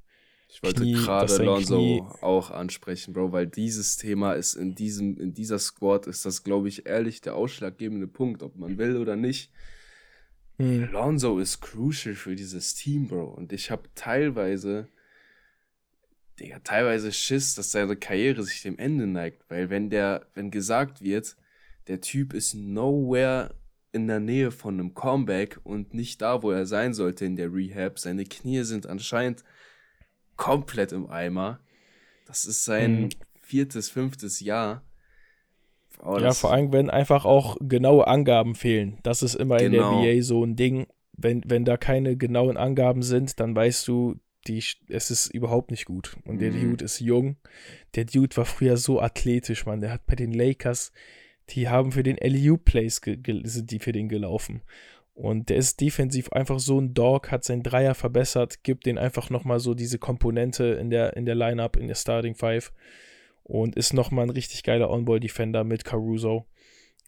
Ich 0.53 0.61
wollte 0.61 0.85
gerade 0.85 1.43
Lonzo 1.43 1.77
Knie 1.77 2.03
auch 2.21 2.51
ansprechen, 2.51 3.11
Bro, 3.13 3.31
weil 3.31 3.47
dieses 3.47 3.97
Thema 3.97 4.33
ist 4.33 4.53
in 4.53 4.75
diesem, 4.75 5.17
in 5.19 5.33
dieser 5.33 5.57
Squad 5.57 6.05
ist 6.05 6.25
das, 6.25 6.43
glaube 6.43 6.67
ich, 6.67 6.85
ehrlich 6.85 7.21
der 7.21 7.35
ausschlaggebende 7.35 8.07
Punkt, 8.07 8.43
ob 8.43 8.55
man 8.55 8.77
will 8.77 8.97
oder 8.97 9.15
nicht. 9.15 9.51
Hm. 10.57 10.91
Lonzo 10.91 11.39
ist 11.39 11.59
crucial 11.61 12.13
für 12.13 12.35
dieses 12.35 12.75
Team, 12.75 13.07
Bro. 13.07 13.25
Und 13.25 13.51
ich 13.51 13.71
habe 13.71 13.89
teilweise 13.95 14.87
Digga, 16.39 16.59
teilweise 16.59 17.11
Schiss, 17.11 17.55
dass 17.55 17.71
seine 17.71 17.95
Karriere 17.95 18.43
sich 18.43 18.61
dem 18.61 18.77
Ende 18.77 19.07
neigt, 19.07 19.43
weil 19.49 19.69
wenn 19.69 19.89
der, 19.89 20.27
wenn 20.33 20.51
gesagt 20.51 21.01
wird, 21.01 21.35
der 21.87 22.01
Typ 22.01 22.33
ist 22.33 22.53
nowhere 22.53 23.55
in 23.91 24.07
der 24.07 24.19
Nähe 24.19 24.51
von 24.51 24.75
einem 24.75 24.93
Comeback 24.93 25.59
und 25.63 25.93
nicht 25.93 26.21
da, 26.21 26.41
wo 26.41 26.51
er 26.51 26.65
sein 26.65 26.93
sollte 26.93 27.25
in 27.25 27.35
der 27.35 27.53
Rehab, 27.53 27.99
seine 27.99 28.23
Knie 28.23 28.63
sind 28.63 28.87
anscheinend 28.87 29.43
komplett 30.35 30.91
im 30.91 31.09
Eimer. 31.09 31.59
Das 32.25 32.45
ist 32.45 32.65
sein 32.65 33.03
mhm. 33.03 33.09
viertes, 33.41 33.89
fünftes 33.89 34.39
Jahr. 34.39 34.83
Oh, 36.01 36.17
ja, 36.17 36.33
vor 36.33 36.51
allem, 36.51 36.73
wenn 36.73 36.89
einfach 36.89 37.25
auch 37.25 37.57
genaue 37.61 38.07
Angaben 38.07 38.55
fehlen. 38.55 38.97
Das 39.03 39.23
ist 39.23 39.35
immer 39.35 39.57
genau. 39.57 39.99
in 39.99 40.03
der 40.03 40.15
NBA 40.15 40.23
so 40.23 40.43
ein 40.43 40.55
Ding. 40.55 40.87
Wenn, 41.15 41.43
wenn 41.45 41.63
da 41.63 41.77
keine 41.77 42.17
genauen 42.17 42.57
Angaben 42.57 43.03
sind, 43.03 43.39
dann 43.39 43.55
weißt 43.55 43.87
du, 43.87 44.15
die, 44.47 44.63
es 44.89 45.11
ist 45.11 45.27
überhaupt 45.27 45.71
nicht 45.71 45.85
gut. 45.85 46.17
Und 46.25 46.39
der 46.39 46.51
mhm. 46.51 46.71
Dude 46.71 46.85
ist 46.85 46.99
jung. 46.99 47.37
Der 47.95 48.05
Dude 48.05 48.35
war 48.35 48.45
früher 48.45 48.77
so 48.77 48.99
athletisch, 48.99 49.65
man. 49.65 49.81
Der 49.81 49.91
hat 49.91 50.05
bei 50.05 50.15
den 50.15 50.33
Lakers, 50.33 50.91
die 51.49 51.69
haben 51.69 51.91
für 51.91 52.03
den 52.03 52.17
LU-Plays 52.17 53.01
sind 53.03 53.71
die 53.71 53.79
für 53.79 53.91
den 53.91 54.09
gelaufen. 54.09 54.61
Und 55.13 55.49
der 55.49 55.57
ist 55.57 55.79
defensiv 55.79 56.31
einfach 56.31 56.59
so 56.59 56.79
ein 56.79 56.93
Dog, 56.93 57.31
hat 57.31 57.43
seinen 57.43 57.61
Dreier 57.61 57.93
verbessert, 57.93 58.63
gibt 58.63 58.85
den 58.85 58.97
einfach 58.97 59.29
nochmal 59.29 59.59
so 59.59 59.75
diese 59.75 59.99
Komponente 59.99 60.65
in 60.65 60.89
der, 60.89 61.15
in 61.15 61.25
der 61.25 61.35
Lineup, 61.35 61.77
in 61.77 61.87
der 61.87 61.95
Starting 61.95 62.35
Five. 62.35 62.73
Und 63.43 63.75
ist 63.75 63.93
nochmal 63.93 64.25
ein 64.25 64.31
richtig 64.31 64.63
geiler 64.63 64.89
On-Ball-Defender 64.89 65.63
mit 65.63 65.83
Caruso. 65.83 66.47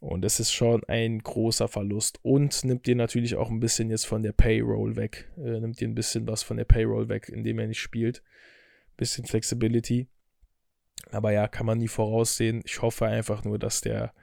Und 0.01 0.25
es 0.25 0.39
ist 0.39 0.51
schon 0.51 0.83
ein 0.83 1.19
großer 1.19 1.67
Verlust 1.67 2.19
und 2.21 2.63
nimmt 2.63 2.85
dir 2.85 2.95
natürlich 2.95 3.35
auch 3.35 3.49
ein 3.49 3.59
bisschen 3.59 3.89
jetzt 3.89 4.05
von 4.05 4.21
der 4.21 4.33
Payroll 4.33 4.97
weg. 4.97 5.31
Äh, 5.37 5.59
nimmt 5.59 5.79
dir 5.79 5.87
ein 5.87 5.95
bisschen 5.95 6.27
was 6.27 6.43
von 6.43 6.57
der 6.57 6.65
Payroll 6.65 7.09
weg, 7.09 7.29
indem 7.29 7.59
er 7.59 7.67
nicht 7.67 7.79
spielt. 7.79 8.21
Bisschen 8.97 9.25
Flexibility. 9.25 10.07
Aber 11.11 11.31
ja, 11.31 11.47
kann 11.47 11.65
man 11.65 11.77
nie 11.77 11.87
voraussehen. 11.87 12.61
Ich 12.65 12.81
hoffe 12.81 13.05
einfach 13.05 13.43
nur, 13.45 13.57
dass 13.57 13.81
der, 13.81 14.13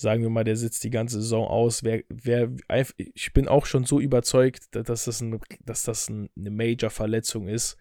sagen 0.00 0.22
wir 0.22 0.30
mal, 0.30 0.44
der 0.44 0.56
sitzt 0.56 0.82
die 0.82 0.90
ganze 0.90 1.20
Saison 1.20 1.46
aus. 1.46 1.84
Wer, 1.84 2.04
wer, 2.08 2.50
ich 2.96 3.32
bin 3.34 3.48
auch 3.48 3.66
schon 3.66 3.84
so 3.84 4.00
überzeugt, 4.00 4.74
dass 4.74 5.04
das, 5.04 5.20
ein, 5.20 5.38
dass 5.64 5.82
das 5.82 6.08
eine 6.08 6.50
Major-Verletzung 6.50 7.48
ist. 7.48 7.76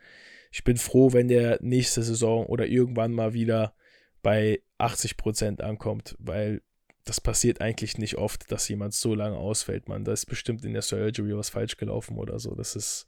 Ich 0.51 0.65
bin 0.65 0.75
froh, 0.75 1.13
wenn 1.13 1.29
der 1.29 1.59
nächste 1.61 2.03
Saison 2.03 2.45
oder 2.45 2.67
irgendwann 2.67 3.13
mal 3.13 3.33
wieder 3.33 3.73
bei 4.21 4.61
80% 4.79 5.61
ankommt, 5.61 6.15
weil 6.19 6.61
das 7.05 7.21
passiert 7.21 7.61
eigentlich 7.61 7.97
nicht 7.97 8.17
oft, 8.17 8.51
dass 8.51 8.67
jemand 8.67 8.93
so 8.93 9.15
lange 9.15 9.37
ausfällt, 9.37 9.87
man. 9.87 10.03
Da 10.03 10.11
ist 10.11 10.25
bestimmt 10.25 10.65
in 10.65 10.73
der 10.73 10.81
Surgery 10.81 11.37
was 11.37 11.49
falsch 11.49 11.77
gelaufen 11.77 12.17
oder 12.17 12.37
so. 12.37 12.53
Das 12.53 12.75
ist, 12.75 13.07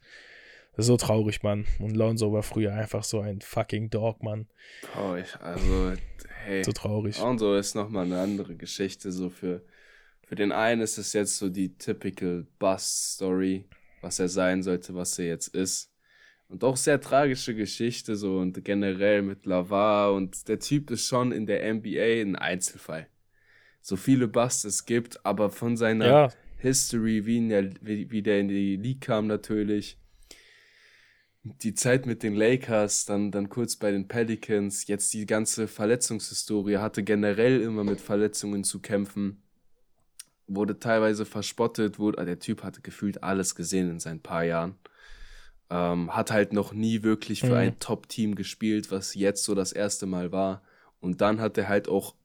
das 0.71 0.83
ist 0.83 0.87
so 0.87 0.95
traurig, 0.95 1.43
Mann. 1.43 1.65
Und 1.79 1.97
Lonzo 1.97 2.31
war 2.31 2.43
früher 2.43 2.73
einfach 2.73 3.03
so 3.03 3.19
ein 3.19 3.41
fucking 3.41 3.89
Dog, 3.89 4.23
Mann. 4.23 4.47
Ich, 5.19 5.35
also, 5.41 5.93
hey. 6.43 6.63
So 6.63 6.71
traurig. 6.71 7.19
Lonzo 7.19 7.55
ist 7.55 7.75
nochmal 7.75 8.05
eine 8.05 8.19
andere 8.19 8.55
Geschichte. 8.55 9.11
So 9.11 9.29
für, 9.29 9.61
für 10.23 10.35
den 10.35 10.51
einen 10.51 10.81
ist 10.81 10.97
es 10.97 11.13
jetzt 11.13 11.37
so 11.37 11.49
die 11.49 11.77
typical 11.77 12.45
Bust-Story, 12.59 13.65
was 14.01 14.19
er 14.19 14.29
sein 14.29 14.63
sollte, 14.63 14.95
was 14.95 15.17
er 15.19 15.27
jetzt 15.27 15.49
ist. 15.49 15.91
Und 16.47 16.63
auch 16.63 16.75
sehr 16.75 16.99
tragische 16.99 17.55
Geschichte, 17.55 18.15
so 18.15 18.39
und 18.39 18.63
generell 18.65 19.21
mit 19.21 19.45
Lavar. 19.45 20.13
Und 20.13 20.47
der 20.47 20.59
Typ 20.59 20.91
ist 20.91 21.07
schon 21.07 21.31
in 21.31 21.45
der 21.45 21.73
NBA 21.73 22.21
ein 22.21 22.35
Einzelfall 22.35 23.07
so 23.81 23.95
viele 23.95 24.27
Busts 24.27 24.63
es 24.63 24.85
gibt, 24.85 25.25
aber 25.25 25.49
von 25.49 25.75
seiner 25.75 26.05
ja. 26.05 26.33
History, 26.57 27.25
wie, 27.25 27.37
in 27.37 27.49
der, 27.49 27.69
wie, 27.81 28.09
wie 28.11 28.21
der 28.21 28.39
in 28.39 28.47
die 28.47 28.77
League 28.77 29.01
kam 29.01 29.27
natürlich, 29.27 29.97
die 31.43 31.73
Zeit 31.73 32.05
mit 32.05 32.21
den 32.23 32.35
Lakers, 32.35 33.05
dann, 33.05 33.31
dann 33.31 33.49
kurz 33.49 33.75
bei 33.75 33.91
den 33.91 34.07
Pelicans, 34.07 34.87
jetzt 34.87 35.13
die 35.13 35.25
ganze 35.25 35.67
Verletzungshistorie, 35.67 36.77
hatte 36.77 37.03
generell 37.03 37.61
immer 37.61 37.83
mit 37.83 37.99
Verletzungen 37.99 38.63
zu 38.63 38.79
kämpfen, 38.79 39.41
wurde 40.47 40.79
teilweise 40.79 41.25
verspottet, 41.25 41.97
wurde, 41.97 42.19
ah, 42.19 42.25
der 42.25 42.39
Typ 42.39 42.63
hatte 42.63 42.81
gefühlt 42.81 43.23
alles 43.23 43.55
gesehen 43.55 43.89
in 43.89 43.99
seinen 43.99 44.21
paar 44.21 44.43
Jahren. 44.43 44.75
Ähm, 45.69 46.13
hat 46.15 46.31
halt 46.31 46.53
noch 46.53 46.73
nie 46.73 47.01
wirklich 47.01 47.39
für 47.41 47.47
mhm. 47.47 47.53
ein 47.53 47.79
Top-Team 47.79 48.35
gespielt, 48.35 48.91
was 48.91 49.15
jetzt 49.15 49.43
so 49.43 49.55
das 49.55 49.71
erste 49.71 50.05
Mal 50.05 50.31
war. 50.31 50.61
Und 50.99 51.21
dann 51.21 51.39
hat 51.39 51.57
er 51.57 51.69
halt 51.69 51.87
auch, 51.87 52.15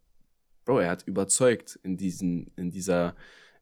Bro, 0.65 0.81
er 0.81 0.91
hat 0.91 1.05
überzeugt 1.07 1.79
in 1.85 1.97
diesen, 1.97 2.51
in 2.57 2.71
dieser, 2.71 3.15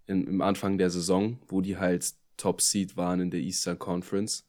in, 0.07 0.27
im 0.27 0.40
Anfang 0.40 0.79
der 0.79 0.88
Saison, 0.88 1.38
wo 1.49 1.61
die 1.61 1.77
halt 1.77 2.14
Top-Seed 2.38 2.97
waren 2.97 3.21
in 3.21 3.31
der 3.31 3.40
Eastern 3.40 3.79
Conference. 3.79 4.47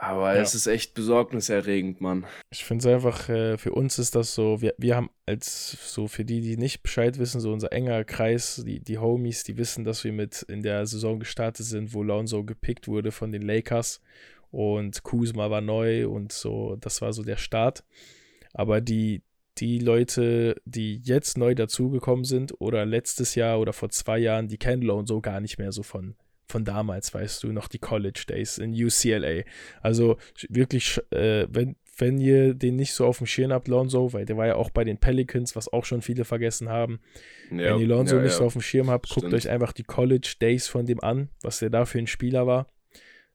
Aber 0.00 0.36
ja. 0.36 0.40
es 0.40 0.54
ist 0.54 0.68
echt 0.68 0.94
besorgniserregend, 0.94 2.00
Mann. 2.00 2.24
Ich 2.50 2.64
finde 2.64 2.88
es 2.88 2.94
einfach, 2.94 3.28
äh, 3.28 3.58
für 3.58 3.72
uns 3.72 3.98
ist 3.98 4.14
das 4.14 4.32
so, 4.32 4.62
wir, 4.62 4.72
wir 4.78 4.94
haben 4.94 5.10
als, 5.26 5.76
so 5.92 6.06
für 6.06 6.24
die, 6.24 6.40
die 6.40 6.56
nicht 6.56 6.84
Bescheid 6.84 7.18
wissen, 7.18 7.40
so 7.40 7.52
unser 7.52 7.72
enger 7.72 8.04
Kreis, 8.04 8.62
die, 8.64 8.78
die 8.78 8.98
Homies, 8.98 9.42
die 9.42 9.56
wissen, 9.56 9.82
dass 9.82 10.04
wir 10.04 10.12
mit 10.12 10.42
in 10.42 10.62
der 10.62 10.86
Saison 10.86 11.18
gestartet 11.18 11.66
sind, 11.66 11.94
wo 11.94 12.04
Lonzo 12.04 12.44
gepickt 12.44 12.86
wurde 12.86 13.10
von 13.10 13.32
den 13.32 13.42
Lakers 13.42 14.00
und 14.52 15.02
Kuzma 15.02 15.50
war 15.50 15.60
neu 15.60 16.08
und 16.08 16.30
so, 16.30 16.76
das 16.76 17.02
war 17.02 17.12
so 17.12 17.24
der 17.24 17.36
Start. 17.36 17.82
Aber 18.54 18.80
die, 18.80 19.22
die 19.58 19.80
Leute, 19.80 20.62
die 20.64 21.00
jetzt 21.02 21.36
neu 21.36 21.56
dazugekommen 21.56 22.24
sind 22.24 22.54
oder 22.60 22.86
letztes 22.86 23.34
Jahr 23.34 23.58
oder 23.58 23.72
vor 23.72 23.90
zwei 23.90 24.18
Jahren, 24.18 24.46
die 24.46 24.58
kennen 24.58 24.82
Lonzo 24.82 25.20
gar 25.20 25.40
nicht 25.40 25.58
mehr 25.58 25.72
so 25.72 25.82
von 25.82 26.14
von 26.48 26.64
damals, 26.64 27.12
weißt 27.12 27.42
du, 27.42 27.52
noch 27.52 27.68
die 27.68 27.78
College 27.78 28.24
Days 28.26 28.58
in 28.58 28.72
UCLA. 28.72 29.42
Also 29.82 30.16
wirklich, 30.48 30.98
äh, 31.10 31.46
wenn, 31.50 31.76
wenn 31.98 32.18
ihr 32.18 32.54
den 32.54 32.76
nicht 32.76 32.94
so 32.94 33.06
auf 33.06 33.18
dem 33.18 33.26
Schirm 33.26 33.52
habt, 33.52 33.68
Lonzo, 33.68 34.12
weil 34.12 34.24
der 34.24 34.36
war 34.36 34.46
ja 34.46 34.56
auch 34.56 34.70
bei 34.70 34.84
den 34.84 34.98
Pelicans, 34.98 35.56
was 35.56 35.72
auch 35.72 35.84
schon 35.84 36.02
viele 36.02 36.24
vergessen 36.24 36.68
haben. 36.68 37.00
Ja, 37.50 37.74
wenn 37.74 37.80
ihr 37.80 37.86
Lonzo 37.86 38.16
ja, 38.16 38.22
nicht 38.22 38.32
ja. 38.32 38.38
so 38.38 38.44
auf 38.46 38.54
dem 38.54 38.62
Schirm 38.62 38.90
habt, 38.90 39.06
Stimmt. 39.06 39.24
guckt 39.24 39.34
euch 39.34 39.48
einfach 39.48 39.72
die 39.72 39.82
College 39.82 40.36
Days 40.40 40.68
von 40.68 40.86
dem 40.86 41.00
an, 41.00 41.28
was 41.42 41.58
der 41.58 41.70
da 41.70 41.84
für 41.84 41.98
ein 41.98 42.06
Spieler 42.06 42.46
war. 42.46 42.72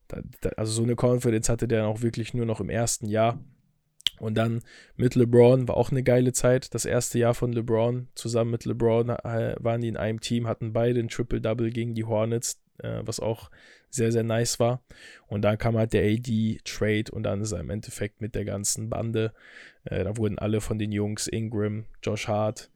Da, 0.08 0.20
da, 0.40 0.50
also 0.50 0.72
so 0.72 0.82
eine 0.82 0.96
Confidence 0.96 1.48
hatte 1.48 1.68
der 1.68 1.86
auch 1.86 2.02
wirklich 2.02 2.34
nur 2.34 2.46
noch 2.46 2.60
im 2.60 2.68
ersten 2.68 3.06
Jahr. 3.06 3.38
Und 4.20 4.36
dann 4.36 4.62
mit 4.96 5.14
LeBron 5.16 5.66
war 5.66 5.76
auch 5.76 5.90
eine 5.90 6.02
geile 6.02 6.32
Zeit. 6.32 6.72
Das 6.74 6.84
erste 6.84 7.18
Jahr 7.18 7.34
von 7.34 7.52
LeBron. 7.52 8.08
Zusammen 8.14 8.52
mit 8.52 8.64
LeBron 8.64 9.08
waren 9.08 9.80
die 9.80 9.88
in 9.88 9.96
einem 9.96 10.20
Team, 10.20 10.46
hatten 10.46 10.72
beide 10.72 11.00
ein 11.00 11.08
Triple-Double 11.08 11.70
gegen 11.70 11.94
die 11.94 12.04
Hornets 12.04 12.63
äh, 12.78 13.00
was 13.02 13.20
auch 13.20 13.50
sehr, 13.90 14.12
sehr 14.12 14.24
nice 14.24 14.58
war. 14.58 14.82
Und 15.26 15.42
dann 15.42 15.58
kam 15.58 15.76
halt 15.76 15.92
der 15.92 16.02
AD-Trade 16.02 17.12
und 17.12 17.22
dann 17.22 17.40
ist 17.40 17.52
er 17.52 17.60
im 17.60 17.70
Endeffekt 17.70 18.20
mit 18.20 18.34
der 18.34 18.44
ganzen 18.44 18.90
Bande, 18.90 19.32
äh, 19.84 20.04
da 20.04 20.16
wurden 20.16 20.38
alle 20.38 20.60
von 20.60 20.78
den 20.78 20.92
Jungs, 20.92 21.26
Ingram, 21.26 21.84
Josh 22.02 22.28
Hart, 22.28 22.70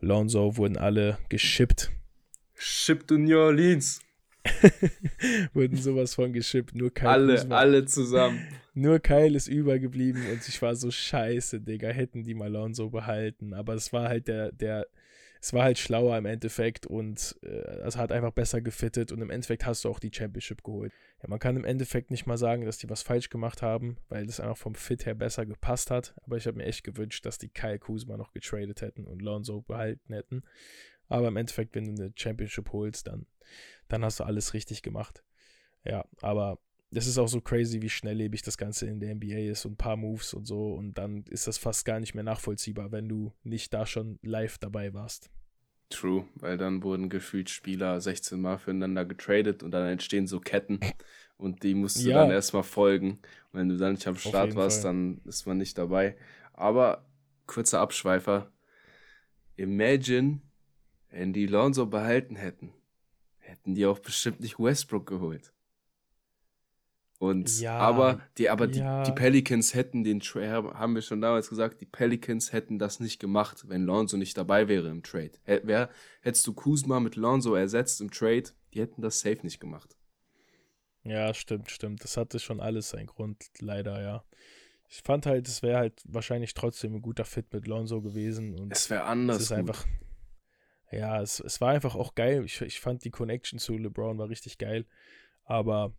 Lonzo, 0.00 0.56
wurden 0.56 0.76
alle 0.76 1.18
geschippt. 1.28 1.92
Shipped 2.54 3.08
to 3.08 3.18
New 3.18 3.38
Orleans. 3.38 4.00
wurden 5.52 5.76
sowas 5.76 6.14
von 6.14 6.32
geschippt. 6.32 6.74
Nur 6.74 6.92
Kyle 6.92 7.10
alle, 7.10 7.34
Kuzma. 7.34 7.56
alle 7.58 7.84
zusammen. 7.84 8.40
Nur 8.74 8.98
Kyle 8.98 9.36
ist 9.36 9.48
übergeblieben 9.48 10.22
und 10.30 10.48
ich 10.48 10.60
war 10.62 10.74
so 10.74 10.90
scheiße, 10.90 11.60
Digga. 11.60 11.88
Hätten 11.88 12.24
die 12.24 12.34
mal 12.34 12.50
Lonzo 12.50 12.90
behalten. 12.90 13.54
Aber 13.54 13.74
es 13.74 13.92
war 13.92 14.08
halt 14.08 14.28
der, 14.28 14.50
der 14.50 14.86
es 15.42 15.52
war 15.52 15.64
halt 15.64 15.76
schlauer 15.76 16.16
im 16.16 16.24
Endeffekt 16.24 16.86
und 16.86 17.36
äh, 17.42 17.80
es 17.80 17.96
hat 17.96 18.12
einfach 18.12 18.30
besser 18.30 18.60
gefittet 18.60 19.10
und 19.10 19.20
im 19.20 19.28
Endeffekt 19.28 19.66
hast 19.66 19.84
du 19.84 19.88
auch 19.88 19.98
die 19.98 20.12
Championship 20.14 20.62
geholt. 20.62 20.92
Ja, 21.20 21.28
man 21.28 21.40
kann 21.40 21.56
im 21.56 21.64
Endeffekt 21.64 22.12
nicht 22.12 22.26
mal 22.26 22.38
sagen, 22.38 22.64
dass 22.64 22.78
die 22.78 22.88
was 22.88 23.02
falsch 23.02 23.28
gemacht 23.28 23.60
haben, 23.60 23.96
weil 24.08 24.24
das 24.24 24.38
einfach 24.38 24.56
vom 24.56 24.76
Fit 24.76 25.04
her 25.04 25.16
besser 25.16 25.44
gepasst 25.44 25.90
hat. 25.90 26.14
Aber 26.22 26.36
ich 26.36 26.46
habe 26.46 26.58
mir 26.58 26.64
echt 26.66 26.84
gewünscht, 26.84 27.26
dass 27.26 27.38
die 27.38 27.48
Kyle 27.48 27.80
Kuzma 27.80 28.16
noch 28.16 28.30
getradet 28.30 28.82
hätten 28.82 29.04
und 29.04 29.20
Lonzo 29.20 29.62
behalten 29.62 30.14
hätten. 30.14 30.44
Aber 31.08 31.26
im 31.26 31.36
Endeffekt, 31.36 31.74
wenn 31.74 31.96
du 31.96 32.02
eine 32.02 32.12
Championship 32.14 32.72
holst, 32.72 33.08
dann, 33.08 33.26
dann 33.88 34.04
hast 34.04 34.20
du 34.20 34.24
alles 34.24 34.54
richtig 34.54 34.82
gemacht. 34.82 35.24
Ja, 35.84 36.04
aber 36.20 36.60
das 36.92 37.06
ist 37.06 37.16
auch 37.16 37.26
so 37.26 37.40
crazy, 37.40 37.80
wie 37.80 37.88
schnelllebig 37.88 38.42
das 38.42 38.58
Ganze 38.58 38.86
in 38.86 39.00
der 39.00 39.14
NBA 39.14 39.50
ist 39.50 39.64
und 39.64 39.72
ein 39.72 39.76
paar 39.76 39.96
Moves 39.96 40.34
und 40.34 40.46
so. 40.46 40.74
Und 40.74 40.98
dann 40.98 41.24
ist 41.30 41.46
das 41.46 41.56
fast 41.56 41.86
gar 41.86 41.98
nicht 41.98 42.14
mehr 42.14 42.22
nachvollziehbar, 42.22 42.92
wenn 42.92 43.08
du 43.08 43.32
nicht 43.44 43.72
da 43.72 43.86
schon 43.86 44.18
live 44.22 44.58
dabei 44.58 44.92
warst. 44.92 45.30
True, 45.88 46.26
weil 46.36 46.58
dann 46.58 46.82
wurden 46.82 47.08
gefühlt 47.08 47.48
Spieler 47.48 48.00
16 48.00 48.40
Mal 48.40 48.58
füreinander 48.58 49.06
getradet 49.06 49.62
und 49.62 49.70
dann 49.70 49.88
entstehen 49.88 50.26
so 50.26 50.38
Ketten 50.38 50.80
und 51.38 51.62
die 51.62 51.74
musst 51.74 52.04
du 52.04 52.10
ja. 52.10 52.18
dann 52.18 52.30
erstmal 52.30 52.62
folgen. 52.62 53.20
Und 53.52 53.60
wenn 53.60 53.68
du 53.70 53.78
dann 53.78 53.92
nicht 53.92 54.06
am 54.06 54.16
Start 54.16 54.54
warst, 54.54 54.82
Fall. 54.82 54.92
dann 54.92 55.20
ist 55.24 55.46
man 55.46 55.56
nicht 55.56 55.78
dabei. 55.78 56.16
Aber 56.52 57.06
kurzer 57.46 57.80
Abschweifer. 57.80 58.52
Imagine, 59.56 60.40
wenn 61.10 61.32
die 61.32 61.46
Lonzo 61.46 61.86
behalten 61.86 62.36
hätten, 62.36 62.72
hätten 63.38 63.74
die 63.74 63.86
auch 63.86 63.98
bestimmt 63.98 64.40
nicht 64.40 64.58
Westbrook 64.58 65.06
geholt. 65.06 65.52
Und 67.22 67.60
ja, 67.60 67.78
aber 67.78 68.20
die, 68.36 68.50
aber 68.50 68.68
ja. 68.68 69.04
die, 69.04 69.10
die 69.10 69.14
Pelicans 69.14 69.74
hätten 69.74 70.02
den 70.02 70.18
Trade, 70.18 70.74
haben 70.74 70.96
wir 70.96 71.02
schon 71.02 71.20
damals 71.20 71.48
gesagt, 71.48 71.80
die 71.80 71.86
Pelicans 71.86 72.52
hätten 72.52 72.80
das 72.80 72.98
nicht 72.98 73.20
gemacht, 73.20 73.68
wenn 73.68 73.84
Lonzo 73.84 74.16
nicht 74.16 74.36
dabei 74.36 74.66
wäre 74.66 74.88
im 74.88 75.04
Trade. 75.04 75.30
Wer, 75.44 75.88
hättest 76.22 76.44
du 76.48 76.52
Kuzma 76.52 76.98
mit 76.98 77.14
Lonzo 77.14 77.54
ersetzt 77.54 78.00
im 78.00 78.10
Trade, 78.10 78.50
die 78.74 78.80
hätten 78.80 79.02
das 79.02 79.20
safe 79.20 79.38
nicht 79.44 79.60
gemacht. 79.60 79.96
Ja, 81.04 81.32
stimmt, 81.32 81.70
stimmt. 81.70 82.02
Das 82.02 82.16
hatte 82.16 82.40
schon 82.40 82.58
alles 82.58 82.88
seinen 82.88 83.06
Grund, 83.06 83.44
leider, 83.60 84.02
ja. 84.02 84.24
Ich 84.88 85.02
fand 85.02 85.24
halt, 85.24 85.46
es 85.46 85.62
wäre 85.62 85.78
halt 85.78 86.02
wahrscheinlich 86.04 86.54
trotzdem 86.54 86.96
ein 86.96 87.02
guter 87.02 87.24
Fit 87.24 87.52
mit 87.52 87.68
Lonzo 87.68 88.02
gewesen. 88.02 88.58
Und 88.58 88.72
es 88.72 88.90
wäre 88.90 89.04
anders. 89.04 89.36
Es 89.36 89.42
ist 89.42 89.52
einfach. 89.52 89.86
Ja, 90.90 91.22
es, 91.22 91.38
es 91.38 91.60
war 91.60 91.70
einfach 91.70 91.94
auch 91.94 92.16
geil. 92.16 92.44
Ich, 92.44 92.60
ich 92.62 92.80
fand 92.80 93.04
die 93.04 93.10
Connection 93.10 93.60
zu 93.60 93.78
LeBron 93.78 94.18
war 94.18 94.28
richtig 94.28 94.58
geil. 94.58 94.86
Aber 95.44 95.94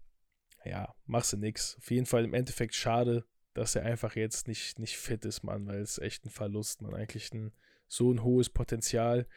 ja, 0.65 0.95
machst 1.06 1.34
du 1.34 1.38
nix. 1.38 1.78
Auf 1.78 1.91
jeden 1.91 2.06
Fall 2.06 2.23
im 2.23 2.34
Endeffekt 2.34 2.76
schade, 2.76 3.26
dass 3.54 3.76
er 3.76 3.84
einfach 3.84 4.15
jetzt 4.15 4.47
nicht, 4.47 4.80
nicht 4.80 4.97
fit 4.97 5.26
ist, 5.26 5.43
Mann, 5.43 5.67
weil 5.67 5.82
es 5.82 5.99
echt 5.99 6.26
ein 6.26 6.30
Verlust, 6.30 6.82
man. 6.82 6.93
Eigentlich 6.93 7.34
ein, 7.34 7.52
so 7.88 8.12
ein 8.12 8.23
hohes 8.23 8.49
Potenzial. 8.49 9.28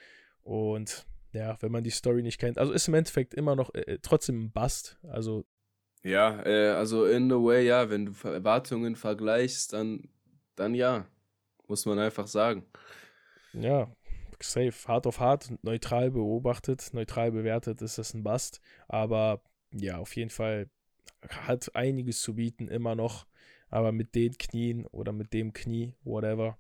Und 0.43 1.07
ja, 1.33 1.61
wenn 1.61 1.73
man 1.73 1.85
die 1.85 1.91
Story 1.91 2.23
nicht 2.23 2.39
kennt, 2.39 2.59
also 2.59 2.73
ist 2.73 2.89
im 2.89 2.95
Endeffekt 2.95 3.35
immer 3.35 3.57
noch 3.57 3.75
äh, 3.75 3.81
äh 3.81 3.99
trotzdem 4.01 4.45
ein 4.45 4.53
Bust. 4.53 4.99
Also. 5.03 5.45
Ja, 6.03 6.45
äh, 6.47 6.71
also 6.71 7.05
in 7.07 7.31
a 7.33 7.37
way, 7.37 7.67
ja, 7.67 7.91
wenn 7.91 8.07
du 8.07 8.29
Erwartungen 8.29 8.97
vergleichst, 8.97 9.73
dann, 9.73 10.09
dann 10.55 10.75
ja, 10.75 11.07
muss 11.67 11.85
man 11.85 11.99
einfach 11.99 12.29
sagen. 12.29 12.65
Ja, 13.53 13.91
safe, 14.41 14.75
hart 14.87 15.07
auf 15.07 15.21
hart, 15.21 15.53
neutral 15.63 16.11
beobachtet, 16.11 16.91
neutral 16.93 17.33
bewertet 17.33 17.83
ist 17.83 17.99
das 17.99 18.15
ein 18.15 18.23
Bust. 18.23 18.61
Aber 18.89 19.43
ja, 19.73 19.99
auf 19.99 20.15
jeden 20.15 20.31
Fall 20.31 20.71
hat 21.29 21.75
einiges 21.75 22.21
zu 22.21 22.35
bieten, 22.35 22.69
immer 22.69 22.95
noch. 22.95 23.27
Aber 23.69 23.93
mit 23.93 24.15
den 24.15 24.39
Knien 24.39 24.87
oder 24.87 25.13
mit 25.13 25.33
dem 25.33 25.53
Knie, 25.53 25.95
whatever, 26.05 26.57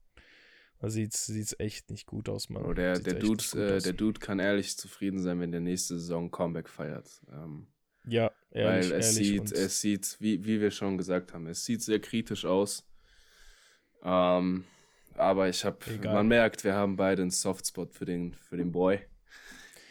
da 0.80 0.90
sieht 0.90 1.14
es 1.14 1.56
echt 1.58 1.90
nicht 1.90 2.06
gut 2.06 2.28
aus, 2.28 2.50
Mann. 2.50 2.64
Oh, 2.64 2.74
der, 2.74 2.98
der, 2.98 3.14
Dude, 3.14 3.44
äh, 3.54 3.80
der 3.80 3.92
Dude 3.92 4.20
kann 4.20 4.38
ehrlich 4.38 4.76
zufrieden 4.76 5.20
sein, 5.20 5.40
wenn 5.40 5.52
der 5.52 5.60
nächste 5.60 5.98
Saison 5.98 6.30
Comeback 6.30 6.68
feiert. 6.68 7.22
Ähm, 7.30 7.68
ja, 8.04 8.30
ehrlich. 8.50 8.90
Weil 8.90 8.98
es 9.00 9.16
ehrlich 9.16 9.28
sieht, 9.28 9.52
es 9.52 9.80
sieht, 9.80 10.16
wie, 10.20 10.44
wie 10.44 10.60
wir 10.60 10.70
schon 10.70 10.98
gesagt 10.98 11.32
haben, 11.32 11.46
es 11.46 11.64
sieht 11.64 11.82
sehr 11.82 12.00
kritisch 12.00 12.44
aus. 12.44 12.86
Ähm, 14.02 14.64
aber 15.14 15.48
ich 15.48 15.64
habe, 15.64 15.78
man 16.04 16.28
merkt, 16.28 16.62
wir 16.64 16.74
haben 16.74 16.96
beide 16.96 17.22
einen 17.22 17.30
Softspot 17.30 17.92
für 17.94 18.04
den, 18.04 18.34
für 18.34 18.56
den 18.56 18.70
Boy. 18.70 19.00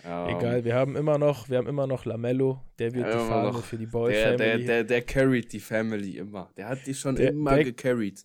Um, 0.06 0.30
Egal, 0.30 0.64
wir 0.64 0.76
haben 0.76 0.96
immer 0.96 1.18
noch, 1.18 1.50
wir 1.50 1.58
haben 1.58 1.66
immer 1.66 1.88
noch 1.88 2.06
Lamello, 2.06 2.62
der 2.78 2.94
wird 2.94 3.08
ja, 3.08 3.14
die 3.14 3.28
Fahne 3.28 3.52
noch, 3.54 3.64
für 3.64 3.78
die 3.78 3.88
Boy 3.88 4.14
der, 4.14 4.38
Family. 4.38 4.38
Der, 4.38 4.58
der, 4.60 4.84
der 4.84 5.02
carried 5.02 5.52
die 5.52 5.60
Family 5.60 6.18
immer. 6.18 6.52
Der 6.56 6.70
hat 6.70 6.86
die 6.86 6.94
schon 6.94 7.16
der, 7.16 7.30
immer 7.30 7.56
der, 7.56 7.64
gecarried. 7.64 8.24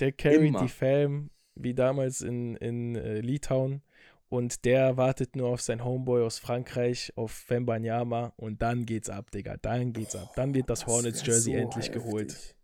Der 0.00 0.10
carried 0.10 0.48
immer. 0.48 0.62
die 0.62 0.68
Fam, 0.68 1.30
wie 1.54 1.72
damals 1.72 2.20
in, 2.20 2.56
in 2.56 2.96
äh, 2.96 3.20
Litauen. 3.20 3.82
Und 4.28 4.64
der 4.64 4.96
wartet 4.96 5.36
nur 5.36 5.50
auf 5.50 5.60
sein 5.60 5.84
Homeboy 5.84 6.22
aus 6.22 6.40
Frankreich, 6.40 7.12
auf 7.14 7.30
Fembanyama. 7.30 8.32
Und 8.36 8.60
dann 8.60 8.84
geht's 8.84 9.08
ab, 9.08 9.30
Digga. 9.30 9.56
Dann 9.56 9.92
geht's 9.92 10.16
ab. 10.16 10.32
Dann 10.34 10.52
wird 10.52 10.68
das, 10.68 10.80
das 10.80 10.88
Hornets 10.88 11.24
Jersey 11.24 11.52
so 11.52 11.58
endlich 11.58 11.86
heftig. 11.86 12.02
geholt. 12.02 12.56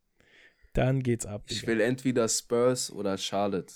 Dann 0.73 1.05
geht's 1.05 1.25
ab. 1.25 1.47
Digga. 1.47 1.61
Ich 1.61 1.67
will 1.69 1.81
entweder 1.81 2.29
Spurs 2.29 2.91
oder 2.91 3.17
Charlotte. 3.17 3.73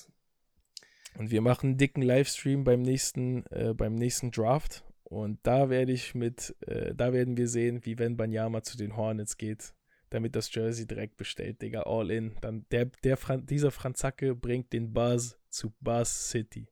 Und 1.19 1.33
wir 1.33 1.41
machen 1.43 1.71
einen 1.71 1.79
dicken 1.79 2.03
Livestream 2.03 2.63
beim 2.63 2.81
nächsten, 2.81 3.45
äh, 3.47 3.75
beim 3.75 3.97
nächsten 3.97 4.31
Draft. 4.31 4.85
Und 5.03 5.41
da 5.43 5.69
werde 5.69 5.91
ich 5.91 6.15
mit, 6.15 6.55
äh, 6.61 6.95
da 6.95 7.13
werden 7.13 7.37
wir 7.37 7.49
sehen, 7.49 7.85
wie 7.85 7.99
wenn 7.99 8.17
Banyama 8.17 8.63
zu 8.63 8.77
den 8.77 8.97
Hornets 8.97 9.37
geht, 9.37 9.75
damit 10.11 10.37
das 10.37 10.55
Jersey 10.55 10.87
direkt 10.87 11.17
bestellt, 11.17 11.61
Digga, 11.61 11.83
all 11.83 12.13
in. 12.13 12.37
Dann 12.41 12.67
der, 12.71 12.87
der 13.03 13.17
Fran 13.17 13.45
dieser 13.47 13.73
Franzacke 13.73 14.37
bringt 14.37 14.73
den 14.73 14.93
Buzz 14.93 15.37
zu 15.51 15.75
Buzz 15.81 16.31
City. 16.31 16.69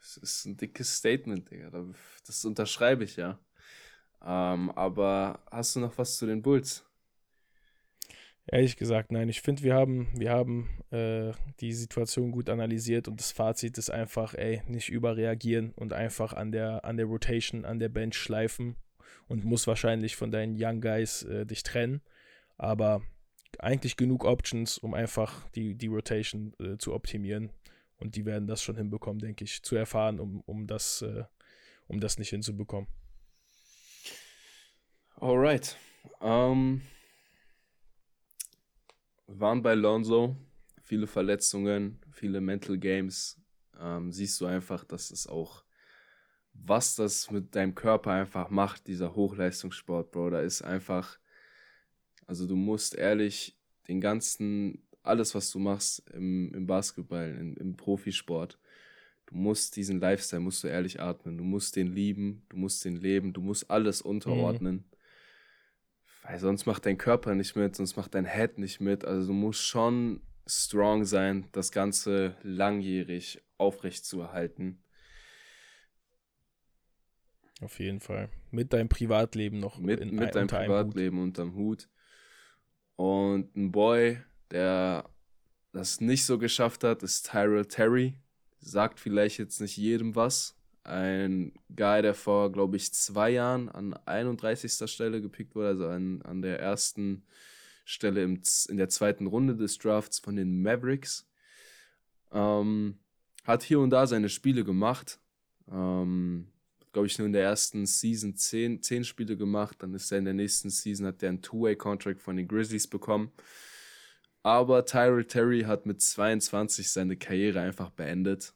Das 0.00 0.16
ist 0.16 0.44
ein 0.46 0.56
dickes 0.56 0.96
Statement, 0.96 1.48
Digga. 1.48 1.70
Das 2.26 2.44
unterschreibe 2.44 3.04
ich 3.04 3.14
ja. 3.14 3.38
Ähm, 4.24 4.72
aber 4.72 5.44
hast 5.52 5.76
du 5.76 5.80
noch 5.80 5.96
was 5.98 6.16
zu 6.16 6.26
den 6.26 6.42
Bulls? 6.42 6.85
Ehrlich 8.48 8.76
gesagt, 8.76 9.10
nein. 9.10 9.28
Ich 9.28 9.40
finde, 9.40 9.62
wir 9.64 9.74
haben, 9.74 10.08
wir 10.14 10.30
haben 10.30 10.68
äh, 10.90 11.32
die 11.60 11.72
Situation 11.72 12.30
gut 12.30 12.48
analysiert 12.48 13.08
und 13.08 13.18
das 13.18 13.32
Fazit 13.32 13.76
ist 13.76 13.90
einfach, 13.90 14.34
ey, 14.34 14.62
nicht 14.68 14.88
überreagieren 14.88 15.72
und 15.72 15.92
einfach 15.92 16.32
an 16.32 16.52
der, 16.52 16.84
an 16.84 16.96
der 16.96 17.06
Rotation, 17.06 17.64
an 17.64 17.80
der 17.80 17.88
Bench 17.88 18.16
schleifen 18.16 18.76
und 19.26 19.44
muss 19.44 19.66
wahrscheinlich 19.66 20.14
von 20.14 20.30
deinen 20.30 20.54
Young 20.56 20.80
Guys 20.80 21.24
äh, 21.24 21.44
dich 21.44 21.64
trennen. 21.64 22.02
Aber 22.56 23.02
eigentlich 23.58 23.96
genug 23.96 24.24
Options, 24.24 24.78
um 24.78 24.94
einfach 24.94 25.48
die, 25.50 25.74
die 25.74 25.88
Rotation 25.88 26.54
äh, 26.60 26.76
zu 26.78 26.94
optimieren. 26.94 27.50
Und 27.98 28.14
die 28.14 28.26
werden 28.26 28.46
das 28.46 28.62
schon 28.62 28.76
hinbekommen, 28.76 29.18
denke 29.18 29.42
ich, 29.42 29.62
zu 29.62 29.74
erfahren, 29.74 30.20
um, 30.20 30.40
um, 30.42 30.66
das, 30.68 31.02
äh, 31.02 31.24
um 31.88 31.98
das 31.98 32.18
nicht 32.18 32.30
hinzubekommen. 32.30 32.88
Alright. 35.16 35.76
Um, 36.20 36.82
wir 36.82 36.95
waren 39.26 39.62
bei 39.62 39.74
Lonzo. 39.74 40.36
Viele 40.82 41.06
Verletzungen, 41.06 41.98
viele 42.10 42.40
Mental 42.40 42.78
Games. 42.78 43.40
Ähm, 43.80 44.12
siehst 44.12 44.40
du 44.40 44.46
einfach, 44.46 44.84
dass 44.84 45.10
es 45.10 45.26
auch, 45.26 45.64
was 46.52 46.94
das 46.94 47.30
mit 47.30 47.54
deinem 47.54 47.74
Körper 47.74 48.12
einfach 48.12 48.50
macht, 48.50 48.86
dieser 48.86 49.14
Hochleistungssport, 49.14 50.12
Bro. 50.12 50.30
Da 50.30 50.40
ist 50.40 50.62
einfach, 50.62 51.18
also 52.26 52.46
du 52.46 52.56
musst 52.56 52.94
ehrlich 52.94 53.58
den 53.88 54.00
ganzen, 54.00 54.82
alles, 55.02 55.34
was 55.34 55.50
du 55.50 55.58
machst 55.58 56.08
im, 56.10 56.52
im 56.54 56.66
Basketball, 56.66 57.36
im, 57.38 57.56
im 57.56 57.76
Profisport, 57.76 58.58
du 59.26 59.36
musst 59.36 59.76
diesen 59.76 60.00
Lifestyle, 60.00 60.40
musst 60.40 60.64
du 60.64 60.68
ehrlich 60.68 61.00
atmen. 61.00 61.36
Du 61.36 61.44
musst 61.44 61.76
den 61.76 61.88
lieben, 61.88 62.42
du 62.48 62.56
musst 62.56 62.84
den 62.84 62.96
leben, 62.96 63.32
du 63.32 63.40
musst 63.40 63.70
alles 63.70 64.02
unterordnen. 64.02 64.76
Mhm. 64.76 64.95
Weil 66.28 66.40
sonst 66.40 66.66
macht 66.66 66.86
dein 66.86 66.98
Körper 66.98 67.34
nicht 67.36 67.54
mit, 67.54 67.76
sonst 67.76 67.96
macht 67.96 68.14
dein 68.14 68.24
Head 68.24 68.58
nicht 68.58 68.80
mit. 68.80 69.04
Also 69.04 69.28
du 69.28 69.32
musst 69.32 69.62
schon 69.62 70.20
strong 70.46 71.04
sein, 71.04 71.46
das 71.52 71.70
Ganze 71.70 72.36
langjährig 72.42 73.42
aufrecht 73.58 74.04
zu 74.04 74.20
erhalten. 74.20 74.82
Auf 77.60 77.78
jeden 77.78 78.00
Fall. 78.00 78.28
Mit 78.50 78.72
deinem 78.72 78.88
Privatleben 78.88 79.60
noch. 79.60 79.78
Mit, 79.78 80.00
in, 80.00 80.16
mit 80.16 80.34
deinem 80.34 80.48
Privatleben 80.48 81.18
Hut. 81.18 81.24
unterm 81.24 81.54
Hut. 81.54 81.88
Und 82.96 83.54
ein 83.56 83.70
Boy, 83.70 84.18
der 84.50 85.08
das 85.72 86.00
nicht 86.00 86.24
so 86.24 86.38
geschafft 86.38 86.82
hat, 86.82 87.02
ist 87.02 87.30
Tyrell 87.30 87.66
Terry. 87.66 88.14
Sagt 88.58 88.98
vielleicht 88.98 89.38
jetzt 89.38 89.60
nicht 89.60 89.76
jedem 89.76 90.16
was, 90.16 90.58
ein 90.86 91.52
Guy, 91.74 92.02
der 92.02 92.14
vor, 92.14 92.52
glaube 92.52 92.76
ich, 92.76 92.92
zwei 92.92 93.30
Jahren 93.30 93.68
an 93.68 93.94
31. 94.06 94.90
Stelle 94.90 95.20
gepickt 95.20 95.54
wurde, 95.54 95.68
also 95.68 95.88
an, 95.88 96.22
an 96.22 96.42
der 96.42 96.60
ersten 96.60 97.24
Stelle 97.84 98.22
im, 98.22 98.40
in 98.68 98.76
der 98.76 98.88
zweiten 98.88 99.26
Runde 99.26 99.56
des 99.56 99.78
Drafts 99.78 100.18
von 100.18 100.36
den 100.36 100.62
Mavericks. 100.62 101.28
Ähm, 102.32 102.98
hat 103.44 103.62
hier 103.62 103.80
und 103.80 103.90
da 103.90 104.06
seine 104.06 104.28
Spiele 104.28 104.64
gemacht. 104.64 105.20
Ähm, 105.70 106.48
glaube 106.92 107.06
ich, 107.06 107.18
nur 107.18 107.26
in 107.26 107.32
der 107.32 107.44
ersten 107.44 107.86
Season 107.86 108.34
zehn, 108.34 108.82
zehn 108.82 109.04
Spiele 109.04 109.36
gemacht. 109.36 109.76
Dann 109.80 109.94
ist 109.94 110.10
er 110.10 110.18
in 110.18 110.24
der 110.24 110.34
nächsten 110.34 110.70
Season, 110.70 111.06
hat 111.06 111.22
er 111.22 111.28
einen 111.28 111.42
Two-Way-Contract 111.42 112.22
von 112.22 112.36
den 112.36 112.48
Grizzlies 112.48 112.86
bekommen. 112.86 113.30
Aber 114.42 114.84
Tyrell 114.84 115.24
Terry 115.24 115.62
hat 115.62 115.86
mit 115.86 116.00
22 116.00 116.90
seine 116.90 117.16
Karriere 117.16 117.60
einfach 117.60 117.90
beendet 117.90 118.54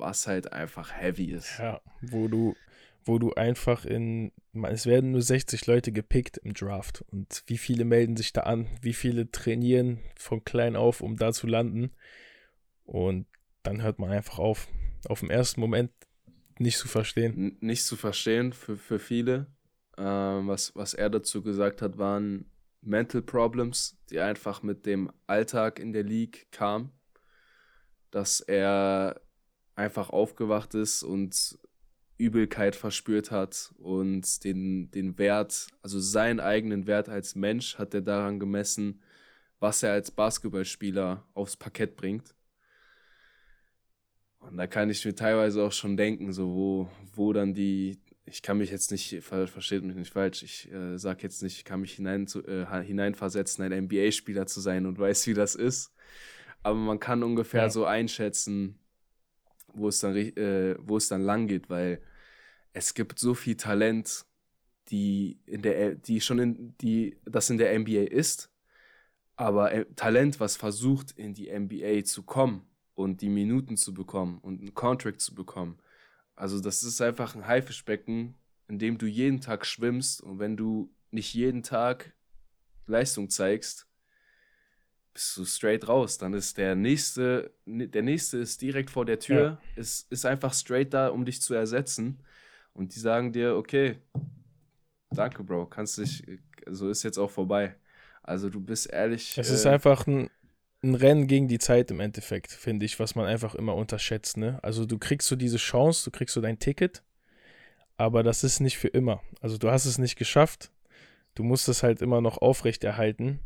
was 0.00 0.26
halt 0.26 0.52
einfach 0.52 0.92
heavy 0.92 1.32
ist. 1.32 1.58
Ja, 1.58 1.80
wo 2.00 2.28
du, 2.28 2.56
wo 3.04 3.18
du 3.18 3.32
einfach 3.34 3.84
in, 3.84 4.32
es 4.64 4.86
werden 4.86 5.12
nur 5.12 5.22
60 5.22 5.66
Leute 5.66 5.92
gepickt 5.92 6.38
im 6.38 6.54
Draft 6.54 7.04
und 7.10 7.42
wie 7.46 7.58
viele 7.58 7.84
melden 7.84 8.16
sich 8.16 8.32
da 8.32 8.42
an, 8.42 8.66
wie 8.82 8.94
viele 8.94 9.30
trainieren 9.30 10.00
von 10.16 10.44
klein 10.44 10.76
auf, 10.76 11.00
um 11.00 11.16
da 11.16 11.32
zu 11.32 11.46
landen 11.46 11.92
und 12.84 13.26
dann 13.62 13.82
hört 13.82 13.98
man 13.98 14.10
einfach 14.10 14.38
auf, 14.38 14.68
auf 15.08 15.20
dem 15.20 15.30
ersten 15.30 15.60
Moment 15.60 15.92
nicht 16.58 16.78
zu 16.78 16.88
verstehen. 16.88 17.34
N 17.34 17.56
nicht 17.60 17.84
zu 17.84 17.96
verstehen 17.96 18.52
für, 18.52 18.76
für 18.76 18.98
viele. 18.98 19.46
Ähm, 19.96 20.48
was, 20.48 20.74
was 20.74 20.94
er 20.94 21.10
dazu 21.10 21.42
gesagt 21.42 21.82
hat, 21.82 21.98
waren 21.98 22.50
Mental 22.82 23.22
Problems, 23.22 23.98
die 24.10 24.20
einfach 24.20 24.62
mit 24.62 24.86
dem 24.86 25.12
Alltag 25.26 25.78
in 25.78 25.92
der 25.92 26.02
League 26.02 26.48
kamen. 26.50 26.90
Dass 28.10 28.40
er 28.40 29.20
einfach 29.80 30.10
aufgewacht 30.10 30.74
ist 30.74 31.02
und 31.02 31.58
Übelkeit 32.18 32.76
verspürt 32.76 33.30
hat 33.30 33.72
und 33.78 34.44
den, 34.44 34.90
den 34.90 35.18
Wert, 35.18 35.68
also 35.82 35.98
seinen 35.98 36.38
eigenen 36.38 36.86
Wert 36.86 37.08
als 37.08 37.34
Mensch 37.34 37.78
hat 37.78 37.94
er 37.94 38.02
daran 38.02 38.38
gemessen, 38.38 39.00
was 39.58 39.82
er 39.82 39.92
als 39.92 40.10
Basketballspieler 40.10 41.26
aufs 41.32 41.56
Parkett 41.56 41.96
bringt. 41.96 42.34
Und 44.40 44.56
da 44.56 44.66
kann 44.66 44.90
ich 44.90 45.04
mir 45.04 45.14
teilweise 45.14 45.62
auch 45.62 45.72
schon 45.72 45.96
denken, 45.96 46.32
so 46.32 46.54
wo, 46.54 46.90
wo 47.14 47.32
dann 47.32 47.54
die, 47.54 48.00
ich 48.24 48.42
kann 48.42 48.58
mich 48.58 48.70
jetzt 48.70 48.90
nicht, 48.90 49.22
versteht 49.22 49.82
mich 49.82 49.96
nicht 49.96 50.12
falsch, 50.12 50.42
ich 50.42 50.70
äh, 50.72 50.98
sag 50.98 51.22
jetzt 51.22 51.42
nicht, 51.42 51.56
ich 51.56 51.64
kann 51.64 51.80
mich 51.80 51.92
hinein 51.92 52.26
zu, 52.26 52.42
äh, 52.46 52.66
hineinversetzen, 52.82 53.64
ein 53.64 53.84
NBA-Spieler 53.84 54.46
zu 54.46 54.60
sein 54.60 54.86
und 54.86 54.98
weiß, 54.98 55.26
wie 55.26 55.34
das 55.34 55.54
ist. 55.54 55.94
Aber 56.62 56.78
man 56.78 57.00
kann 57.00 57.22
ungefähr 57.22 57.62
ja. 57.62 57.70
so 57.70 57.84
einschätzen, 57.86 58.79
wo 59.74 59.88
es 59.88 60.00
dann, 60.00 60.16
äh, 60.16 60.76
wo 60.80 60.96
es 60.96 61.08
dann 61.08 61.22
lang 61.22 61.46
geht, 61.46 61.70
weil 61.70 62.00
es 62.72 62.94
gibt 62.94 63.18
so 63.18 63.34
viel 63.34 63.56
Talent, 63.56 64.24
die 64.88 65.40
in 65.46 65.62
der, 65.62 65.94
die 65.94 66.20
schon 66.20 66.38
in, 66.38 66.76
die, 66.78 67.16
das 67.24 67.50
in 67.50 67.58
der 67.58 67.78
NBA 67.78 68.02
ist, 68.10 68.50
aber 69.36 69.72
äh, 69.72 69.86
Talent, 69.96 70.40
was 70.40 70.56
versucht, 70.56 71.12
in 71.12 71.34
die 71.34 71.50
NBA 71.50 72.04
zu 72.04 72.22
kommen 72.22 72.66
und 72.94 73.22
die 73.22 73.28
Minuten 73.28 73.76
zu 73.76 73.94
bekommen 73.94 74.38
und 74.38 74.60
einen 74.60 74.74
Contract 74.74 75.20
zu 75.20 75.34
bekommen. 75.34 75.78
Also, 76.36 76.60
das 76.60 76.82
ist 76.82 77.00
einfach 77.00 77.34
ein 77.34 77.46
Haifischbecken, 77.46 78.34
in 78.68 78.78
dem 78.78 78.98
du 78.98 79.06
jeden 79.06 79.40
Tag 79.40 79.66
schwimmst 79.66 80.22
und 80.22 80.38
wenn 80.38 80.56
du 80.56 80.92
nicht 81.10 81.34
jeden 81.34 81.62
Tag 81.62 82.14
Leistung 82.86 83.30
zeigst, 83.30 83.86
bist 85.12 85.36
du 85.36 85.44
straight 85.44 85.88
raus. 85.88 86.18
Dann 86.18 86.34
ist 86.34 86.58
der 86.58 86.74
nächste, 86.74 87.52
der 87.66 88.02
nächste 88.02 88.38
ist 88.38 88.62
direkt 88.62 88.90
vor 88.90 89.04
der 89.04 89.18
Tür, 89.18 89.42
ja. 89.42 89.60
ist, 89.76 90.10
ist 90.10 90.24
einfach 90.24 90.54
straight 90.54 90.94
da, 90.94 91.08
um 91.08 91.24
dich 91.24 91.42
zu 91.42 91.54
ersetzen. 91.54 92.22
Und 92.72 92.94
die 92.94 93.00
sagen 93.00 93.32
dir, 93.32 93.56
okay, 93.56 93.98
danke, 95.10 95.42
Bro, 95.42 95.66
kannst 95.66 95.98
dich, 95.98 96.24
so 96.66 96.88
ist 96.88 97.02
jetzt 97.02 97.18
auch 97.18 97.30
vorbei. 97.30 97.74
Also 98.22 98.48
du 98.48 98.60
bist 98.60 98.90
ehrlich. 98.90 99.36
Es 99.36 99.50
äh, 99.50 99.54
ist 99.54 99.66
einfach 99.66 100.06
ein, 100.06 100.30
ein 100.82 100.94
Rennen 100.94 101.26
gegen 101.26 101.48
die 101.48 101.58
Zeit 101.58 101.90
im 101.90 102.00
Endeffekt, 102.00 102.52
finde 102.52 102.86
ich, 102.86 103.00
was 103.00 103.14
man 103.14 103.26
einfach 103.26 103.54
immer 103.54 103.74
unterschätzt. 103.74 104.36
Ne? 104.36 104.58
Also 104.62 104.86
du 104.86 104.98
kriegst 104.98 105.28
so 105.28 105.36
diese 105.36 105.56
Chance, 105.56 106.04
du 106.04 106.16
kriegst 106.16 106.34
so 106.34 106.40
dein 106.40 106.58
Ticket, 106.58 107.02
aber 107.96 108.22
das 108.22 108.44
ist 108.44 108.60
nicht 108.60 108.78
für 108.78 108.88
immer. 108.88 109.22
Also 109.40 109.58
du 109.58 109.70
hast 109.70 109.84
es 109.84 109.98
nicht 109.98 110.16
geschafft. 110.16 110.70
Du 111.34 111.42
musst 111.42 111.68
es 111.68 111.82
halt 111.82 112.02
immer 112.02 112.20
noch 112.20 112.38
aufrechterhalten. 112.38 113.40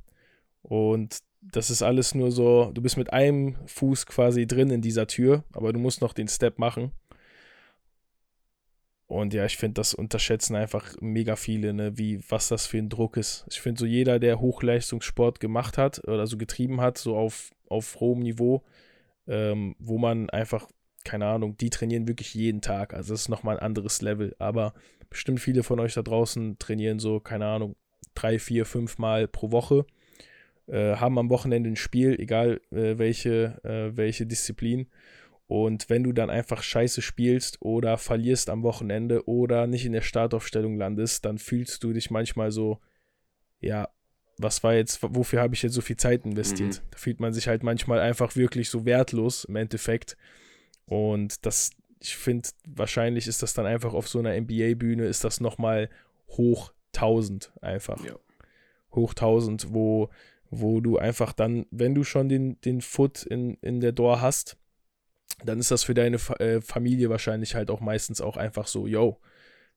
Und 0.62 1.18
das 1.52 1.70
ist 1.70 1.82
alles 1.82 2.14
nur 2.14 2.32
so, 2.32 2.70
du 2.72 2.80
bist 2.82 2.96
mit 2.96 3.12
einem 3.12 3.56
Fuß 3.66 4.06
quasi 4.06 4.46
drin 4.46 4.70
in 4.70 4.82
dieser 4.82 5.06
Tür, 5.06 5.44
aber 5.52 5.72
du 5.72 5.78
musst 5.78 6.00
noch 6.00 6.12
den 6.12 6.28
Step 6.28 6.58
machen. 6.58 6.92
Und 9.06 9.34
ja, 9.34 9.44
ich 9.44 9.58
finde, 9.58 9.74
das 9.74 9.94
unterschätzen 9.94 10.56
einfach 10.56 10.94
mega 11.00 11.36
viele, 11.36 11.74
ne, 11.74 11.98
wie, 11.98 12.20
was 12.30 12.48
das 12.48 12.66
für 12.66 12.78
ein 12.78 12.88
Druck 12.88 13.16
ist. 13.16 13.44
Ich 13.50 13.60
finde, 13.60 13.78
so 13.78 13.86
jeder, 13.86 14.18
der 14.18 14.40
Hochleistungssport 14.40 15.40
gemacht 15.40 15.76
hat 15.76 16.02
oder 16.08 16.26
so 16.26 16.38
getrieben 16.38 16.80
hat, 16.80 16.96
so 16.98 17.16
auf, 17.16 17.50
auf 17.68 18.00
hohem 18.00 18.20
Niveau, 18.20 18.64
ähm, 19.26 19.76
wo 19.78 19.98
man 19.98 20.30
einfach, 20.30 20.68
keine 21.04 21.26
Ahnung, 21.26 21.56
die 21.58 21.70
trainieren 21.70 22.08
wirklich 22.08 22.32
jeden 22.34 22.62
Tag. 22.62 22.94
Also 22.94 23.12
das 23.12 23.22
ist 23.22 23.28
nochmal 23.28 23.58
ein 23.58 23.62
anderes 23.62 24.00
Level. 24.00 24.34
Aber 24.38 24.72
bestimmt 25.10 25.40
viele 25.40 25.62
von 25.62 25.78
euch 25.80 25.94
da 25.94 26.02
draußen 26.02 26.58
trainieren 26.58 26.98
so, 26.98 27.20
keine 27.20 27.46
Ahnung, 27.46 27.76
drei, 28.14 28.38
vier, 28.38 28.64
fünf 28.64 28.96
Mal 28.98 29.28
pro 29.28 29.52
Woche 29.52 29.84
äh, 30.66 30.96
haben 30.96 31.18
am 31.18 31.30
Wochenende 31.30 31.70
ein 31.70 31.76
Spiel, 31.76 32.18
egal 32.18 32.60
äh, 32.70 32.98
welche, 32.98 33.60
äh, 33.64 33.96
welche 33.96 34.26
Disziplin. 34.26 34.88
Und 35.46 35.90
wenn 35.90 36.02
du 36.02 36.12
dann 36.12 36.30
einfach 36.30 36.62
scheiße 36.62 37.02
spielst 37.02 37.60
oder 37.60 37.98
verlierst 37.98 38.48
am 38.48 38.62
Wochenende 38.62 39.28
oder 39.28 39.66
nicht 39.66 39.84
in 39.84 39.92
der 39.92 40.00
Startaufstellung 40.00 40.76
landest, 40.76 41.24
dann 41.24 41.38
fühlst 41.38 41.84
du 41.84 41.92
dich 41.92 42.10
manchmal 42.10 42.50
so, 42.50 42.80
ja, 43.60 43.88
was 44.38 44.64
war 44.64 44.74
jetzt, 44.74 45.00
wofür 45.02 45.40
habe 45.40 45.54
ich 45.54 45.62
jetzt 45.62 45.74
so 45.74 45.80
viel 45.80 45.96
Zeit 45.96 46.24
investiert? 46.24 46.82
Mhm. 46.82 46.88
Da 46.90 46.98
fühlt 46.98 47.20
man 47.20 47.32
sich 47.32 47.46
halt 47.46 47.62
manchmal 47.62 48.00
einfach 48.00 48.36
wirklich 48.36 48.68
so 48.70 48.84
wertlos 48.84 49.44
im 49.44 49.56
Endeffekt. 49.56 50.16
Und 50.86 51.44
das, 51.46 51.70
ich 52.00 52.16
finde, 52.16 52.48
wahrscheinlich 52.66 53.26
ist 53.26 53.42
das 53.42 53.54
dann 53.54 53.66
einfach 53.66 53.94
auf 53.94 54.08
so 54.08 54.18
einer 54.18 54.38
NBA-Bühne, 54.38 55.04
ist 55.04 55.24
das 55.24 55.40
nochmal 55.40 55.88
hoch 56.30 56.72
1000 56.94 57.52
einfach. 57.60 58.02
Ja. 58.04 58.14
Hoch 58.92 59.10
1000, 59.10 59.72
wo 59.72 60.08
wo 60.50 60.80
du 60.80 60.98
einfach 60.98 61.32
dann, 61.32 61.66
wenn 61.70 61.94
du 61.94 62.04
schon 62.04 62.28
den, 62.28 62.60
den 62.62 62.80
Foot 62.80 63.24
in, 63.24 63.54
in 63.60 63.80
der 63.80 63.92
Door 63.92 64.20
hast, 64.20 64.56
dann 65.44 65.58
ist 65.58 65.70
das 65.70 65.84
für 65.84 65.94
deine 65.94 66.16
äh, 66.38 66.60
Familie 66.60 67.10
wahrscheinlich 67.10 67.54
halt 67.54 67.70
auch 67.70 67.80
meistens 67.80 68.20
auch 68.20 68.36
einfach 68.36 68.66
so, 68.66 68.86
yo, 68.86 69.20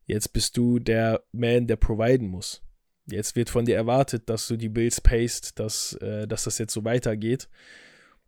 jetzt 0.05 0.33
bist 0.33 0.57
du 0.57 0.79
der 0.79 1.23
Man, 1.31 1.67
der 1.67 1.75
providen 1.77 2.27
muss. 2.27 2.61
jetzt 3.07 3.35
wird 3.35 3.49
von 3.49 3.65
dir 3.65 3.75
erwartet, 3.75 4.29
dass 4.29 4.47
du 4.47 4.57
die 4.57 4.69
Bills 4.69 5.01
paced, 5.01 5.59
dass, 5.59 5.93
äh, 6.01 6.27
dass 6.27 6.43
das 6.43 6.57
jetzt 6.57 6.73
so 6.73 6.83
weitergeht. 6.83 7.49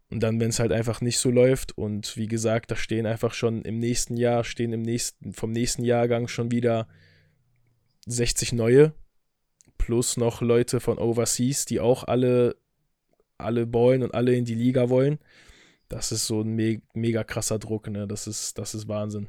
Und 0.09 0.21
dann, 0.21 0.39
wenn 0.39 0.49
es 0.49 0.59
halt 0.59 0.71
einfach 0.71 1.01
nicht 1.01 1.19
so 1.19 1.29
läuft 1.29 1.77
und 1.77 2.17
wie 2.17 2.27
gesagt, 2.27 2.71
da 2.71 2.75
stehen 2.75 3.05
einfach 3.05 3.33
schon 3.33 3.61
im 3.61 3.77
nächsten 3.77 4.17
Jahr, 4.17 4.43
stehen 4.43 4.73
im 4.73 4.81
nächsten, 4.81 5.33
vom 5.33 5.51
nächsten 5.51 5.83
Jahrgang 5.83 6.27
schon 6.27 6.51
wieder 6.51 6.87
60 8.07 8.53
neue, 8.53 8.93
plus 9.79 10.15
noch 10.15 10.41
Leute 10.41 10.79
von 10.79 10.99
Overseas, 10.99 11.65
die 11.65 11.79
auch 11.79 12.03
alle, 12.03 12.55
alle 13.39 13.65
ballen 13.65 14.03
und 14.03 14.13
alle 14.13 14.35
in 14.35 14.45
die 14.45 14.53
Liga 14.53 14.89
wollen. 14.89 15.17
Das 15.87 16.11
ist 16.11 16.27
so 16.27 16.41
ein 16.41 16.53
me 16.53 16.83
mega 16.93 17.23
krasser 17.23 17.57
Druck, 17.57 17.89
ne? 17.89 18.07
Das 18.07 18.27
ist, 18.27 18.59
das 18.59 18.75
ist 18.75 18.87
Wahnsinn. 18.87 19.27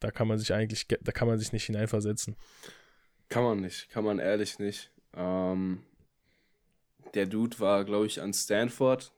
Da 0.00 0.10
kann 0.10 0.26
man 0.26 0.38
sich 0.38 0.52
eigentlich, 0.52 0.88
da 0.88 1.12
kann 1.12 1.28
man 1.28 1.38
sich 1.38 1.52
nicht 1.52 1.66
hineinversetzen. 1.66 2.34
Kann 3.28 3.44
man 3.44 3.60
nicht, 3.60 3.88
kann 3.90 4.04
man 4.04 4.18
ehrlich 4.18 4.58
nicht. 4.58 4.90
Ähm, 5.14 5.84
der 7.14 7.26
Dude 7.26 7.60
war, 7.60 7.84
glaube 7.84 8.06
ich, 8.06 8.20
an 8.20 8.32
Stanford 8.32 9.12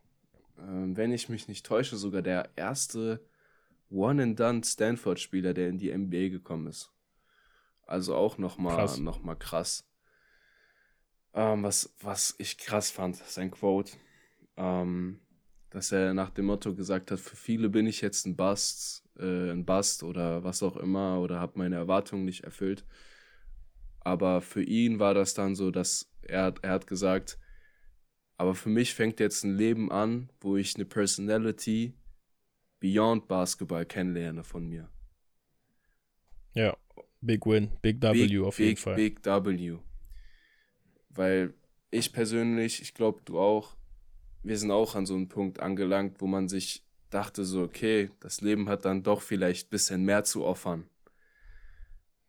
ähm, 0.59 0.97
wenn 0.97 1.13
ich 1.13 1.29
mich 1.29 1.49
nicht 1.49 1.67
täusche, 1.67 1.97
sogar 1.97 2.23
der 2.23 2.51
erste 2.57 3.21
One-and-Done 3.91 4.63
Stanford-Spieler, 4.65 5.55
der 5.55 5.69
in 5.69 5.79
die 5.79 5.97
NBA 5.97 6.29
gekommen 6.29 6.67
ist. 6.67 6.91
Also 7.87 8.15
auch 8.15 8.39
nochmal 8.39 8.77
krass. 8.77 8.99
Noch 8.99 9.23
mal 9.23 9.35
krass. 9.35 9.85
Ähm, 11.35 11.63
was, 11.63 11.95
was 12.01 12.35
ich 12.39 12.59
krass 12.59 12.91
fand, 12.91 13.17
sein 13.17 13.51
Quote, 13.51 13.93
ähm, 14.57 15.19
dass 15.71 15.93
er 15.93 16.13
nach 16.13 16.31
dem 16.31 16.47
Motto 16.47 16.75
gesagt 16.75 17.11
hat, 17.11 17.21
für 17.21 17.37
viele 17.37 17.71
bin 17.71 17.87
ich 17.87 18.03
jetzt 18.03 18.27
ein 18.27 18.37
Bust, 18.37 19.05
äh, 19.19 19.51
ein 19.51 19.65
Bust 19.65 20.03
oder 20.03 20.45
was 20.45 20.63
auch 20.63 20.77
immer 20.77 21.21
oder 21.21 21.41
habe 21.41 21.59
meine 21.59 21.77
Erwartungen 21.77 22.25
nicht 22.25 22.45
erfüllt. 22.45 22.85
Aber 24.01 24.43
für 24.43 24.63
ihn 24.63 24.99
war 24.99 25.15
das 25.15 25.33
dann 25.33 25.55
so, 25.55 25.71
dass 25.71 26.11
er, 26.23 26.55
er 26.63 26.71
hat 26.71 26.87
gesagt, 26.87 27.39
aber 28.37 28.55
für 28.55 28.69
mich 28.69 28.95
fängt 28.95 29.21
jetzt 29.21 29.45
ein 29.45 29.57
Leben 29.57 29.93
an, 29.93 30.29
wo 30.41 30.57
ich 30.57 30.75
eine 30.75 30.85
Personality 30.85 31.95
beyond 32.81 33.29
Basketball 33.29 33.87
kennenlerne 33.87 34.43
von 34.43 34.67
mir. 34.69 34.91
Ja, 36.55 36.77
Big 37.21 37.47
Win, 37.47 37.71
Big 37.81 38.03
W 38.03 38.13
big, 38.13 38.41
auf 38.41 38.59
jeden 38.59 38.71
big, 38.71 38.79
Fall. 38.79 38.97
Big 38.97 39.25
W. 39.25 39.79
Weil 41.15 41.55
ich 41.91 42.13
persönlich, 42.13 42.81
ich 42.81 42.95
glaube 42.95 43.21
du 43.25 43.39
auch, 43.39 43.77
wir 44.43 44.59
sind 44.59 44.71
auch 44.71 44.95
an 44.95 45.07
so 45.07 45.15
einem 45.15 45.29
Punkt 45.29 45.61
angelangt, 45.61 46.21
wo 46.21 46.27
man 46.27 46.49
sich 46.49 46.85
dachte 47.11 47.45
so, 47.45 47.63
okay, 47.63 48.11
das 48.21 48.41
Leben 48.41 48.69
hat 48.69 48.85
dann 48.85 49.03
doch 49.03 49.21
vielleicht 49.21 49.69
ein 49.69 49.71
bisschen 49.71 50.05
mehr 50.05 50.25
zu 50.25 50.45
offern. 50.45 50.89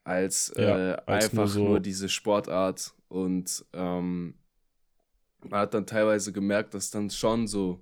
Als, 0.04 0.54
ja, 0.58 0.94
äh, 0.94 1.02
als 1.06 1.26
einfach 1.26 1.38
nur, 1.38 1.48
so 1.48 1.64
nur, 1.64 1.80
diese 1.80 2.10
Sportart 2.10 2.94
und 3.08 3.66
ähm, 3.72 4.36
man 5.40 5.60
hat 5.62 5.74
dann 5.74 5.86
teilweise 5.86 6.34
gemerkt, 6.34 6.74
dass 6.74 6.92
dann 6.92 7.10
schon 7.10 7.48
so, 7.48 7.82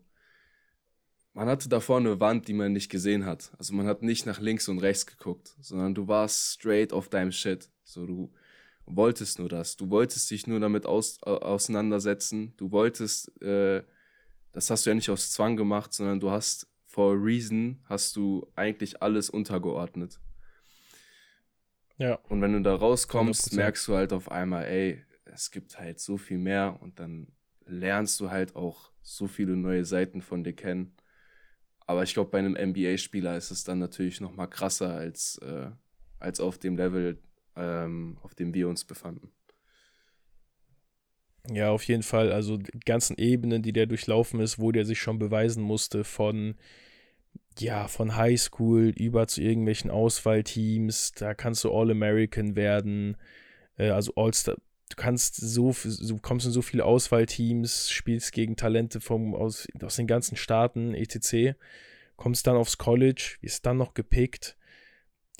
man 1.34 1.48
hatte 1.48 1.70
da 1.70 1.80
vorne 1.80 2.10
eine 2.10 2.20
Wand, 2.20 2.48
die 2.48 2.54
man 2.54 2.74
nicht 2.74 2.90
gesehen 2.90 3.26
hat. 3.26 3.52
Also 3.58 3.74
man 3.74 3.88
hat 3.88 4.04
nicht 4.04 4.26
nach 4.26 4.40
links 4.40 4.68
und 4.68 4.80
rechts 4.80 5.06
geguckt, 5.06 5.56
sondern 5.62 5.96
du 5.96 6.08
warst 6.08 6.54
straight 6.54 6.94
auf 6.94 7.10
deinem 7.10 7.32
Shit. 7.32 7.72
So 7.84 8.06
du 8.06 8.32
wolltest 8.86 9.40
nur 9.40 9.50
das. 9.50 9.78
Du 9.78 9.90
wolltest 9.90 10.30
dich 10.32 10.48
nur 10.48 10.60
damit 10.60 10.86
aus, 10.86 11.22
auseinandersetzen. 11.24 12.54
Du 12.58 12.72
wolltest, 12.72 13.42
äh, 13.42 13.84
das 14.52 14.70
hast 14.70 14.86
du 14.86 14.92
ja 14.92 14.96
nicht 14.96 15.10
aus 15.10 15.32
Zwang 15.32 15.56
gemacht, 15.56 15.94
sondern 15.94 16.20
du 16.20 16.32
hast 16.32 16.68
for 16.86 17.14
a 17.14 17.16
reason 17.16 17.80
hast 17.86 18.16
du 18.16 18.48
eigentlich 18.56 19.02
alles 19.02 19.30
untergeordnet. 19.30 20.20
Ja. 21.98 22.16
Und 22.30 22.42
wenn 22.42 22.54
du 22.54 22.62
da 22.62 22.76
rauskommst, 22.76 23.52
100%. 23.52 23.56
merkst 23.56 23.88
du 23.88 23.96
halt 23.96 24.12
auf 24.12 24.32
einmal, 24.32 24.66
ey, 24.66 25.04
es 25.26 25.52
gibt 25.52 25.80
halt 25.80 26.00
so 26.00 26.18
viel 26.18 26.38
mehr 26.38 26.78
und 26.82 27.00
dann 27.00 27.28
lernst 27.66 28.20
du 28.20 28.30
halt 28.30 28.56
auch 28.56 28.92
so 29.02 29.28
viele 29.28 29.56
neue 29.56 29.86
Seiten 29.86 30.22
von 30.22 30.44
dir 30.44 30.54
kennen. 30.54 30.96
Aber 31.86 32.04
ich 32.04 32.14
glaube, 32.14 32.32
bei 32.32 32.40
einem 32.40 32.56
NBA-Spieler 32.56 33.38
ist 33.38 33.52
es 33.52 33.64
dann 33.64 33.80
natürlich 33.80 34.22
noch 34.22 34.36
mal 34.36 34.48
krasser 34.48 34.94
als, 34.94 35.38
äh, 35.40 35.70
als 36.20 36.40
auf 36.40 36.58
dem 36.58 36.78
Level, 36.78 37.22
ähm, 37.56 38.18
auf 38.22 38.36
dem 38.36 38.54
wir 38.54 38.68
uns 38.68 38.86
befanden. 38.86 39.32
Ja, 41.50 41.72
auf 41.72 41.84
jeden 41.84 42.04
Fall. 42.04 42.32
Also 42.32 42.58
die 42.58 42.80
ganzen 42.86 43.18
Ebenen, 43.18 43.64
die 43.64 43.74
der 43.74 43.88
durchlaufen 43.88 44.40
ist, 44.40 44.60
wo 44.60 44.72
der 44.72 44.86
sich 44.86 45.00
schon 45.00 45.18
beweisen 45.18 45.64
musste, 45.64 46.04
von 46.04 46.56
ja, 47.60 47.88
von 47.88 48.16
Highschool 48.16 48.94
über 48.96 49.28
zu 49.28 49.42
irgendwelchen 49.42 49.92
Auswahlteams, 49.92 51.12
da 51.14 51.34
kannst 51.34 51.64
du 51.64 51.72
All-American 51.72 52.56
werden, 52.56 53.18
äh, 53.78 53.90
also 53.90 54.14
All-Star, 54.16 54.56
du 54.56 54.96
kannst 54.96 55.36
so, 55.36 55.76
du 55.84 56.18
kommst 56.20 56.46
in 56.46 56.52
so 56.52 56.62
viele 56.62 56.86
Auswahlteams, 56.86 57.90
spielst 57.92 58.32
gegen 58.32 58.56
Talente 58.56 59.02
vom, 59.02 59.36
aus, 59.36 59.68
aus 59.82 59.96
den 59.96 60.08
ganzen 60.08 60.38
Staaten, 60.38 60.94
etc., 60.94 61.58
kommst 62.16 62.48
dann 62.48 62.56
aufs 62.56 62.78
College, 62.78 63.38
wirst 63.42 63.66
dann 63.66 63.78
noch 63.78 63.94
gepickt. 63.94 64.56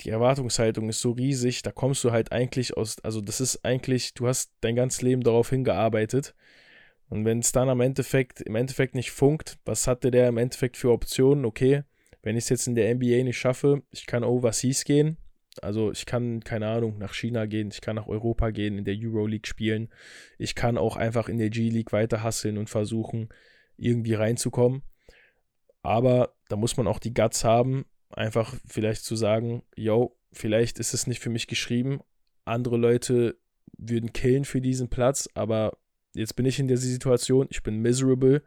Die 0.00 0.10
Erwartungshaltung 0.10 0.88
ist 0.88 1.00
so 1.00 1.12
riesig, 1.12 1.62
da 1.62 1.70
kommst 1.70 2.02
du 2.02 2.10
halt 2.10 2.32
eigentlich 2.32 2.76
aus, 2.76 2.98
also 3.04 3.20
das 3.20 3.40
ist 3.40 3.64
eigentlich, 3.64 4.14
du 4.14 4.26
hast 4.26 4.52
dein 4.60 4.74
ganzes 4.74 5.02
Leben 5.02 5.22
darauf 5.22 5.50
hingearbeitet. 5.50 6.34
Und 7.08 7.24
wenn 7.24 7.40
es 7.40 7.52
dann 7.52 7.68
am 7.68 7.80
Endeffekt, 7.80 8.40
im 8.40 8.56
Endeffekt 8.56 8.94
nicht 8.94 9.12
funkt, 9.12 9.58
was 9.64 9.86
hatte 9.86 10.10
der 10.10 10.28
im 10.28 10.38
Endeffekt 10.38 10.76
für 10.76 10.90
Optionen? 10.90 11.44
Okay, 11.44 11.84
wenn 12.22 12.36
ich 12.36 12.44
es 12.44 12.48
jetzt 12.48 12.66
in 12.66 12.74
der 12.74 12.92
NBA 12.94 13.22
nicht 13.22 13.38
schaffe, 13.38 13.82
ich 13.90 14.06
kann 14.06 14.24
overseas 14.24 14.84
gehen, 14.84 15.18
also 15.60 15.92
ich 15.92 16.06
kann, 16.06 16.40
keine 16.40 16.68
Ahnung, 16.68 16.98
nach 16.98 17.14
China 17.14 17.46
gehen, 17.46 17.68
ich 17.70 17.82
kann 17.82 17.96
nach 17.96 18.06
Europa 18.06 18.50
gehen, 18.50 18.78
in 18.78 18.84
der 18.84 18.96
Euroleague 18.96 19.46
spielen. 19.46 19.90
Ich 20.38 20.54
kann 20.54 20.78
auch 20.78 20.96
einfach 20.96 21.28
in 21.28 21.38
der 21.38 21.50
G-League 21.50 21.92
weiter 21.92 22.22
und 22.22 22.70
versuchen, 22.70 23.28
irgendwie 23.76 24.14
reinzukommen. 24.14 24.82
Aber 25.82 26.34
da 26.48 26.56
muss 26.56 26.76
man 26.76 26.86
auch 26.86 26.98
die 26.98 27.12
Guts 27.12 27.44
haben, 27.44 27.84
einfach 28.12 28.54
vielleicht 28.66 29.04
zu 29.04 29.16
sagen, 29.16 29.62
yo, 29.76 30.16
vielleicht 30.32 30.78
ist 30.78 30.94
es 30.94 31.06
nicht 31.06 31.20
für 31.20 31.30
mich 31.30 31.46
geschrieben. 31.46 32.00
Andere 32.44 32.76
Leute 32.76 33.36
würden 33.76 34.12
killen 34.12 34.44
für 34.44 34.60
diesen 34.60 34.88
Platz, 34.88 35.28
aber 35.34 35.76
jetzt 36.14 36.36
bin 36.36 36.46
ich 36.46 36.58
in 36.58 36.68
der 36.68 36.76
Situation, 36.76 37.46
ich 37.50 37.62
bin 37.62 37.78
miserable 37.78 38.42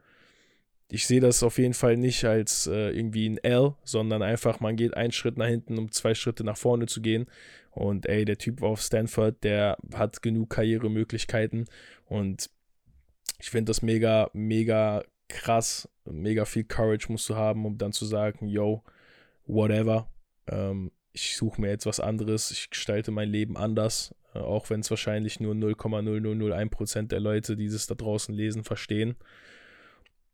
ich 0.89 1.07
sehe 1.07 1.20
das 1.20 1.41
auf 1.41 1.57
jeden 1.57 1.74
Fall 1.74 1.97
nicht 1.97 2.24
als 2.26 2.68
äh, 2.68 2.91
irgendwie 2.91 3.28
ein 3.28 3.38
L, 3.39 3.74
sondern 3.84 4.22
einfach, 4.22 4.59
man 4.59 4.76
geht 4.76 4.95
einen 4.95 5.11
Schritt 5.11 5.38
nach 5.38 5.47
hinten, 5.47 5.78
um 5.78 5.91
zwei 5.91 6.13
Schritte 6.13 6.43
nach 6.43 6.57
vorne 6.57 6.86
zu 6.86 7.01
gehen. 7.01 7.26
Und 7.72 8.05
ey, 8.05 8.24
der 8.24 8.38
Typ 8.38 8.61
auf 8.61 8.82
Stanford, 8.82 9.43
der 9.43 9.78
hat 9.93 10.22
genug 10.22 10.51
Karrieremöglichkeiten. 10.51 11.66
Und 12.05 12.49
ich 13.39 13.49
finde 13.49 13.72
das 13.72 13.82
mega, 13.82 14.30
mega 14.34 15.03
krass. 15.28 15.89
Mega 16.05 16.45
viel 16.45 16.63
Courage 16.63 17.11
musst 17.11 17.28
du 17.30 17.36
haben, 17.36 17.66
um 17.66 17.78
dann 17.78 17.91
zu 17.91 18.05
sagen, 18.05 18.47
yo, 18.47 18.84
whatever. 19.45 20.09
Ähm, 20.47 20.91
ich 21.11 21.37
suche 21.37 21.61
mir 21.61 21.69
jetzt 21.69 21.85
was 21.85 21.99
anderes, 21.99 22.51
ich 22.51 22.69
gestalte 22.69 23.11
mein 23.11 23.29
Leben 23.29 23.57
anders, 23.57 24.13
äh, 24.33 24.39
auch 24.39 24.69
wenn 24.69 24.81
es 24.81 24.89
wahrscheinlich 24.89 25.39
nur 25.39 25.53
0,0001% 25.53 27.07
der 27.07 27.19
Leute, 27.19 27.55
die 27.55 27.65
es 27.65 27.87
da 27.87 27.95
draußen 27.95 28.35
lesen, 28.35 28.63
verstehen. 28.63 29.15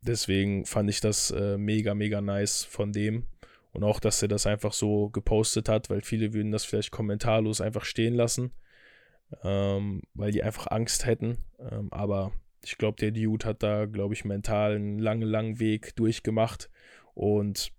Deswegen 0.00 0.66
fand 0.66 0.90
ich 0.90 1.00
das 1.00 1.30
äh, 1.30 1.56
mega, 1.56 1.94
mega 1.94 2.20
nice 2.20 2.64
von 2.64 2.92
dem. 2.92 3.26
Und 3.72 3.84
auch, 3.84 4.00
dass 4.00 4.20
er 4.20 4.28
das 4.28 4.46
einfach 4.46 4.72
so 4.72 5.08
gepostet 5.08 5.68
hat, 5.68 5.88
weil 5.88 6.02
viele 6.02 6.34
würden 6.34 6.52
das 6.52 6.64
vielleicht 6.64 6.90
kommentarlos 6.90 7.60
einfach 7.60 7.84
stehen 7.84 8.14
lassen, 8.14 8.52
ähm, 9.44 10.02
weil 10.12 10.32
die 10.32 10.42
einfach 10.42 10.66
Angst 10.66 11.06
hätten. 11.06 11.38
Ähm, 11.58 11.88
aber 11.90 12.32
ich 12.64 12.76
glaube, 12.76 12.98
der 13.00 13.12
Dude 13.12 13.46
hat 13.46 13.62
da, 13.62 13.86
glaube 13.86 14.14
ich, 14.14 14.24
mental 14.24 14.74
einen 14.74 14.98
langen, 14.98 15.28
langen 15.28 15.58
Weg 15.58 15.96
durchgemacht. 15.96 16.68
Und 17.14 17.72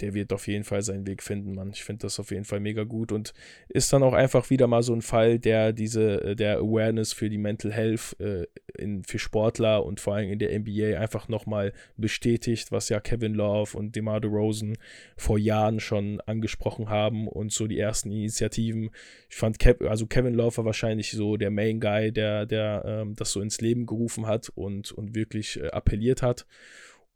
der 0.00 0.14
wird 0.14 0.32
auf 0.32 0.46
jeden 0.46 0.64
Fall 0.64 0.82
seinen 0.82 1.06
Weg 1.06 1.22
finden, 1.22 1.54
Mann. 1.54 1.70
Ich 1.70 1.84
finde 1.84 2.02
das 2.02 2.18
auf 2.20 2.30
jeden 2.30 2.44
Fall 2.44 2.60
mega 2.60 2.84
gut 2.84 3.12
und 3.12 3.32
ist 3.68 3.92
dann 3.92 4.02
auch 4.02 4.12
einfach 4.12 4.50
wieder 4.50 4.66
mal 4.66 4.82
so 4.82 4.92
ein 4.94 5.02
Fall, 5.02 5.38
der 5.38 5.72
diese, 5.72 6.22
äh, 6.22 6.36
der 6.36 6.58
Awareness 6.58 7.12
für 7.12 7.30
die 7.30 7.38
Mental 7.38 7.72
Health 7.72 8.16
äh, 8.20 8.46
in, 8.76 9.04
für 9.04 9.18
Sportler 9.18 9.84
und 9.84 10.00
vor 10.00 10.14
allem 10.14 10.30
in 10.30 10.38
der 10.38 10.58
NBA 10.58 10.98
einfach 10.98 11.28
nochmal 11.28 11.72
bestätigt, 11.96 12.72
was 12.72 12.88
ja 12.88 13.00
Kevin 13.00 13.34
Love 13.34 13.76
und 13.76 13.94
DeMar 13.94 14.20
DeRozan 14.20 14.76
vor 15.16 15.38
Jahren 15.38 15.80
schon 15.80 16.20
angesprochen 16.22 16.88
haben 16.88 17.28
und 17.28 17.52
so 17.52 17.66
die 17.66 17.78
ersten 17.78 18.10
Initiativen. 18.10 18.90
Ich 19.28 19.36
fand, 19.36 19.58
Kev, 19.58 19.86
also 19.88 20.06
Kevin 20.06 20.34
Love 20.34 20.58
war 20.58 20.64
wahrscheinlich 20.64 21.12
so 21.12 21.36
der 21.36 21.50
Main 21.50 21.80
Guy, 21.80 22.12
der, 22.12 22.46
der 22.46 22.84
ähm, 22.86 23.14
das 23.14 23.32
so 23.32 23.40
ins 23.40 23.60
Leben 23.60 23.86
gerufen 23.86 24.26
hat 24.26 24.50
und, 24.54 24.92
und 24.92 25.14
wirklich 25.14 25.60
äh, 25.60 25.68
appelliert 25.68 26.22
hat. 26.22 26.46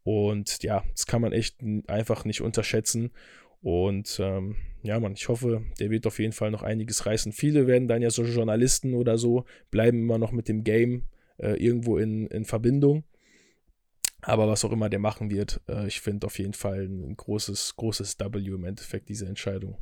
Und 0.03 0.63
ja, 0.63 0.83
das 0.91 1.05
kann 1.05 1.21
man 1.21 1.33
echt 1.33 1.57
einfach 1.87 2.25
nicht 2.25 2.41
unterschätzen. 2.41 3.11
Und 3.61 4.19
ähm, 4.23 4.55
ja, 4.83 4.99
man, 4.99 5.13
ich 5.13 5.27
hoffe, 5.27 5.63
der 5.79 5.89
wird 5.89 6.07
auf 6.07 6.19
jeden 6.19 6.31
Fall 6.31 6.51
noch 6.51 6.63
einiges 6.63 7.05
reißen. 7.05 7.31
Viele 7.31 7.67
werden 7.67 7.87
dann 7.87 8.01
ja 8.01 8.09
so 8.09 8.23
Journalisten 8.23 8.93
oder 8.93 9.17
so, 9.17 9.45
bleiben 9.71 10.03
immer 10.03 10.17
noch 10.17 10.31
mit 10.31 10.47
dem 10.47 10.63
Game 10.63 11.03
äh, 11.37 11.61
irgendwo 11.63 11.97
in, 11.97 12.27
in 12.27 12.45
Verbindung. 12.45 13.03
Aber 14.21 14.47
was 14.47 14.65
auch 14.65 14.71
immer 14.71 14.89
der 14.89 14.99
machen 14.99 15.29
wird, 15.29 15.61
äh, 15.67 15.87
ich 15.87 16.01
finde 16.01 16.27
auf 16.27 16.39
jeden 16.39 16.53
Fall 16.53 16.85
ein 16.87 17.15
großes, 17.15 17.75
großes 17.75 18.17
W 18.19 18.39
im 18.39 18.65
Endeffekt, 18.65 19.09
diese 19.09 19.25
Entscheidung. 19.25 19.77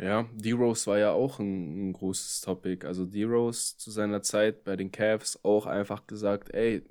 Ja, 0.00 0.28
D-Rose 0.32 0.86
war 0.86 0.98
ja 0.98 1.10
auch 1.10 1.40
ein, 1.40 1.88
ein 1.88 1.92
großes 1.92 2.42
Topic. 2.42 2.86
Also 2.86 3.04
D-Rose 3.04 3.76
zu 3.76 3.90
seiner 3.90 4.22
Zeit 4.22 4.62
bei 4.62 4.76
den 4.76 4.92
Cavs 4.92 5.40
auch 5.42 5.66
einfach 5.66 6.06
gesagt, 6.06 6.54
ey, 6.54 6.84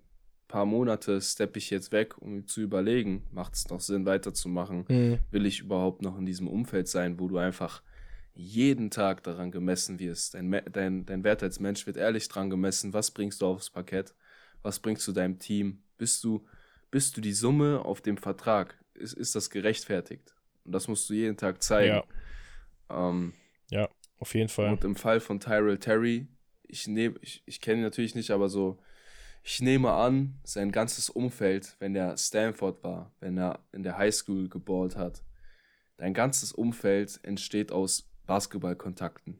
paar 0.47 0.65
Monate 0.65 1.21
steppe 1.21 1.59
ich 1.59 1.69
jetzt 1.69 1.91
weg, 1.91 2.17
um 2.17 2.47
zu 2.47 2.61
überlegen, 2.61 3.23
macht 3.31 3.55
es 3.55 3.69
noch 3.69 3.79
Sinn, 3.79 4.05
weiterzumachen? 4.05 4.85
Mhm. 4.87 5.19
Will 5.31 5.45
ich 5.45 5.59
überhaupt 5.59 6.01
noch 6.01 6.17
in 6.17 6.25
diesem 6.25 6.47
Umfeld 6.47 6.87
sein, 6.87 7.19
wo 7.19 7.27
du 7.27 7.37
einfach 7.37 7.81
jeden 8.33 8.89
Tag 8.91 9.23
daran 9.23 9.51
gemessen 9.51 9.99
wirst? 9.99 10.33
Dein, 10.33 10.61
dein, 10.71 11.05
dein 11.05 11.23
Wert 11.23 11.43
als 11.43 11.59
Mensch 11.59 11.85
wird 11.85 11.97
ehrlich 11.97 12.27
dran 12.29 12.49
gemessen. 12.49 12.93
Was 12.93 13.11
bringst 13.11 13.41
du 13.41 13.47
aufs 13.47 13.69
Parkett? 13.69 14.15
Was 14.61 14.79
bringst 14.79 15.07
du 15.07 15.11
deinem 15.11 15.39
Team? 15.39 15.83
Bist 15.97 16.23
du, 16.23 16.45
bist 16.91 17.17
du 17.17 17.21
die 17.21 17.33
Summe 17.33 17.83
auf 17.83 18.01
dem 18.01 18.17
Vertrag? 18.17 18.77
Ist, 18.93 19.13
ist 19.13 19.35
das 19.35 19.49
gerechtfertigt? 19.49 20.33
Und 20.63 20.71
das 20.71 20.87
musst 20.87 21.09
du 21.09 21.13
jeden 21.13 21.37
Tag 21.37 21.61
zeigen. 21.61 22.03
Ja. 22.89 23.09
Ähm, 23.09 23.33
ja, 23.69 23.89
auf 24.19 24.33
jeden 24.33 24.49
Fall. 24.49 24.71
Und 24.71 24.83
im 24.83 24.95
Fall 24.95 25.19
von 25.19 25.39
Tyrell 25.39 25.77
Terry, 25.77 26.27
ich 26.63 26.87
nehme, 26.87 27.15
ich, 27.21 27.43
ich 27.45 27.61
kenne 27.61 27.79
ihn 27.79 27.83
natürlich 27.83 28.15
nicht, 28.15 28.31
aber 28.31 28.49
so, 28.49 28.79
ich 29.43 29.61
nehme 29.61 29.91
an, 29.91 30.39
sein 30.43 30.71
ganzes 30.71 31.09
Umfeld, 31.09 31.75
wenn 31.79 31.95
er 31.95 32.17
Stanford 32.17 32.83
war, 32.83 33.13
wenn 33.19 33.37
er 33.37 33.65
in 33.71 33.83
der 33.83 33.97
Highschool 33.97 34.49
geballt 34.49 34.95
hat, 34.95 35.23
dein 35.97 36.13
ganzes 36.13 36.51
Umfeld 36.51 37.19
entsteht 37.23 37.71
aus 37.71 38.09
Basketballkontakten. 38.25 39.39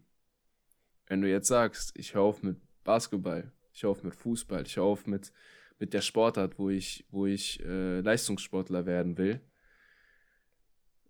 Wenn 1.08 1.22
du 1.22 1.30
jetzt 1.30 1.48
sagst, 1.48 1.92
ich 1.96 2.14
höre 2.14 2.24
auf 2.24 2.44
mit 2.44 2.58
Basketball, 2.84 3.52
ich 3.74 3.84
höre 3.84 3.92
auf 3.92 4.04
mit 4.04 4.16
Fußball, 4.16 4.66
ich 4.66 4.78
höre 4.78 4.86
auf 4.86 5.06
mit, 5.06 5.32
mit 5.80 5.94
der 5.94 6.02
Sportart, 6.02 6.58
wo 6.58 6.70
ich, 6.70 7.06
wo 7.10 7.26
ich 7.26 7.64
äh, 7.64 8.00
Leistungssportler 8.00 8.86
werden 8.86 9.18
will, 9.18 9.42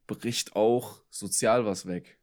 bricht 0.08 0.56
auch 0.56 1.02
sozial 1.10 1.66
was 1.66 1.86
weg. 1.86 2.18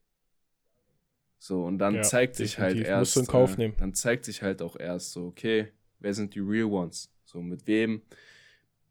So, 1.38 1.64
und 1.64 1.78
dann 1.78 1.96
ja, 1.96 2.02
zeigt 2.02 2.36
sich 2.36 2.58
halt 2.58 2.78
erst. 2.78 3.18
in 3.18 3.26
Kauf 3.26 3.54
äh, 3.54 3.58
nehmen. 3.58 3.74
Dann 3.78 3.92
zeigt 3.92 4.24
sich 4.24 4.42
halt 4.42 4.62
auch 4.62 4.76
erst 4.76 5.12
so, 5.12 5.26
okay, 5.26 5.70
wer 6.04 6.14
sind 6.14 6.34
die 6.34 6.40
Real 6.40 6.66
Ones? 6.66 7.10
So, 7.24 7.40
mit 7.40 7.66
wem 7.66 8.02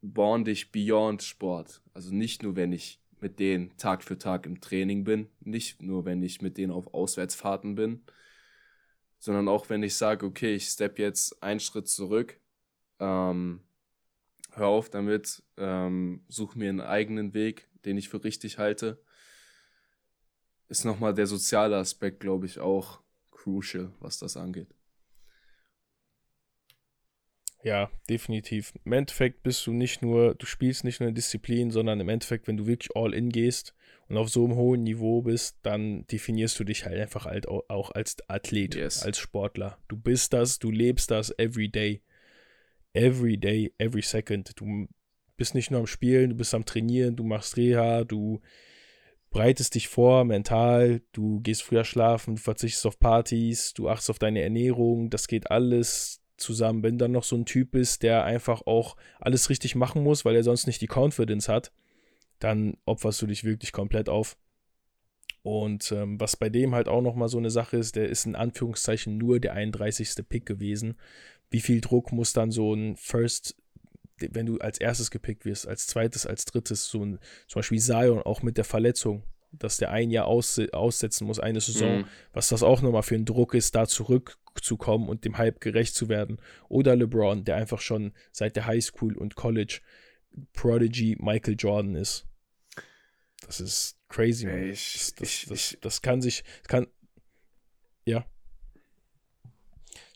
bond 0.01 0.47
ich 0.47 0.72
beyond 0.72 1.24
Sport? 1.24 1.82
Also 1.93 2.14
nicht 2.14 2.43
nur, 2.43 2.55
wenn 2.55 2.74
ich 2.74 2.99
mit 3.22 3.39
denen 3.39 3.78
Tag 3.78 4.03
für 4.03 4.18
Tag 4.18 4.45
im 4.45 4.59
Training 4.59 5.05
bin, 5.05 5.30
nicht 5.39 5.82
nur, 5.82 6.03
wenn 6.03 6.22
ich 6.22 6.41
mit 6.41 6.57
denen 6.57 6.74
auf 6.74 6.93
Auswärtsfahrten 6.93 7.76
bin, 7.76 8.03
sondern 9.20 9.47
auch, 9.47 9.70
wenn 9.70 9.84
ich 9.84 9.95
sage, 9.95 10.26
okay, 10.26 10.55
ich 10.55 10.66
step 10.68 10.99
jetzt 10.99 11.41
einen 11.41 11.61
Schritt 11.61 11.88
zurück, 11.88 12.39
ähm, 12.99 13.61
hör 14.51 14.68
auf 14.68 14.89
damit, 14.89 15.41
ähm, 15.55 16.26
such 16.28 16.55
mir 16.55 16.70
einen 16.70 16.82
eigenen 16.82 17.34
Weg, 17.34 17.70
den 17.86 17.97
ich 17.97 18.09
für 18.09 18.24
richtig 18.24 18.57
halte 18.57 18.99
ist 20.74 20.86
nochmal 20.86 21.14
der 21.14 21.28
soziale 21.28 21.78
Aspekt, 21.78 22.20
glaube 22.20 22.47
ich, 22.47 22.59
auch 22.59 22.99
crucial, 23.30 23.93
was 23.99 24.18
das 24.18 24.38
angeht. 24.38 24.74
Ja, 27.64 27.89
definitiv. 28.09 28.74
Im 28.84 28.91
Endeffekt 28.91 29.41
bist 29.41 29.66
du 29.66 29.72
nicht 29.72 30.01
nur, 30.01 30.36
du 30.36 30.45
spielst 30.45 30.84
nicht 30.84 30.99
nur 30.99 31.07
eine 31.07 31.14
Disziplin, 31.14 31.72
sondern 31.72 31.99
im 32.01 32.09
Endeffekt, 32.09 32.47
wenn 32.47 32.57
du 32.57 32.68
wirklich 32.68 32.95
all 32.95 33.14
in 33.14 33.30
gehst 33.30 33.74
und 34.09 34.18
auf 34.18 34.30
so 34.30 34.43
einem 34.43 34.55
hohen 34.55 34.84
Niveau 34.84 35.22
bist, 35.22 35.57
dann 35.64 36.05
definierst 36.07 36.59
du 36.59 36.66
dich 36.66 36.86
halt 36.86 36.99
einfach 36.99 37.26
halt 37.26 37.47
auch 37.47 37.91
als 37.91 38.18
Athlet, 38.28 38.76
yes. 38.76 39.03
als 39.03 39.18
Sportler. 39.18 39.78
Du 39.88 39.95
bist 39.95 40.34
das, 40.34 40.59
du 40.59 40.72
lebst 40.72 41.09
das 41.09 41.34
every 41.39 41.70
day. 41.70 42.01
Every 42.91 43.38
day, 43.38 43.74
every 43.78 44.01
second. 44.01 44.51
Du 44.59 44.88
bist 45.38 45.55
nicht 45.55 45.72
nur 45.72 45.80
am 45.80 45.88
Spielen, 45.88 46.32
du 46.32 46.36
bist 46.36 46.53
am 46.53 46.66
Trainieren, 46.66 47.16
du 47.16 47.24
machst 47.24 47.55
Reha, 47.55 48.03
du 48.03 48.41
bereitest 49.32 49.76
dich 49.76 49.88
vor 49.88 50.26
mental, 50.26 51.01
du 51.14 51.39
gehst 51.39 51.64
früher 51.64 51.86
schlafen, 51.86 52.36
du 52.36 52.41
verzichtest 52.41 52.86
auf 52.86 52.99
Partys, 52.99 53.74
du 53.74 53.89
achtest 53.89 54.11
auf 54.11 54.20
deine 54.20 54.41
Ernährung, 54.41 55.09
das 55.09 55.28
geht 55.28 55.49
alles 55.49 56.22
zusammen. 56.44 56.84
Wenn 56.84 56.98
dann 56.98 57.12
noch 57.12 57.24
so 57.24 57.36
ein 57.36 57.46
Typ 57.46 57.72
bist, 57.72 58.04
der 58.04 58.24
einfach 58.24 58.62
auch 58.66 58.96
alles 59.20 59.50
richtig 59.50 59.76
machen 59.76 60.04
muss, 60.04 60.26
weil 60.26 60.36
er 60.36 60.44
sonst 60.44 60.68
nicht 60.68 60.82
die 60.82 60.89
Confidence 60.94 61.50
hat, 61.50 61.72
dann 62.39 62.78
opferst 62.86 63.22
du 63.22 63.28
dich 63.28 63.44
wirklich 63.44 63.72
komplett 63.72 64.10
auf. 64.10 64.38
Und 65.41 65.91
ähm, 65.91 66.20
was 66.20 66.38
bei 66.38 66.50
dem 66.50 66.74
halt 66.74 66.88
auch 66.88 67.02
nochmal 67.02 67.28
so 67.28 67.38
eine 67.38 67.50
Sache 67.50 67.78
ist, 67.78 67.96
der 67.96 68.10
ist 68.10 68.26
in 68.26 68.36
Anführungszeichen 68.36 69.18
nur 69.18 69.39
der 69.39 69.54
31. 69.54 70.16
Pick 70.28 70.46
gewesen. 70.46 70.96
Wie 71.50 71.60
viel 71.60 71.82
Druck 71.82 72.12
muss 72.12 72.34
dann 72.34 72.52
so 72.52 72.74
ein 72.74 72.96
First 72.96 73.56
wenn 74.18 74.46
du 74.46 74.58
als 74.60 74.78
erstes 74.78 75.12
gepickt 75.12 75.46
wirst, 75.46 75.68
als 75.68 75.88
zweites, 75.88 76.26
als 76.26 76.46
drittes, 76.46 76.88
so 76.88 77.04
ein, 77.04 77.20
zum 77.48 77.60
Beispiel 77.60 77.80
Zion 77.80 78.22
auch 78.22 78.41
mit 78.41 78.58
der 78.58 78.64
Verletzung, 78.64 79.24
dass 79.52 79.78
der 79.78 79.91
ein 79.91 80.12
Jahr 80.12 80.28
aus, 80.28 80.60
aussetzen 80.72 81.28
muss, 81.28 81.39
eine 81.39 81.62
Saison, 81.62 82.00
mhm. 82.00 82.06
was 82.32 82.50
das 82.50 82.64
auch 82.64 82.82
nochmal 82.82 83.04
für 83.04 83.16
ein 83.16 83.26
Druck 83.26 83.54
ist, 83.54 83.76
da 83.76 83.88
zurückzukommen 84.56 85.10
und 85.10 85.26
dem 85.26 85.38
Hype 85.38 85.62
gerecht 85.62 85.95
zu 85.95 86.10
werden. 86.10 86.39
Oder 86.70 86.95
LeBron, 86.95 87.43
der 87.43 87.56
einfach 87.56 87.82
schon 87.82 88.14
seit 88.32 88.56
der 88.56 88.66
Highschool 88.66 89.18
und 89.18 89.36
College 89.36 89.82
Prodigy 90.54 91.18
Michael 91.20 91.56
Jordan 91.58 91.95
ist. 91.95 92.26
Das 93.45 93.60
ist 93.60 93.99
crazy, 94.10 94.45
man. 94.45 94.70
Ich, 94.70 94.93
das, 94.93 95.16
das, 95.16 95.45
das, 95.47 95.78
das, 95.82 96.01
kann 96.01 96.22
sich, 96.22 96.43
kann, 96.68 96.88
ja. 98.06 98.26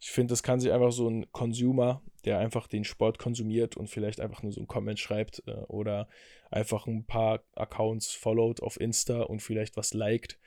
Ich 0.02 0.12
finde, 0.12 0.32
das 0.32 0.44
kann 0.44 0.60
sich 0.60 0.72
einfach 0.72 0.92
so 0.92 1.10
ein 1.10 1.32
Consumer 1.32 2.02
der 2.28 2.40
einfach 2.40 2.68
den 2.68 2.84
Sport 2.84 3.20
konsumiert 3.20 3.78
und 3.78 3.90
vielleicht 3.90 4.20
einfach 4.20 4.44
nur 4.44 4.52
so 4.52 4.60
ein 4.60 4.68
Comment 4.68 5.00
schreibt 5.00 5.44
äh, 5.48 5.52
oder 5.70 6.10
einfach 6.52 6.86
ein 6.86 7.06
paar 7.06 7.42
Accounts 7.56 8.12
followt 8.12 8.62
auf 8.62 8.80
Insta 8.80 9.22
und 9.22 9.42
vielleicht 9.42 9.78
was 9.78 9.94
liked, 9.94 10.38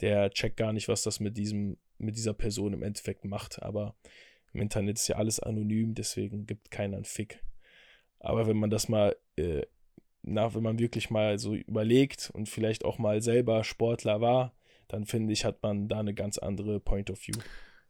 der 0.00 0.30
checkt 0.30 0.56
gar 0.56 0.72
nicht, 0.72 0.88
was 0.88 1.02
das 1.02 1.20
mit 1.20 1.36
diesem, 1.36 1.78
mit 1.98 2.16
dieser 2.16 2.34
Person 2.34 2.72
im 2.72 2.82
Endeffekt 2.82 3.24
macht. 3.24 3.62
Aber 3.62 3.94
im 4.52 4.60
Internet 4.60 4.98
ist 4.98 5.08
ja 5.08 5.16
alles 5.16 5.40
anonym, 5.40 5.94
deswegen 5.94 6.46
gibt 6.46 6.70
keiner 6.70 6.96
einen 6.96 7.04
Fick. 7.04 7.42
Aber 8.20 8.46
wenn 8.46 8.56
man 8.56 8.70
das 8.70 8.88
mal, 8.88 9.16
äh, 9.36 9.62
na, 10.22 10.54
wenn 10.54 10.62
man 10.62 10.78
wirklich 10.78 11.10
mal 11.10 11.38
so 11.38 11.54
überlegt 11.54 12.30
und 12.32 12.48
vielleicht 12.48 12.84
auch 12.84 12.98
mal 12.98 13.22
selber 13.22 13.64
Sportler 13.64 14.20
war, 14.20 14.54
dann 14.88 15.04
finde 15.04 15.32
ich, 15.32 15.44
hat 15.44 15.62
man 15.62 15.88
da 15.88 16.00
eine 16.00 16.14
ganz 16.14 16.38
andere 16.38 16.80
Point 16.80 17.10
of 17.10 17.20
View. 17.26 17.38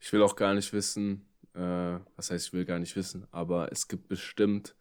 Ich 0.00 0.12
will 0.12 0.22
auch 0.22 0.36
gar 0.36 0.54
nicht 0.54 0.72
wissen, 0.72 1.26
äh, 1.54 1.98
was 2.16 2.30
heißt, 2.30 2.48
ich 2.48 2.52
will 2.52 2.64
gar 2.64 2.78
nicht 2.78 2.96
wissen, 2.96 3.26
aber 3.30 3.72
es 3.72 3.88
gibt 3.88 4.08
bestimmt 4.08 4.74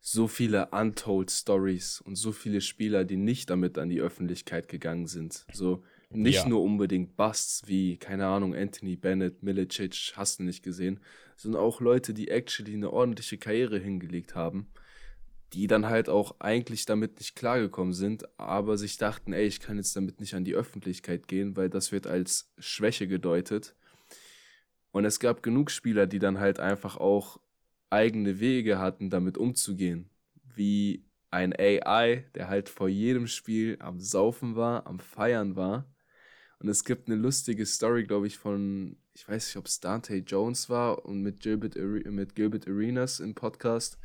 so 0.00 0.28
viele 0.28 0.66
untold 0.70 1.30
Stories 1.30 2.00
und 2.00 2.16
so 2.16 2.32
viele 2.32 2.62
Spieler, 2.62 3.04
die 3.04 3.18
nicht 3.18 3.50
damit 3.50 3.76
an 3.76 3.90
die 3.90 4.00
Öffentlichkeit 4.00 4.68
gegangen 4.68 5.06
sind. 5.06 5.44
So 5.52 5.84
nicht 6.10 6.42
ja. 6.42 6.48
nur 6.48 6.62
unbedingt 6.62 7.16
Busts 7.16 7.62
wie, 7.66 7.96
keine 7.96 8.26
Ahnung, 8.26 8.54
Anthony 8.54 8.96
Bennett, 8.96 9.42
Milicic, 9.42 10.12
hast 10.16 10.38
du 10.38 10.42
nicht 10.42 10.62
gesehen, 10.62 11.00
sondern 11.36 11.62
auch 11.62 11.80
Leute, 11.80 12.12
die 12.12 12.28
actually 12.28 12.74
eine 12.74 12.92
ordentliche 12.92 13.38
Karriere 13.38 13.78
hingelegt 13.78 14.34
haben, 14.34 14.68
die 15.52 15.66
dann 15.66 15.88
halt 15.88 16.08
auch 16.08 16.36
eigentlich 16.40 16.84
damit 16.84 17.18
nicht 17.18 17.36
klargekommen 17.36 17.92
sind, 17.92 18.26
aber 18.38 18.76
sich 18.76 18.96
dachten, 18.96 19.32
ey, 19.32 19.46
ich 19.46 19.60
kann 19.60 19.76
jetzt 19.76 19.96
damit 19.96 20.20
nicht 20.20 20.34
an 20.34 20.44
die 20.44 20.54
Öffentlichkeit 20.54 21.28
gehen, 21.28 21.56
weil 21.56 21.70
das 21.70 21.92
wird 21.92 22.06
als 22.06 22.52
Schwäche 22.58 23.06
gedeutet. 23.08 23.74
Und 24.92 25.04
es 25.04 25.20
gab 25.20 25.42
genug 25.42 25.70
Spieler, 25.70 26.06
die 26.06 26.18
dann 26.18 26.40
halt 26.40 26.58
einfach 26.58 26.96
auch 26.96 27.40
eigene 27.90 28.40
Wege 28.40 28.78
hatten, 28.78 29.10
damit 29.10 29.38
umzugehen. 29.38 30.10
Wie 30.54 31.04
ein 31.30 31.54
AI, 31.56 32.24
der 32.34 32.48
halt 32.48 32.68
vor 32.68 32.88
jedem 32.88 33.26
Spiel 33.26 33.76
am 33.80 34.00
Saufen 34.00 34.56
war, 34.56 34.86
am 34.86 34.98
Feiern 34.98 35.56
war. 35.56 35.86
Und 36.60 36.68
es 36.68 36.84
gibt 36.84 37.08
eine 37.08 37.16
lustige 37.16 37.64
Story, 37.64 38.04
glaube 38.04 38.26
ich, 38.26 38.36
von, 38.36 38.98
ich 39.14 39.26
weiß 39.26 39.46
nicht, 39.46 39.56
ob 39.56 39.66
es 39.66 39.80
Dante 39.80 40.16
Jones 40.16 40.68
war 40.68 41.06
und 41.06 41.22
mit 41.22 41.40
Gilbert, 41.40 41.74
mit 41.76 42.34
Gilbert 42.34 42.68
Arenas 42.68 43.18
im 43.18 43.34
Podcast. 43.34 43.98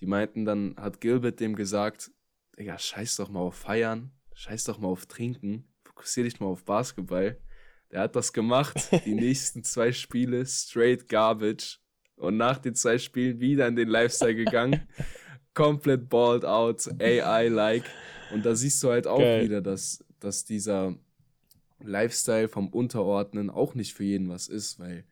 Die 0.00 0.06
meinten 0.06 0.46
dann, 0.46 0.74
hat 0.78 1.02
Gilbert 1.02 1.40
dem 1.40 1.54
gesagt, 1.54 2.10
Digga, 2.58 2.78
scheiß 2.78 3.16
doch 3.16 3.28
mal 3.28 3.40
auf 3.40 3.54
Feiern, 3.54 4.12
scheiß 4.34 4.64
doch 4.64 4.78
mal 4.78 4.88
auf 4.88 5.04
Trinken, 5.06 5.68
fokussier 5.84 6.24
dich 6.24 6.40
mal 6.40 6.46
auf 6.46 6.64
Basketball. 6.64 7.38
Der 7.90 8.00
hat 8.00 8.16
das 8.16 8.32
gemacht. 8.32 8.76
Die 9.04 9.14
nächsten 9.14 9.62
zwei 9.62 9.92
Spiele 9.92 10.46
straight 10.46 11.06
garbage. 11.06 11.80
Und 12.16 12.36
nach 12.36 12.58
den 12.58 12.74
zwei 12.74 12.98
Spielen 12.98 13.40
wieder 13.40 13.66
in 13.66 13.76
den 13.76 13.88
Lifestyle 13.88 14.34
gegangen. 14.34 14.88
Komplett 15.54 16.08
balled 16.08 16.44
out, 16.44 16.88
AI-like. 17.00 17.84
Und 18.32 18.46
da 18.46 18.54
siehst 18.54 18.82
du 18.82 18.90
halt 18.90 19.06
auch 19.06 19.18
Geil. 19.18 19.44
wieder, 19.44 19.60
dass, 19.60 20.04
dass 20.20 20.44
dieser 20.44 20.96
Lifestyle 21.82 22.48
vom 22.48 22.68
Unterordnen 22.68 23.50
auch 23.50 23.74
nicht 23.74 23.94
für 23.94 24.04
jeden 24.04 24.28
was 24.28 24.48
ist, 24.48 24.78
weil 24.78 25.04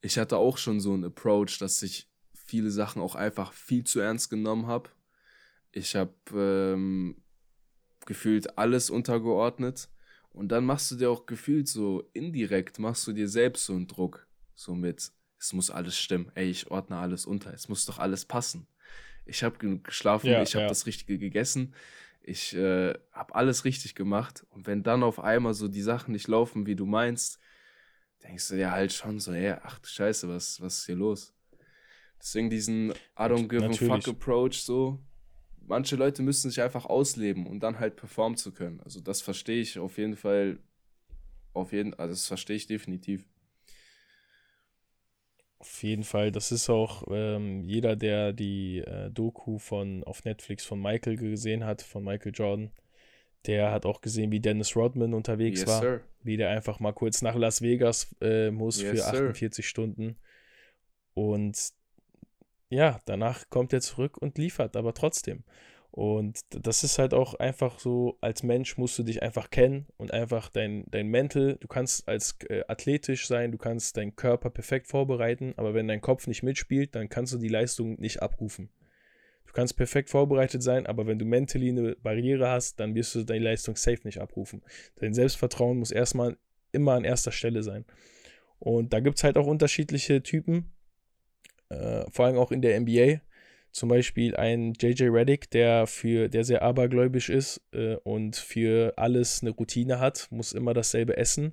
ich 0.00 0.18
hatte 0.18 0.36
auch 0.36 0.58
schon 0.58 0.80
so 0.80 0.92
einen 0.92 1.04
Approach, 1.04 1.58
dass 1.58 1.82
ich 1.82 2.08
viele 2.34 2.70
Sachen 2.70 3.00
auch 3.00 3.14
einfach 3.14 3.52
viel 3.52 3.84
zu 3.84 4.00
ernst 4.00 4.30
genommen 4.30 4.66
habe. 4.66 4.90
Ich 5.72 5.96
habe 5.96 6.12
ähm, 6.34 7.16
gefühlt 8.06 8.58
alles 8.58 8.90
untergeordnet 8.90 9.88
und 10.30 10.48
dann 10.48 10.64
machst 10.64 10.90
du 10.90 10.96
dir 10.96 11.10
auch 11.10 11.26
gefühlt 11.26 11.68
so 11.68 12.08
indirekt, 12.12 12.78
machst 12.78 13.06
du 13.06 13.12
dir 13.12 13.28
selbst 13.28 13.64
so 13.64 13.72
einen 13.72 13.86
Druck. 13.86 14.26
So 14.54 14.74
mit, 14.74 15.10
es 15.38 15.52
muss 15.52 15.70
alles 15.70 15.98
stimmen. 15.98 16.30
Ey, 16.34 16.50
ich 16.50 16.70
ordne 16.70 16.96
alles 16.96 17.26
unter. 17.26 17.52
Es 17.52 17.68
muss 17.68 17.86
doch 17.86 17.98
alles 17.98 18.24
passen. 18.24 18.66
Ich 19.26 19.42
habe 19.42 19.58
genug 19.58 19.84
geschlafen, 19.84 20.26
ja, 20.26 20.42
ich 20.42 20.54
habe 20.54 20.64
ja. 20.64 20.68
das 20.68 20.86
Richtige 20.86 21.18
gegessen. 21.18 21.74
Ich 22.26 22.54
äh, 22.54 22.94
habe 23.12 23.34
alles 23.34 23.64
richtig 23.64 23.94
gemacht. 23.94 24.46
Und 24.50 24.66
wenn 24.66 24.82
dann 24.82 25.02
auf 25.02 25.20
einmal 25.20 25.54
so 25.54 25.68
die 25.68 25.82
Sachen 25.82 26.12
nicht 26.12 26.28
laufen, 26.28 26.66
wie 26.66 26.76
du 26.76 26.86
meinst, 26.86 27.38
denkst 28.22 28.48
du 28.48 28.56
dir 28.56 28.70
halt 28.70 28.92
schon 28.92 29.20
so, 29.20 29.32
ey, 29.32 29.54
ach 29.62 29.78
du 29.78 29.88
Scheiße, 29.88 30.28
was, 30.28 30.60
was 30.60 30.78
ist 30.78 30.86
hier 30.86 30.96
los? 30.96 31.34
Deswegen 32.18 32.48
diesen 32.48 32.90
I 32.90 33.24
don't 33.24 33.48
give 33.48 33.60
Natürlich. 33.60 33.92
a 33.92 33.96
fuck 34.00 34.08
Approach 34.08 34.62
so. 34.62 34.98
Manche 35.66 35.96
Leute 35.96 36.22
müssen 36.22 36.50
sich 36.50 36.60
einfach 36.62 36.86
ausleben 36.86 37.46
und 37.46 37.60
dann 37.60 37.78
halt 37.78 37.96
performen 37.96 38.36
zu 38.36 38.52
können. 38.52 38.80
Also 38.80 39.00
das 39.00 39.22
verstehe 39.22 39.60
ich 39.60 39.78
auf 39.78 39.98
jeden 39.98 40.16
Fall, 40.16 40.58
auf 41.52 41.72
jeden, 41.72 41.94
also 41.94 42.12
das 42.12 42.26
verstehe 42.26 42.56
ich 42.56 42.66
definitiv. 42.66 43.26
Auf 45.64 45.82
jeden 45.82 46.04
Fall, 46.04 46.30
das 46.30 46.52
ist 46.52 46.68
auch 46.68 47.04
ähm, 47.10 47.62
jeder, 47.62 47.96
der 47.96 48.34
die 48.34 48.80
äh, 48.80 49.10
Doku 49.10 49.56
von 49.56 50.04
auf 50.04 50.22
Netflix 50.26 50.66
von 50.66 50.78
Michael 50.78 51.16
gesehen 51.16 51.64
hat, 51.64 51.80
von 51.80 52.04
Michael 52.04 52.32
Jordan, 52.34 52.70
der 53.46 53.72
hat 53.72 53.86
auch 53.86 54.02
gesehen, 54.02 54.30
wie 54.30 54.40
Dennis 54.40 54.76
Rodman 54.76 55.14
unterwegs 55.14 55.60
yes, 55.60 55.68
war, 55.68 55.80
sir. 55.80 56.00
wie 56.22 56.36
der 56.36 56.50
einfach 56.50 56.80
mal 56.80 56.92
kurz 56.92 57.22
nach 57.22 57.34
Las 57.34 57.62
Vegas 57.62 58.14
äh, 58.20 58.50
muss 58.50 58.82
yes, 58.82 58.90
für 58.90 59.06
48 59.06 59.64
sir. 59.64 59.68
Stunden. 59.68 60.16
Und 61.14 61.72
ja, 62.68 63.00
danach 63.06 63.48
kommt 63.48 63.72
er 63.72 63.80
zurück 63.80 64.18
und 64.18 64.36
liefert, 64.36 64.76
aber 64.76 64.92
trotzdem. 64.92 65.44
Und 65.94 66.40
das 66.48 66.82
ist 66.82 66.98
halt 66.98 67.14
auch 67.14 67.34
einfach 67.34 67.78
so, 67.78 68.18
als 68.20 68.42
Mensch 68.42 68.76
musst 68.78 68.98
du 68.98 69.04
dich 69.04 69.22
einfach 69.22 69.50
kennen 69.50 69.86
und 69.96 70.10
einfach 70.10 70.50
dein, 70.50 70.84
dein 70.90 71.06
Mental, 71.06 71.56
du 71.60 71.68
kannst 71.68 72.08
als 72.08 72.36
äh, 72.48 72.64
athletisch 72.66 73.28
sein, 73.28 73.52
du 73.52 73.58
kannst 73.58 73.96
deinen 73.96 74.16
Körper 74.16 74.50
perfekt 74.50 74.88
vorbereiten, 74.88 75.54
aber 75.56 75.72
wenn 75.72 75.86
dein 75.86 76.00
Kopf 76.00 76.26
nicht 76.26 76.42
mitspielt, 76.42 76.96
dann 76.96 77.08
kannst 77.08 77.32
du 77.32 77.38
die 77.38 77.46
Leistung 77.46 77.94
nicht 78.00 78.22
abrufen. 78.22 78.70
Du 79.46 79.52
kannst 79.52 79.76
perfekt 79.76 80.10
vorbereitet 80.10 80.64
sein, 80.64 80.88
aber 80.88 81.06
wenn 81.06 81.20
du 81.20 81.26
mentally 81.26 81.68
eine 81.68 81.94
Barriere 81.94 82.48
hast, 82.48 82.80
dann 82.80 82.96
wirst 82.96 83.14
du 83.14 83.22
deine 83.22 83.44
Leistung 83.44 83.76
safe 83.76 84.00
nicht 84.02 84.20
abrufen. 84.20 84.62
Dein 84.96 85.14
Selbstvertrauen 85.14 85.78
muss 85.78 85.92
erstmal 85.92 86.36
immer 86.72 86.94
an 86.94 87.04
erster 87.04 87.30
Stelle 87.30 87.62
sein. 87.62 87.84
Und 88.58 88.92
da 88.92 88.98
gibt 88.98 89.18
es 89.18 89.22
halt 89.22 89.38
auch 89.38 89.46
unterschiedliche 89.46 90.24
Typen, 90.24 90.72
äh, 91.68 92.04
vor 92.10 92.26
allem 92.26 92.36
auch 92.36 92.50
in 92.50 92.62
der 92.62 92.80
NBA 92.80 93.20
zum 93.74 93.88
Beispiel 93.88 94.36
ein 94.36 94.72
JJ 94.80 95.08
Reddick, 95.08 95.50
der 95.50 95.88
für, 95.88 96.28
der 96.28 96.44
sehr 96.44 96.62
abergläubisch 96.62 97.28
ist 97.28 97.60
äh, 97.72 97.96
und 98.04 98.36
für 98.36 98.94
alles 98.96 99.42
eine 99.42 99.50
Routine 99.50 99.98
hat, 99.98 100.28
muss 100.30 100.52
immer 100.52 100.74
dasselbe 100.74 101.16
essen 101.16 101.52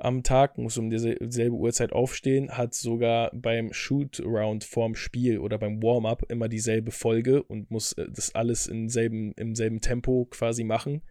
am 0.00 0.24
Tag, 0.24 0.58
muss 0.58 0.76
um 0.78 0.90
dieselbe 0.90 1.54
Uhrzeit 1.54 1.92
aufstehen, 1.92 2.50
hat 2.50 2.74
sogar 2.74 3.30
beim 3.32 3.72
Shoot-Round 3.72 4.64
vorm 4.64 4.96
Spiel 4.96 5.38
oder 5.38 5.56
beim 5.56 5.80
Warm-up 5.80 6.24
immer 6.28 6.48
dieselbe 6.48 6.90
Folge 6.90 7.44
und 7.44 7.70
muss 7.70 7.92
äh, 7.92 8.06
das 8.10 8.34
alles 8.34 8.66
im 8.66 8.88
selben, 8.88 9.32
im 9.34 9.54
selben 9.54 9.80
Tempo 9.80 10.26
quasi 10.28 10.64
machen. 10.64 11.02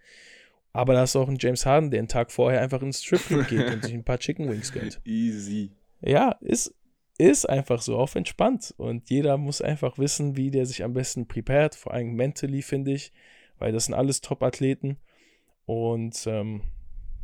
Aber 0.73 0.93
da 0.93 1.03
ist 1.03 1.15
auch 1.15 1.29
ein 1.29 1.37
James 1.39 1.65
Harden, 1.65 1.89
der 1.89 1.99
einen 1.99 2.09
Tag 2.09 2.33
vorher 2.33 2.59
einfach 2.59 2.81
ins 2.81 3.01
Stripclub 3.01 3.47
geht 3.47 3.71
und 3.71 3.85
sich 3.85 3.93
ein 3.93 4.03
paar 4.03 4.19
Chicken 4.19 4.49
Wings 4.49 4.73
gönnt. 4.73 4.99
Easy. 5.05 5.71
Ja, 6.01 6.35
ist, 6.41 6.75
ist 7.17 7.47
einfach 7.47 7.81
so 7.81 7.97
auf 7.97 8.15
entspannt. 8.15 8.73
Und 8.77 9.09
jeder 9.09 9.37
muss 9.37 9.61
einfach 9.61 9.97
wissen, 9.97 10.37
wie 10.37 10.51
der 10.51 10.65
sich 10.65 10.83
am 10.83 10.93
besten 10.93 11.27
prepared, 11.27 11.75
vor 11.75 11.93
allem 11.93 12.13
mentally, 12.13 12.61
finde 12.61 12.93
ich, 12.93 13.11
weil 13.59 13.71
das 13.71 13.85
sind 13.85 13.93
alles 13.93 14.21
Top-Athleten. 14.21 14.97
Und 15.65 16.25
ähm, 16.27 16.61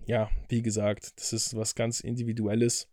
ja, 0.05 0.29
wie 0.47 0.61
gesagt, 0.61 1.13
das 1.17 1.33
ist 1.33 1.55
was 1.55 1.75
ganz 1.75 1.99
Individuelles. 1.99 2.89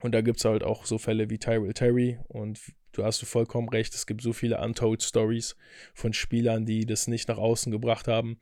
Und 0.00 0.12
da 0.12 0.20
gibt 0.20 0.38
es 0.38 0.44
halt 0.44 0.64
auch 0.64 0.86
so 0.86 0.98
Fälle 0.98 1.30
wie 1.30 1.38
Tyrell 1.38 1.74
Terry. 1.74 2.18
Und 2.28 2.60
du 2.92 3.04
hast 3.04 3.22
du 3.22 3.26
vollkommen 3.26 3.68
recht, 3.68 3.94
es 3.94 4.06
gibt 4.06 4.22
so 4.22 4.32
viele 4.32 4.60
untold 4.60 5.02
Stories 5.02 5.56
von 5.94 6.12
Spielern, 6.12 6.66
die 6.66 6.86
das 6.86 7.06
nicht 7.08 7.28
nach 7.28 7.38
außen 7.38 7.70
gebracht 7.70 8.08
haben. 8.08 8.38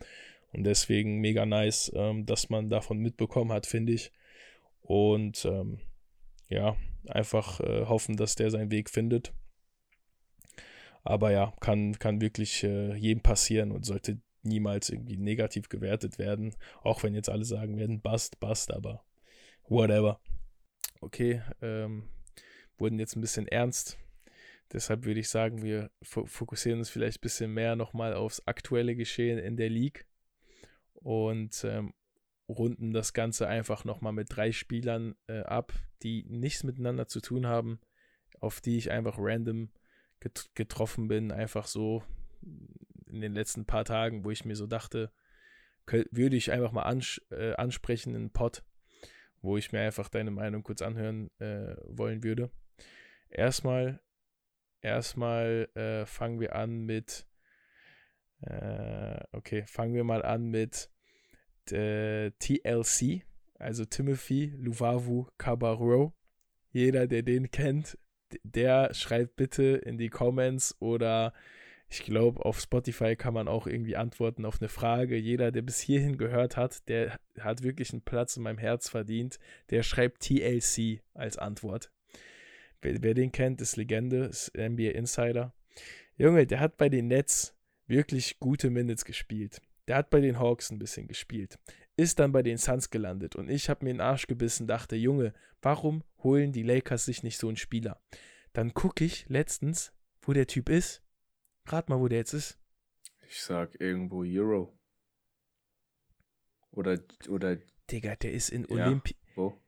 Und 0.53 0.65
deswegen 0.65 1.21
mega 1.21 1.47
nice, 1.47 1.93
ähm, 1.95 2.27
dass 2.27 2.51
man 2.51 2.71
davon 2.71 2.99
mitbekommen 2.99 3.53
hat, 3.53 3.67
finde 3.67 3.93
ich. 3.93 4.13
Und 4.83 5.45
ähm, 5.45 5.79
ja, 6.49 6.77
einfach 7.09 7.61
äh, 7.61 7.87
hoffen, 7.87 8.17
dass 8.17 8.35
der 8.35 8.51
seinen 8.51 8.71
Weg 8.71 8.91
findet. 8.91 9.33
Aber 11.03 11.31
ja, 11.33 11.53
kann, 11.61 11.99
kann 11.99 12.21
wirklich 12.21 12.63
äh, 12.63 12.95
jedem 12.95 13.23
passieren 13.23 13.73
und 13.73 13.85
sollte 13.85 14.21
niemals 14.43 14.91
irgendwie 14.91 15.17
negativ 15.17 15.69
gewertet 15.69 16.19
werden. 16.19 16.55
Auch 16.83 17.03
wenn 17.03 17.15
jetzt 17.15 17.29
alle 17.29 17.45
sagen 17.45 17.79
werden, 17.79 18.01
bust, 18.01 18.41
bust, 18.41 18.73
aber 18.73 19.05
whatever. 19.69 20.21
Okay, 21.01 21.43
ähm, 21.63 22.09
wurden 22.79 22.99
jetzt 22.99 23.17
ein 23.17 23.21
bisschen 23.21 23.49
ernst. 23.49 23.99
Deshalb 24.73 25.05
würde 25.05 25.21
ich 25.21 25.29
sagen, 25.29 25.63
wir 25.63 25.91
fokussieren 26.03 26.79
uns 26.79 26.91
vielleicht 26.91 27.19
ein 27.19 27.23
bisschen 27.23 27.53
mehr 27.53 27.75
nochmal 27.75 28.15
aufs 28.15 28.47
aktuelle 28.47 28.95
Geschehen 28.95 29.39
in 29.39 29.57
der 29.57 29.69
League. 29.69 30.07
Und 30.95 31.65
ähm, 31.65 31.93
runden 32.51 32.93
das 32.93 33.13
Ganze 33.13 33.49
einfach 33.49 33.85
nochmal 33.85 34.13
mit 34.13 34.35
drei 34.35 34.53
Spielern 34.53 35.15
äh, 35.27 35.41
ab, 35.41 35.73
die 36.03 36.25
nichts 36.29 36.65
miteinander 36.65 37.07
zu 37.07 37.21
tun 37.21 37.47
haben, 37.47 37.81
auf 38.41 38.61
die 38.61 38.77
ich 38.77 38.91
einfach 38.91 39.17
random 39.19 39.71
get 40.21 40.51
getroffen 40.55 41.09
bin, 41.09 41.33
einfach 41.33 41.67
so 41.67 42.03
in 43.07 43.21
den 43.21 43.33
letzten 43.33 43.67
paar 43.67 43.85
Tagen, 43.85 44.25
wo 44.25 44.31
ich 44.31 44.45
mir 44.45 44.57
so 44.57 44.67
dachte, 44.67 45.13
würde 45.87 46.37
ich 46.37 46.53
einfach 46.53 46.73
mal 46.73 46.85
ans 46.85 47.21
äh, 47.31 47.55
ansprechen 47.55 48.15
in 48.15 48.31
Pod, 48.31 48.63
wo 49.43 49.57
ich 49.57 49.73
mir 49.73 49.81
einfach 49.81 50.09
deine 50.09 50.31
Meinung 50.31 50.63
kurz 50.63 50.83
anhören 50.83 51.31
äh, 51.41 51.75
wollen 51.85 52.23
würde. 52.23 52.51
Erstmal, 53.29 54.01
erstmal 54.81 55.69
äh, 55.75 56.07
fangen 56.07 56.41
wir 56.41 56.55
an 56.55 56.85
mit, 56.85 57.27
äh, 58.43 59.21
okay, 59.33 59.65
fangen 59.67 59.95
wir 59.95 60.05
mal 60.05 60.23
an 60.23 60.47
mit 60.49 60.91
äh, 61.71 62.31
TLC, 62.39 63.23
also 63.59 63.85
Timothy 63.85 64.53
Luvavu 64.57 65.27
Cabarro. 65.39 66.13
Jeder, 66.73 67.07
der 67.07 67.23
den 67.23 67.51
kennt, 67.51 67.99
der 68.45 68.95
schreibt 68.95 69.37
bitte 69.37 69.65
in 69.85 69.99
die 69.99 70.09
Comments 70.09 70.77
oder 70.81 71.33
ich 71.93 72.05
glaube, 72.05 72.45
auf 72.45 72.61
Spotify 72.61 73.17
kann 73.17 73.35
man 73.35 73.49
auch 73.49 73.67
irgendwie 73.67 73.97
antworten 73.97 74.45
auf 74.45 74.61
eine 74.61 74.69
Frage. 74.69 75.17
Jeder, 75.17 75.51
der 75.51 75.63
bis 75.63 75.81
hierhin 75.81 76.19
gehört 76.19 76.57
hat, 76.57 76.89
der 76.89 77.19
hat 77.41 77.65
wirklich 77.65 77.93
einen 77.93 78.03
Platz 78.03 78.37
in 78.37 78.45
meinem 78.45 78.59
Herz 78.59 78.89
verdient. 78.89 79.41
Der 79.71 79.83
schreibt 79.83 80.23
TLC 80.23 81.03
als 81.15 81.37
Antwort. 81.37 81.91
Wer, 82.81 83.03
wer 83.03 83.15
den 83.15 83.33
kennt, 83.33 83.61
ist 83.61 83.77
Legende, 83.77 84.27
ist 84.27 84.53
NBA 84.57 84.91
Insider. 84.91 85.53
Junge, 86.17 86.47
der 86.47 86.61
hat 86.61 86.77
bei 86.77 86.89
den 86.89 87.09
Nets 87.09 87.57
wirklich 87.89 88.39
gute 88.39 88.71
Minutes 88.71 89.05
gespielt. 89.05 89.61
Der 89.91 89.97
hat 89.97 90.11
bei 90.11 90.21
den 90.21 90.39
Hawks 90.39 90.71
ein 90.71 90.79
bisschen 90.79 91.09
gespielt, 91.09 91.59
ist 91.97 92.21
dann 92.21 92.31
bei 92.31 92.45
den 92.45 92.59
Suns 92.59 92.91
gelandet 92.91 93.35
und 93.35 93.51
ich 93.51 93.69
habe 93.69 93.85
mir 93.85 93.93
den 93.93 94.01
Arsch 94.01 94.29
gebissen, 94.29 94.69
dachte, 94.69 94.95
Junge, 94.95 95.35
warum 95.63 96.05
holen 96.23 96.53
die 96.53 96.63
Lakers 96.63 97.07
sich 97.07 97.25
nicht 97.25 97.39
so 97.39 97.49
einen 97.49 97.57
Spieler? 97.57 98.01
Dann 98.53 98.73
gucke 98.73 99.05
ich 99.05 99.29
letztens, 99.29 99.93
wo 100.23 100.33
der 100.33 100.47
Typ 100.47 100.69
ist. 100.69 101.03
Rat 101.67 101.89
mal, 101.89 101.99
wo 101.99 102.07
der 102.07 102.19
jetzt 102.19 102.35
ist. 102.35 102.57
Ich 103.27 103.43
sag 103.43 103.81
irgendwo 103.81 104.23
Euro. 104.23 104.79
Oder, 106.71 107.01
oder. 107.29 107.59
Digga, 107.91 108.15
der 108.15 108.31
ist 108.31 108.51
in 108.51 108.71
Olympia. 108.71 109.17
Ja, 109.31 109.37
wo? 109.37 109.61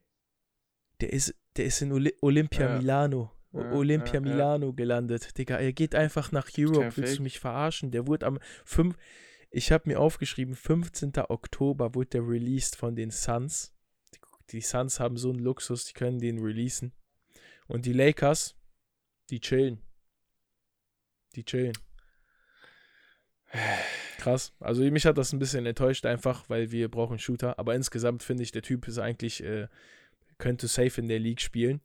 Der 1.01 1.11
ist, 1.11 1.35
der 1.57 1.65
ist 1.65 1.81
in 1.81 1.91
Oli 1.91 2.15
Olympia 2.21 2.69
ja. 2.69 2.77
Milano. 2.77 3.33
Ja, 3.51 3.73
Olympia 3.73 4.21
Milano 4.21 4.71
gelandet. 4.71 5.37
Digga, 5.37 5.57
er 5.57 5.73
geht 5.73 5.95
einfach 5.95 6.31
nach 6.31 6.49
Europe. 6.57 6.95
Willst 6.95 7.19
du 7.19 7.23
mich 7.23 7.41
verarschen? 7.41 7.91
Der 7.91 8.07
wurde 8.07 8.25
am 8.25 8.39
5. 8.63 8.95
Ich 9.55 9.71
habe 9.71 9.87
mir 9.87 9.99
aufgeschrieben, 9.99 10.55
15. 10.55 11.13
Oktober 11.29 11.93
wurde 11.93 12.09
der 12.09 12.27
released 12.27 12.75
von 12.75 12.95
den 12.95 13.11
Suns. 13.11 13.71
Die, 14.15 14.19
die 14.49 14.61
Suns 14.61 14.99
haben 14.99 15.15
so 15.15 15.29
einen 15.29 15.37
Luxus, 15.37 15.85
die 15.85 15.93
können 15.93 16.17
den 16.17 16.39
releasen. 16.39 16.91
Und 17.67 17.85
die 17.85 17.93
Lakers, 17.93 18.55
die 19.29 19.39
chillen. 19.39 19.79
Die 21.35 21.45
chillen. 21.45 21.77
Krass. 24.17 24.53
Also 24.59 24.81
mich 24.89 25.05
hat 25.05 25.19
das 25.19 25.33
ein 25.33 25.39
bisschen 25.39 25.67
enttäuscht, 25.67 26.07
einfach, 26.07 26.49
weil 26.49 26.71
wir 26.71 26.89
brauchen 26.89 27.19
Shooter. 27.19 27.59
Aber 27.59 27.75
insgesamt 27.75 28.23
finde 28.23 28.41
ich, 28.41 28.51
der 28.51 28.63
Typ 28.63 28.87
ist 28.87 28.97
eigentlich, 28.97 29.43
äh, 29.43 29.67
könnte 30.39 30.67
safe 30.67 30.99
in 30.99 31.07
der 31.07 31.19
League 31.19 31.41
spielen. 31.41 31.81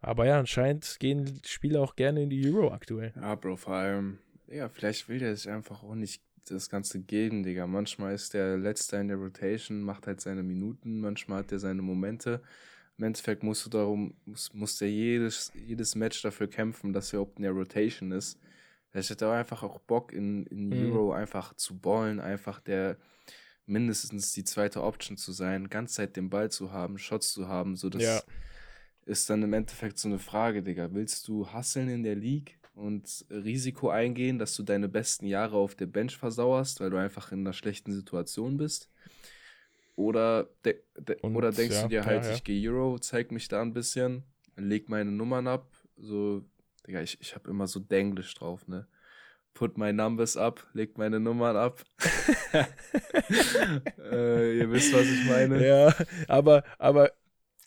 Aber 0.00 0.26
ja, 0.26 0.38
anscheinend 0.38 0.96
gehen 1.00 1.42
Spieler 1.44 1.80
auch 1.80 1.96
gerne 1.96 2.22
in 2.22 2.30
die 2.30 2.48
Euro 2.48 2.72
aktuell. 2.72 3.12
Ja, 3.16 3.34
Bro, 3.34 3.56
vor 3.56 3.74
allem, 3.74 4.20
ja, 4.46 4.68
vielleicht 4.68 5.08
will 5.08 5.18
der 5.18 5.34
sich 5.34 5.50
einfach 5.50 5.82
auch 5.82 5.96
nicht 5.96 6.22
das 6.48 6.70
Ganze 6.70 7.00
geben, 7.00 7.42
Digga. 7.42 7.66
Manchmal 7.66 8.14
ist 8.14 8.34
der 8.34 8.56
Letzte 8.56 8.96
in 8.96 9.08
der 9.08 9.16
Rotation, 9.16 9.82
macht 9.82 10.06
halt 10.06 10.20
seine 10.20 10.42
Minuten, 10.42 11.00
manchmal 11.00 11.40
hat 11.40 11.52
er 11.52 11.58
seine 11.58 11.82
Momente. 11.82 12.42
Im 12.98 13.04
Endeffekt 13.04 13.42
musst 13.42 13.64
du 13.64 13.70
darum, 13.70 14.14
muss, 14.26 14.52
muss 14.52 14.78
der 14.78 14.90
jedes, 14.90 15.52
jedes 15.54 15.94
Match 15.94 16.20
dafür 16.22 16.48
kämpfen, 16.48 16.92
dass 16.92 17.12
er 17.12 17.20
überhaupt 17.20 17.38
in 17.38 17.44
der 17.44 17.52
Rotation 17.52 18.12
ist. 18.12 18.38
Vielleicht 18.90 19.10
hat 19.10 19.22
er 19.22 19.32
einfach 19.32 19.62
auch 19.62 19.78
Bock, 19.80 20.12
in, 20.12 20.46
in 20.46 20.68
mhm. 20.68 20.92
Euro 20.92 21.12
einfach 21.12 21.54
zu 21.54 21.78
ballen, 21.78 22.20
einfach 22.20 22.60
der 22.60 22.96
mindestens 23.66 24.32
die 24.32 24.44
zweite 24.44 24.82
Option 24.82 25.16
zu 25.16 25.32
sein, 25.32 25.68
ganz 25.68 25.94
Zeit 25.94 26.16
den 26.16 26.28
Ball 26.28 26.50
zu 26.50 26.72
haben, 26.72 26.98
Shots 26.98 27.32
zu 27.32 27.48
haben, 27.48 27.76
so 27.76 27.88
das 27.88 28.02
ja. 28.02 28.20
ist 29.06 29.30
dann 29.30 29.42
im 29.42 29.52
Endeffekt 29.52 29.98
so 29.98 30.08
eine 30.08 30.18
Frage, 30.18 30.62
Digga. 30.62 30.92
Willst 30.92 31.28
du 31.28 31.46
hasseln 31.48 31.88
in 31.88 32.02
der 32.02 32.16
League 32.16 32.59
und 32.80 33.26
Risiko 33.30 33.90
eingehen, 33.90 34.38
dass 34.38 34.54
du 34.54 34.62
deine 34.62 34.88
besten 34.88 35.26
Jahre 35.26 35.56
auf 35.56 35.74
der 35.74 35.86
Bench 35.86 36.16
versauerst, 36.16 36.80
weil 36.80 36.90
du 36.90 36.96
einfach 36.96 37.30
in 37.30 37.40
einer 37.40 37.52
schlechten 37.52 37.92
Situation 37.92 38.56
bist. 38.56 38.90
Oder, 39.96 40.48
de 40.64 40.76
de 40.96 41.20
und, 41.20 41.36
oder 41.36 41.52
denkst 41.52 41.76
ja, 41.76 41.82
du 41.82 41.88
dir 41.88 42.06
halt, 42.06 42.22
ja, 42.24 42.30
ja. 42.30 42.36
ich 42.36 42.42
gehe 42.42 42.70
Euro, 42.70 42.98
zeig 42.98 43.32
mich 43.32 43.48
da 43.48 43.60
ein 43.60 43.74
bisschen, 43.74 44.24
leg 44.56 44.88
meine 44.88 45.10
Nummern 45.10 45.46
ab. 45.46 45.70
So, 45.98 46.42
Digga, 46.86 47.02
ich, 47.02 47.20
ich 47.20 47.34
habe 47.34 47.50
immer 47.50 47.66
so 47.66 47.80
Denglisch 47.80 48.34
drauf, 48.34 48.66
ne? 48.66 48.86
Put 49.52 49.76
my 49.76 49.92
numbers 49.92 50.38
up, 50.38 50.66
leg 50.72 50.96
meine 50.96 51.20
Nummern 51.20 51.56
ab. 51.56 51.84
äh, 54.10 54.58
ihr 54.58 54.70
wisst, 54.70 54.94
was 54.94 55.06
ich 55.06 55.24
meine. 55.26 55.66
Ja, 55.66 55.94
aber, 56.28 56.64
aber 56.78 57.12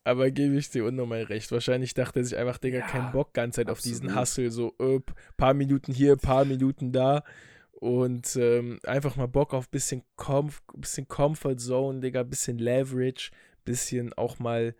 aber 0.03 0.31
gebe 0.31 0.55
ich 0.55 0.69
dir 0.69 0.85
unnormal 0.85 1.23
recht. 1.23 1.51
Wahrscheinlich 1.51 1.93
dachte 1.93 2.19
er 2.19 2.25
sich 2.25 2.37
einfach, 2.37 2.57
Digga, 2.57 2.79
ja, 2.79 2.87
kein 2.87 3.11
Bock 3.11 3.33
ganz 3.33 3.55
Zeit 3.55 3.69
auf 3.69 3.79
diesen 3.79 4.15
Hustle. 4.15 4.51
So, 4.51 4.73
äh, 4.79 4.99
paar 5.37 5.53
Minuten 5.53 5.93
hier, 5.93 6.17
paar 6.17 6.45
Minuten 6.45 6.91
da. 6.91 7.23
Und 7.71 8.35
ähm, 8.35 8.79
einfach 8.83 9.15
mal 9.15 9.27
Bock 9.27 9.53
auf 9.53 9.69
bisschen, 9.69 10.03
Comf 10.15 10.61
bisschen 10.75 11.07
Comfort 11.07 11.57
Zone, 11.57 11.99
Digga, 11.99 12.23
bisschen 12.23 12.57
Leverage, 12.57 13.31
bisschen 13.65 14.13
auch 14.13 14.39
mal 14.39 14.75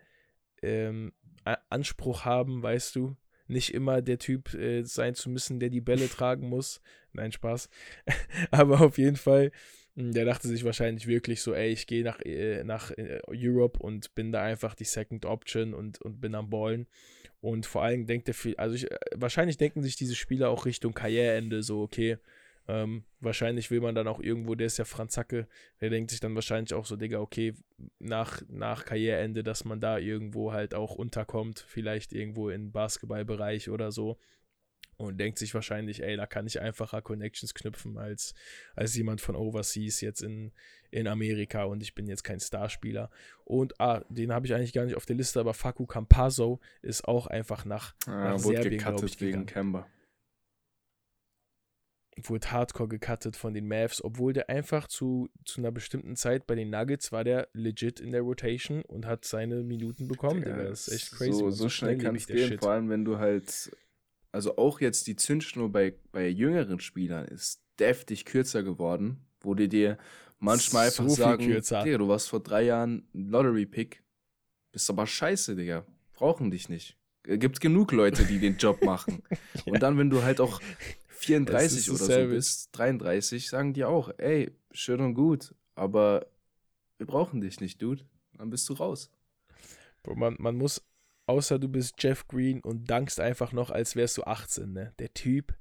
ähm, 0.62 1.14
Anspruch 1.70 2.26
haben, 2.26 2.62
weißt 2.62 2.96
du. 2.96 3.16
Nicht 3.48 3.74
immer 3.74 4.02
der 4.02 4.20
Typ 4.20 4.54
äh, 4.54 4.84
sein 4.84 5.16
zu 5.16 5.30
müssen, 5.30 5.60
der 5.60 5.70
die 5.70 5.82
Bälle 5.82 6.10
tragen 6.10 6.50
muss. 6.50 6.82
Nein, 7.14 7.32
Spaß. 7.32 7.70
Aber 8.52 8.82
auf 8.82 8.98
jeden 8.98 9.18
Fall 9.18 9.52
der 9.96 10.26
dachte 10.26 10.48
sich 10.48 10.64
wahrscheinlich 10.64 11.06
wirklich 11.08 11.42
so, 11.42 11.54
ey, 11.54 11.72
ich 11.72 11.86
gehe 11.86 12.04
nach, 12.04 12.20
äh, 12.22 12.64
nach 12.64 12.92
äh, 12.92 13.20
Europe 13.28 13.80
und 13.80 14.16
bin 14.16 14.32
da 14.32 14.42
einfach 14.42 14.74
die 14.74 14.86
Second 14.86 15.26
Option 15.26 15.74
und, 15.74 16.02
und 16.02 16.20
bin 16.20 16.36
am 16.36 16.50
Ballen. 16.50 16.88
Und 17.42 17.66
vor 17.66 17.84
allem 17.84 18.08
denkt 18.08 18.28
er 18.28 18.34
viel, 18.34 18.56
also 18.56 18.76
ich, 18.76 18.90
äh, 18.90 18.98
wahrscheinlich 19.16 19.58
denken 19.58 19.84
sich 19.84 19.96
diese 19.96 20.16
Spieler 20.16 20.50
auch 20.50 20.66
Richtung 20.66 20.94
Karriereende 20.94 21.62
so, 21.62 21.82
okay, 21.82 22.18
ähm, 22.68 23.04
wahrscheinlich 23.20 23.70
will 23.72 23.82
man 23.82 23.94
dann 23.94 24.08
auch 24.08 24.22
irgendwo, 24.22 24.56
der 24.56 24.68
ist 24.68 24.78
ja 24.78 24.86
Franzacke, 24.86 25.48
der 25.82 25.90
denkt 25.90 26.12
sich 26.12 26.22
dann 26.22 26.34
wahrscheinlich 26.34 26.74
auch 26.74 26.86
so, 26.86 26.96
Digga, 26.96 27.20
okay, 27.20 27.54
nach, 28.00 28.42
nach 28.48 28.86
Karriereende, 28.86 29.44
dass 29.44 29.66
man 29.66 29.80
da 29.82 29.98
irgendwo 29.98 30.54
halt 30.54 30.74
auch 30.74 30.96
unterkommt, 30.96 31.64
vielleicht 31.68 32.14
irgendwo 32.14 32.50
im 32.50 32.72
Basketballbereich 32.72 33.70
oder 33.70 33.92
so 33.92 34.18
und 34.98 35.18
denkt 35.18 35.40
sich 35.40 35.54
wahrscheinlich, 35.54 36.04
ey, 36.04 36.16
da 36.16 36.26
kann 36.26 36.48
ich 36.48 36.62
einfacher 36.62 37.02
Connections 37.02 37.54
knüpfen 37.54 37.98
als, 37.98 38.34
als 38.76 38.96
jemand 38.96 39.22
von 39.22 39.36
Overseas 39.36 40.02
jetzt 40.02 40.22
in, 40.22 40.52
in 40.92 41.08
Amerika 41.08 41.64
und 41.64 41.82
ich 41.82 41.96
bin 41.96 42.08
jetzt 42.08 42.24
kein 42.24 42.40
Starspieler. 42.40 43.10
Und 43.46 43.80
ah, 43.80 44.04
den 44.10 44.32
habe 44.32 44.46
ich 44.46 44.54
eigentlich 44.54 44.74
gar 44.74 44.86
nicht 44.86 44.96
auf 44.96 45.06
der 45.06 45.16
Liste, 45.16 45.40
aber 45.40 45.54
Faku 45.54 45.86
Campazo 45.86 46.60
ist 46.82 47.08
auch 47.08 47.28
einfach 47.28 47.66
nach, 47.66 47.94
ah, 48.06 48.34
nach 48.34 48.44
wurde 48.44 48.62
Serbien, 48.62 48.82
glaube 48.82 49.06
ich, 49.06 49.20
wegen 49.22 49.46
Kemba. 49.46 49.88
Wurde 52.16 52.52
hardcore 52.52 52.90
gecuttet 52.90 53.36
von 53.36 53.56
den 53.56 53.68
Mavs, 53.68 54.04
obwohl 54.04 54.34
der 54.34 54.48
einfach 54.48 54.88
zu, 54.88 55.30
zu 55.46 55.62
einer 55.62 55.72
bestimmten 55.72 56.16
Zeit 56.16 56.46
bei 56.46 56.54
den 56.54 56.70
Nuggets 56.70 57.12
war 57.12 57.24
der 57.24 57.48
legit 57.54 58.00
in 58.00 58.12
der 58.12 58.22
Rotation 58.22 58.84
und 58.84 59.08
hat 59.08 59.26
seine 59.26 59.64
Minuten 59.64 60.08
bekommen. 60.08 60.44
Ja, 60.44 60.58
das 60.58 60.88
ist 60.88 60.94
echt 60.94 61.12
crazy. 61.14 61.32
So, 61.32 61.50
so 61.50 61.70
schnell 61.70 61.98
kann 61.98 62.16
es 62.16 62.28
gehen, 62.28 62.60
vor 62.60 62.70
allem 62.70 62.90
wenn 62.90 63.04
du 63.04 63.18
halt 63.18 63.72
also 64.34 64.58
auch 64.58 64.82
jetzt 64.82 65.08
die 65.08 65.16
Zündschnur 65.16 65.72
bei, 65.72 65.94
bei 66.12 66.28
jüngeren 66.28 66.80
Spielern 66.80 67.26
ist 67.26 67.62
deftig 67.80 68.26
kürzer 68.26 68.64
geworden, 68.64 69.26
wo 69.40 69.54
die 69.54 69.70
dir 69.70 69.98
manchmal 70.40 70.90
so 70.92 71.04
einfach 71.04 71.16
sagen, 71.16 71.46
kürzer. 71.46 71.84
Digga, 71.84 72.00
du 72.00 72.08
warst 72.08 72.30
vor 72.30 72.42
drei 72.42 72.64
Jahren 72.64 73.08
Lottery-Pick, 73.14 74.04
bist 74.72 74.90
aber 74.90 75.06
scheiße, 75.06 75.56
Digga, 75.56 75.86
brauchen 76.14 76.50
dich 76.50 76.68
nicht. 76.68 76.98
Äh, 77.28 77.38
gibt 77.38 77.62
genug 77.62 77.92
Leute, 77.92 78.26
die 78.26 78.40
den 78.40 78.58
Job 78.58 78.84
machen. 78.84 79.22
ja. 79.66 79.74
Und 79.74 79.84
dann, 79.84 80.00
wenn 80.00 80.10
du 80.10 80.24
halt 80.24 80.42
auch 80.42 80.60
34 81.10 81.92
oder 81.92 82.06
so 82.06 82.28
bist, 82.28 82.70
33, 82.74 83.48
sagen 83.48 83.74
die 83.74 83.86
auch, 83.86 84.12
ey, 84.18 84.52
schön 84.72 85.00
und 85.00 85.14
gut, 85.14 85.54
aber 85.76 86.26
wir 86.98 87.06
brauchen 87.06 87.40
dich 87.40 87.60
nicht, 87.60 87.82
Dude. 87.82 88.04
Dann 88.38 88.50
bist 88.50 88.68
du 88.68 88.74
raus. 88.74 89.12
Man, 90.16 90.36
man 90.40 90.56
muss 90.56 90.82
außer 91.26 91.60
du 91.60 91.68
bist 91.70 91.96
Jeff 92.00 92.28
Green 92.28 92.62
und 92.62 92.90
dankst 92.90 93.20
einfach 93.20 93.52
noch, 93.52 93.70
als 93.70 93.96
wärst 93.96 94.18
du 94.18 94.24
18. 94.24 94.72
Ne? 94.74 94.94
Der 95.00 95.14
Typ, 95.14 95.56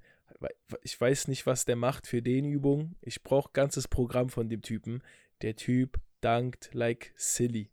ich 0.82 1.00
weiß 1.00 1.28
nicht, 1.28 1.46
was 1.46 1.64
der 1.64 1.76
macht 1.76 2.06
für 2.06 2.22
den 2.22 2.44
Übungen. 2.44 2.96
Ich 3.00 3.22
brauche 3.22 3.50
ganzes 3.52 3.88
Programm 3.88 4.28
von 4.28 4.48
dem 4.48 4.62
Typen. 4.62 5.02
Der 5.42 5.56
Typ 5.56 6.00
dankt 6.20 6.70
like 6.72 7.12
silly. 7.16 7.70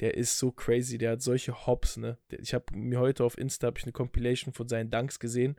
Der 0.00 0.14
ist 0.16 0.38
so 0.38 0.50
crazy, 0.50 0.98
der 0.98 1.12
hat 1.12 1.22
solche 1.22 1.66
Hops, 1.66 1.96
ne? 1.96 2.18
Ich 2.28 2.54
habe 2.54 2.76
mir 2.76 2.98
heute 2.98 3.22
auf 3.24 3.38
Insta 3.38 3.72
ich 3.76 3.84
eine 3.84 3.92
Compilation 3.92 4.52
von 4.52 4.68
seinen 4.68 4.90
Danks 4.90 5.20
gesehen. 5.20 5.56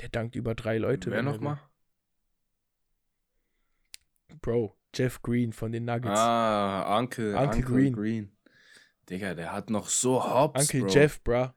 Der 0.00 0.08
dankt 0.08 0.34
über 0.34 0.54
drei 0.54 0.78
Leute. 0.78 1.10
Wer 1.10 1.22
nochmal? 1.22 1.60
Bro, 4.40 4.76
Jeff 4.94 5.20
Green 5.22 5.52
von 5.52 5.72
den 5.72 5.84
Nuggets. 5.84 6.18
Ah, 6.18 6.98
Uncle, 6.98 7.34
Uncle, 7.34 7.46
Uncle 7.46 7.62
Green. 7.62 7.92
Green. 7.92 8.33
Digga, 9.10 9.34
der 9.34 9.52
hat 9.52 9.70
noch 9.70 9.88
so 9.88 10.24
Hops, 10.24 10.62
Uncle 10.62 10.80
Bro. 10.82 10.92
Jeff, 10.92 11.20
bro. 11.22 11.50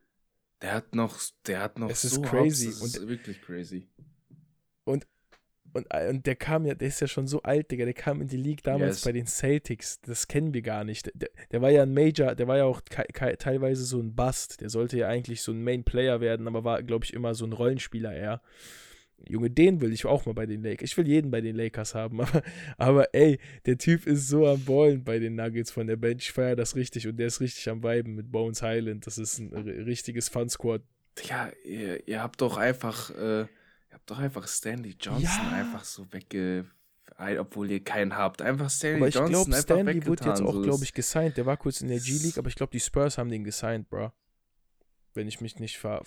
Der 0.61 0.73
hat 0.73 0.95
noch, 0.95 1.19
der 1.45 1.59
hat 1.61 1.79
noch 1.79 1.89
es 1.89 2.01
so 2.01 2.21
ist 2.21 2.29
crazy. 2.29 2.65
Hops, 2.67 2.79
das 2.79 2.95
ist 2.95 3.07
wirklich 3.07 3.41
crazy. 3.41 3.87
Und, 4.83 5.07
und, 5.73 5.85
und 5.93 6.25
der 6.25 6.35
kam 6.35 6.65
ja, 6.65 6.73
der 6.73 6.87
ist 6.87 6.99
ja 6.99 7.07
schon 7.07 7.27
so 7.27 7.41
alt, 7.43 7.71
Digga, 7.71 7.85
der 7.85 7.93
kam 7.93 8.21
in 8.21 8.27
die 8.27 8.37
League 8.37 8.63
damals 8.63 8.97
yes. 8.97 9.05
bei 9.05 9.11
den 9.11 9.27
Celtics, 9.27 10.01
das 10.01 10.27
kennen 10.27 10.53
wir 10.53 10.61
gar 10.61 10.83
nicht. 10.83 11.11
Der, 11.13 11.29
der 11.51 11.61
war 11.61 11.69
ja 11.69 11.83
ein 11.83 11.93
Major, 11.93 12.33
der 12.35 12.47
war 12.47 12.57
ja 12.57 12.63
auch 12.65 12.81
teilweise 12.81 13.85
so 13.85 13.99
ein 13.99 14.15
Bust, 14.15 14.61
der 14.61 14.69
sollte 14.69 14.97
ja 14.97 15.07
eigentlich 15.07 15.41
so 15.41 15.51
ein 15.51 15.63
Main 15.63 15.83
Player 15.83 16.21
werden, 16.21 16.47
aber 16.47 16.63
war, 16.63 16.81
glaube 16.83 17.05
ich, 17.05 17.13
immer 17.13 17.35
so 17.35 17.45
ein 17.45 17.53
Rollenspieler 17.53 18.13
eher. 18.15 18.41
Junge, 19.25 19.49
den 19.49 19.81
will 19.81 19.91
ich 19.91 20.05
auch 20.05 20.25
mal 20.25 20.33
bei 20.33 20.45
den 20.45 20.61
Lakers. 20.63 20.91
Ich 20.91 20.97
will 20.97 21.07
jeden 21.07 21.31
bei 21.31 21.41
den 21.41 21.55
Lakers 21.55 21.95
haben, 21.95 22.21
aber, 22.21 22.43
aber 22.77 23.13
ey, 23.13 23.39
der 23.65 23.77
Typ 23.77 24.05
ist 24.07 24.27
so 24.27 24.47
am 24.47 24.63
Ballen 24.63 25.03
bei 25.03 25.19
den 25.19 25.35
Nuggets 25.35 25.71
von 25.71 25.87
der 25.87 25.95
Bench. 25.95 26.23
Ich 26.23 26.31
feiere 26.31 26.55
das 26.55 26.75
richtig 26.75 27.07
und 27.07 27.17
der 27.17 27.27
ist 27.27 27.41
richtig 27.41 27.69
am 27.69 27.83
Viben 27.83 28.15
mit 28.15 28.31
Bones 28.31 28.61
Highland. 28.61 29.07
Das 29.07 29.17
ist 29.17 29.39
ein 29.39 29.53
richtiges 29.53 30.29
Fun-Squad. 30.29 30.81
Ja, 31.23 31.51
ihr, 31.63 32.07
ihr, 32.07 32.21
habt 32.21 32.41
doch 32.41 32.57
einfach, 32.57 33.09
äh, 33.11 33.41
ihr 33.41 33.47
habt 33.91 34.09
doch 34.09 34.19
einfach 34.19 34.47
Stanley 34.47 34.95
Johnson 34.99 35.23
ja. 35.23 35.51
einfach 35.51 35.83
so 35.83 36.05
wegge 36.13 36.65
obwohl 37.39 37.71
ihr 37.71 37.83
keinen 37.83 38.15
habt. 38.15 38.41
Einfach 38.43 38.69
Stanley 38.69 38.97
aber 38.97 39.07
ich 39.07 39.15
Johnson 39.15 39.31
glaub, 39.31 39.47
einfach 39.47 39.61
Stanley 39.61 40.05
wurde 40.05 40.25
jetzt 40.25 40.41
auch, 40.41 40.61
glaube 40.61 40.83
ich, 40.83 40.93
gesigned. 40.93 41.35
Der 41.35 41.45
war 41.45 41.57
kurz 41.57 41.81
in 41.81 41.87
der 41.87 41.99
G-League, 41.99 42.37
aber 42.37 42.47
ich 42.47 42.55
glaube, 42.55 42.71
die 42.71 42.79
Spurs 42.79 43.17
haben 43.17 43.29
den 43.29 43.43
gesigned, 43.43 43.89
bro. 43.89 44.11
Wenn 45.15 45.27
ich 45.27 45.41
mich 45.41 45.57
nicht 45.57 45.79
ver 45.79 46.03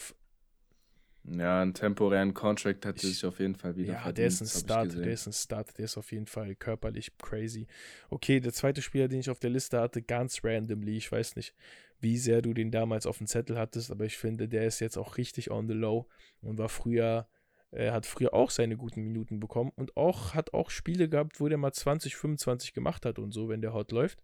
ja, 1.24 1.60
einen 1.60 1.74
temporären 1.74 2.32
Contract 2.32 2.86
hat 2.86 3.02
er 3.02 3.08
sich 3.08 3.24
auf 3.24 3.40
jeden 3.40 3.54
Fall 3.54 3.76
wieder 3.76 3.92
Ja, 3.92 3.98
verdient, 4.00 4.18
der 4.18 4.26
ist 4.26 4.40
ein 4.40 4.46
Start, 4.46 4.94
der 4.96 5.12
ist 5.12 5.26
ein 5.26 5.32
Start, 5.32 5.78
der 5.78 5.84
ist 5.84 5.98
auf 5.98 6.12
jeden 6.12 6.26
Fall 6.26 6.54
körperlich 6.54 7.16
crazy. 7.18 7.66
Okay, 8.08 8.40
der 8.40 8.52
zweite 8.52 8.80
Spieler, 8.80 9.06
den 9.08 9.20
ich 9.20 9.30
auf 9.30 9.38
der 9.38 9.50
Liste 9.50 9.80
hatte, 9.80 10.02
ganz 10.02 10.40
randomly, 10.42 10.96
ich 10.96 11.12
weiß 11.12 11.36
nicht, 11.36 11.54
wie 12.00 12.16
sehr 12.16 12.40
du 12.40 12.54
den 12.54 12.70
damals 12.70 13.06
auf 13.06 13.18
dem 13.18 13.26
Zettel 13.26 13.58
hattest, 13.58 13.90
aber 13.90 14.06
ich 14.06 14.16
finde, 14.16 14.48
der 14.48 14.66
ist 14.66 14.80
jetzt 14.80 14.96
auch 14.96 15.18
richtig 15.18 15.50
on 15.50 15.68
the 15.68 15.74
low 15.74 16.08
und 16.40 16.58
war 16.58 16.70
früher, 16.70 17.28
er 17.70 17.92
hat 17.92 18.06
früher 18.06 18.32
auch 18.32 18.50
seine 18.50 18.76
guten 18.76 19.02
Minuten 19.02 19.40
bekommen 19.40 19.72
und 19.76 19.96
auch 19.96 20.34
hat 20.34 20.54
auch 20.54 20.70
Spiele 20.70 21.08
gehabt, 21.08 21.38
wo 21.38 21.48
der 21.48 21.58
mal 21.58 21.72
20, 21.72 22.16
25 22.16 22.72
gemacht 22.72 23.04
hat 23.04 23.18
und 23.18 23.32
so, 23.32 23.48
wenn 23.48 23.60
der 23.60 23.74
hot 23.74 23.92
läuft. 23.92 24.22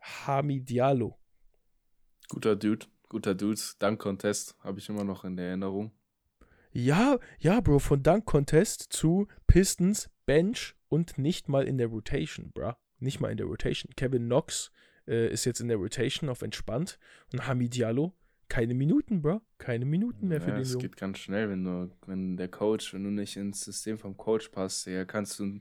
Hami 0.00 0.60
Diallo. 0.60 1.16
Guter 2.28 2.56
Dude, 2.56 2.86
guter 3.08 3.34
Dude. 3.34 3.60
Dank 3.78 4.00
Contest 4.00 4.56
habe 4.60 4.80
ich 4.80 4.88
immer 4.88 5.04
noch 5.04 5.24
in 5.24 5.36
der 5.36 5.46
Erinnerung. 5.46 5.92
Ja, 6.76 7.20
ja, 7.38 7.60
Bro, 7.60 7.78
von 7.78 8.02
Dunk 8.02 8.24
Contest 8.24 8.86
zu 8.90 9.28
Pistons, 9.46 10.10
Bench 10.26 10.74
und 10.88 11.18
nicht 11.18 11.48
mal 11.48 11.68
in 11.68 11.78
der 11.78 11.86
Rotation, 11.86 12.50
bro. 12.52 12.72
Nicht 12.98 13.20
mal 13.20 13.30
in 13.30 13.36
der 13.36 13.46
Rotation. 13.46 13.92
Kevin 13.96 14.24
Knox 14.24 14.72
äh, 15.06 15.32
ist 15.32 15.44
jetzt 15.44 15.60
in 15.60 15.68
der 15.68 15.76
Rotation 15.76 16.28
auf 16.28 16.42
entspannt 16.42 16.98
und 17.32 17.46
Hamid 17.46 17.76
Diallo 17.76 18.12
keine 18.48 18.74
Minuten, 18.74 19.22
bro. 19.22 19.40
Keine 19.58 19.84
Minuten 19.84 20.28
mehr 20.28 20.40
für 20.40 20.50
ja, 20.50 20.56
den 20.56 20.64
Jungen. 20.64 20.76
Es 20.76 20.82
geht 20.82 20.96
ganz 20.96 21.18
schnell, 21.18 21.48
wenn 21.48 21.64
du, 21.64 21.90
wenn 22.06 22.36
der 22.36 22.48
Coach, 22.48 22.92
wenn 22.92 23.04
du 23.04 23.10
nicht 23.10 23.36
ins 23.36 23.60
System 23.60 23.96
vom 23.96 24.16
Coach 24.16 24.48
passt, 24.48 24.86
ja, 24.86 25.04
kannst 25.04 25.38
du 25.38 25.60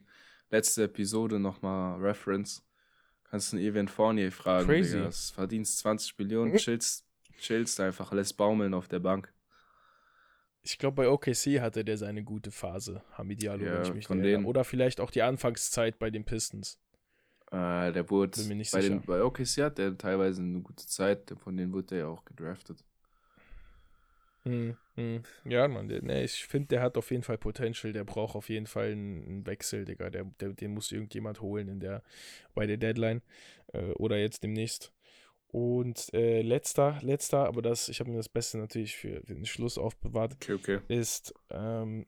letzte 0.49 0.83
Episode 0.83 1.39
nochmal 1.39 1.99
Reference, 1.99 2.65
kannst 3.23 3.53
du 3.53 3.57
einen 3.57 3.65
Evan 3.65 3.87
Fournier 3.87 4.31
fragen, 4.31 4.67
Crazy. 4.67 4.97
Digga, 4.97 5.11
verdienst 5.11 5.77
20 5.79 6.17
Millionen, 6.17 6.55
chillst, 6.57 7.05
chillst 7.39 7.79
einfach, 7.79 8.11
lässt 8.11 8.37
baumeln 8.37 8.73
auf 8.73 8.87
der 8.87 8.99
Bank. 8.99 9.33
Ich 10.63 10.77
glaube, 10.77 10.95
bei 10.95 11.09
OKC 11.09 11.59
hatte 11.59 11.83
der 11.83 11.97
seine 11.97 12.23
gute 12.23 12.49
Phase, 12.49 13.03
Hamid 13.17 13.41
Diallo, 13.41 13.65
ja, 13.65 13.73
wenn 13.73 13.83
ich 13.83 13.93
mich 13.93 14.07
von 14.07 14.21
denen. 14.21 14.45
Oder 14.45 14.63
vielleicht 14.63 15.01
auch 15.01 15.11
die 15.11 15.21
Anfangszeit 15.21 15.99
bei 15.99 16.09
den 16.09 16.23
Pistons. 16.23 16.79
Äh, 17.51 17.91
der 17.91 18.09
wurde 18.09 18.39
Bin 18.39 18.47
mir 18.47 18.55
nicht 18.55 18.71
bei, 18.71 18.81
sicher. 18.81 18.95
Den, 18.95 19.05
bei 19.05 19.21
OKC 19.21 19.57
hat 19.61 19.77
der 19.77 19.97
teilweise 19.97 20.41
eine 20.41 20.61
gute 20.61 20.87
Zeit, 20.87 21.33
von 21.43 21.57
denen 21.57 21.73
wurde 21.73 21.95
er 21.95 21.99
ja 21.99 22.07
auch 22.07 22.23
gedraftet. 22.23 22.83
Hm, 24.43 24.75
hm. 24.95 25.23
Ja, 25.45 25.67
Mann, 25.67 25.87
der, 25.87 26.01
nee, 26.01 26.23
ich 26.23 26.45
finde, 26.45 26.69
der 26.69 26.81
hat 26.81 26.97
auf 26.97 27.11
jeden 27.11 27.23
Fall 27.23 27.37
Potential, 27.37 27.93
der 27.93 28.03
braucht 28.03 28.35
auf 28.35 28.49
jeden 28.49 28.67
Fall 28.67 28.91
einen, 28.91 29.25
einen 29.25 29.45
Wechsel, 29.45 29.85
Digga. 29.85 30.09
Der, 30.09 30.25
der, 30.39 30.49
den 30.49 30.73
muss 30.73 30.91
irgendjemand 30.91 31.41
holen 31.41 31.67
in 31.67 31.79
der, 31.79 32.03
bei 32.55 32.65
der 32.65 32.77
Deadline 32.77 33.21
äh, 33.73 33.91
oder 33.91 34.17
jetzt 34.17 34.43
demnächst. 34.43 34.91
Und 35.53 36.11
äh, 36.15 36.41
letzter, 36.41 36.97
letzter, 37.03 37.45
aber 37.45 37.61
das, 37.61 37.87
ich 37.87 37.99
habe 37.99 38.09
mir 38.09 38.17
das 38.17 38.27
Beste 38.27 38.57
natürlich 38.57 38.95
für, 38.95 39.21
für, 39.21 39.35
den 39.35 39.45
Schluss 39.45 39.77
aufbewahrt, 39.77 40.33
okay, 40.33 40.53
okay. 40.53 40.79
ist 40.87 41.31
ähm, 41.51 42.07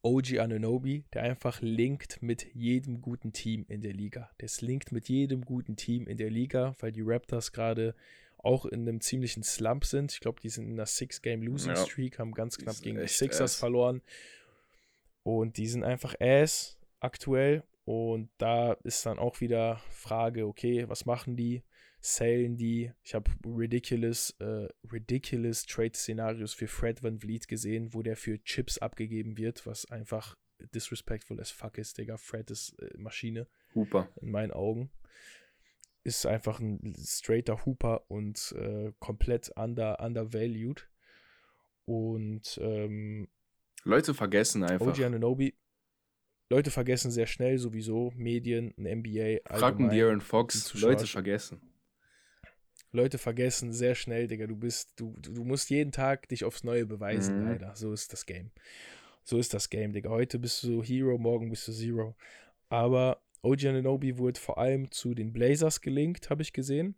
OG 0.00 0.38
Ananobi, 0.38 1.04
der 1.12 1.24
einfach 1.24 1.60
linkt 1.60 2.22
mit 2.22 2.46
jedem 2.54 3.02
guten 3.02 3.34
Team 3.34 3.66
in 3.68 3.82
der 3.82 3.92
Liga. 3.92 4.30
Der 4.40 4.48
linkt 4.62 4.92
mit 4.92 5.10
jedem 5.10 5.44
guten 5.44 5.76
Team 5.76 6.06
in 6.06 6.16
der 6.16 6.30
Liga, 6.30 6.74
weil 6.80 6.90
die 6.90 7.02
Raptors 7.04 7.52
gerade 7.52 7.94
auch 8.38 8.64
in 8.64 8.88
einem 8.88 9.02
ziemlichen 9.02 9.42
Slump 9.42 9.84
sind. 9.84 10.12
Ich 10.12 10.20
glaube, 10.20 10.40
die 10.40 10.48
sind 10.48 10.68
in 10.68 10.72
einer 10.72 10.86
Six-Game-Losing-Streak, 10.86 12.14
ja. 12.14 12.18
haben 12.20 12.32
ganz 12.32 12.56
knapp 12.56 12.80
gegen 12.80 12.98
die 12.98 13.08
Sixers 13.08 13.52
ass. 13.52 13.56
verloren. 13.56 14.00
Und 15.22 15.58
die 15.58 15.66
sind 15.66 15.84
einfach 15.84 16.14
ass 16.18 16.78
aktuell. 16.98 17.62
Und 17.84 18.30
da 18.38 18.72
ist 18.84 19.04
dann 19.04 19.18
auch 19.18 19.42
wieder 19.42 19.82
Frage, 19.90 20.46
okay, 20.46 20.88
was 20.88 21.04
machen 21.04 21.36
die? 21.36 21.62
Salen 22.04 22.56
die? 22.56 22.90
Ich 23.04 23.14
habe 23.14 23.30
ridiculous, 23.46 24.30
äh, 24.40 24.68
ridiculous 24.90 25.64
Trade-Szenarios 25.66 26.52
für 26.52 26.66
Fred 26.66 27.02
Van 27.02 27.20
Vliet 27.20 27.46
gesehen, 27.46 27.94
wo 27.94 28.02
der 28.02 28.16
für 28.16 28.42
Chips 28.42 28.78
abgegeben 28.78 29.38
wird, 29.38 29.64
was 29.66 29.88
einfach 29.88 30.36
disrespectful 30.74 31.40
as 31.40 31.52
fuck 31.52 31.78
ist, 31.78 31.98
Digga. 31.98 32.16
Fred 32.16 32.50
ist 32.50 32.76
äh, 32.80 32.90
Maschine. 32.98 33.46
Hooper. 33.74 34.08
In 34.20 34.32
meinen 34.32 34.50
Augen. 34.50 34.90
Ist 36.02 36.26
einfach 36.26 36.58
ein 36.58 36.96
straighter 36.98 37.64
Hooper 37.64 38.10
und 38.10 38.52
äh, 38.58 38.92
komplett 38.98 39.52
under, 39.54 40.00
undervalued. 40.00 40.90
Und 41.84 42.58
ähm, 42.60 43.28
Leute 43.84 44.12
vergessen 44.12 44.64
einfach. 44.64 44.88
OG 44.88 45.04
Ananobi, 45.04 45.54
Leute 46.50 46.72
vergessen 46.72 47.12
sehr 47.12 47.26
schnell 47.26 47.58
sowieso 47.58 48.12
Medien, 48.16 48.74
ein 48.76 48.98
NBA. 48.98 49.38
Fragen 49.56 49.88
De'Aaron 49.88 50.20
Fox, 50.20 50.74
Leute 50.74 51.06
vergessen. 51.06 51.71
Leute 52.92 53.18
vergessen 53.18 53.72
sehr 53.72 53.94
schnell, 53.94 54.28
Digga. 54.28 54.46
Du 54.46 54.56
bist, 54.56 54.92
du, 54.96 55.14
du 55.18 55.44
musst 55.44 55.70
jeden 55.70 55.92
Tag 55.92 56.28
dich 56.28 56.44
aufs 56.44 56.62
Neue 56.62 56.86
beweisen, 56.86 57.40
Mhm. 57.40 57.48
leider. 57.48 57.74
So 57.74 57.92
ist 57.92 58.12
das 58.12 58.26
Game. 58.26 58.50
So 59.24 59.38
ist 59.38 59.54
das 59.54 59.70
Game, 59.70 59.92
Digga. 59.92 60.10
Heute 60.10 60.38
bist 60.38 60.62
du 60.62 60.82
Hero, 60.82 61.16
morgen 61.18 61.48
bist 61.48 61.66
du 61.68 61.72
Zero. 61.72 62.14
Aber 62.68 63.22
OG 63.42 63.66
Ananobi 63.68 64.18
wurde 64.18 64.38
vor 64.38 64.58
allem 64.58 64.90
zu 64.90 65.14
den 65.14 65.32
Blazers 65.32 65.80
gelinkt, 65.80 66.30
habe 66.30 66.42
ich 66.42 66.52
gesehen. 66.52 66.94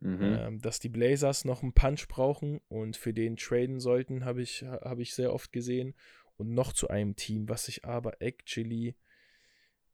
Mhm. 0.00 0.18
Ähm, 0.20 0.60
dass 0.60 0.78
die 0.78 0.88
Blazers 0.88 1.44
noch 1.44 1.62
einen 1.62 1.72
Punch 1.72 2.06
brauchen 2.06 2.60
und 2.68 2.96
für 2.96 3.12
den 3.12 3.36
traden 3.36 3.80
sollten, 3.80 4.24
habe 4.24 4.42
ich, 4.42 4.62
hab 4.62 5.00
ich 5.00 5.14
sehr 5.14 5.32
oft 5.32 5.52
gesehen. 5.52 5.94
Und 6.36 6.54
noch 6.54 6.72
zu 6.72 6.86
einem 6.88 7.16
Team, 7.16 7.48
was 7.48 7.66
ich 7.66 7.84
aber 7.84 8.22
actually, 8.22 8.94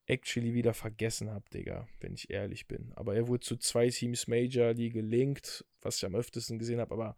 actually 0.06 0.52
wieder 0.54 0.74
vergessen 0.74 1.30
habe, 1.30 1.44
Digga, 1.50 1.88
wenn 2.00 2.14
ich 2.14 2.30
ehrlich 2.30 2.66
bin. 2.66 2.92
Aber 2.94 3.14
er 3.14 3.28
wurde 3.28 3.40
zu 3.40 3.56
zwei 3.56 3.88
Teams 3.88 4.26
Major 4.26 4.74
League 4.74 4.94
gelinkt, 4.94 5.64
was 5.80 5.96
ich 5.96 6.04
am 6.04 6.14
öftesten 6.14 6.58
gesehen 6.58 6.80
habe. 6.80 6.92
Aber 6.92 7.16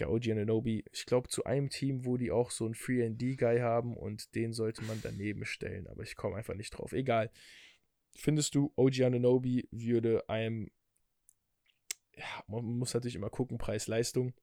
OG 0.00 0.30
Ananobi, 0.30 0.84
ich 0.92 1.06
glaube, 1.06 1.28
zu 1.28 1.44
einem 1.44 1.68
Team, 1.68 2.04
wo 2.04 2.16
die 2.16 2.30
auch 2.30 2.50
so 2.50 2.64
einen 2.64 2.74
3D-Guy 2.74 3.60
haben 3.60 3.96
und 3.96 4.34
den 4.34 4.52
sollte 4.52 4.82
man 4.84 5.00
daneben 5.02 5.44
stellen. 5.44 5.86
Aber 5.86 6.02
ich 6.02 6.16
komme 6.16 6.36
einfach 6.36 6.54
nicht 6.54 6.70
drauf. 6.70 6.92
Egal. 6.92 7.30
Findest 8.16 8.54
du, 8.54 8.72
OG 8.76 9.02
Ananobi 9.02 9.68
würde 9.70 10.28
einem 10.28 10.70
ja, 12.16 12.44
man 12.46 12.64
muss 12.64 12.94
natürlich 12.94 13.16
immer 13.16 13.30
gucken, 13.30 13.58
Preis-Leistung. 13.58 14.34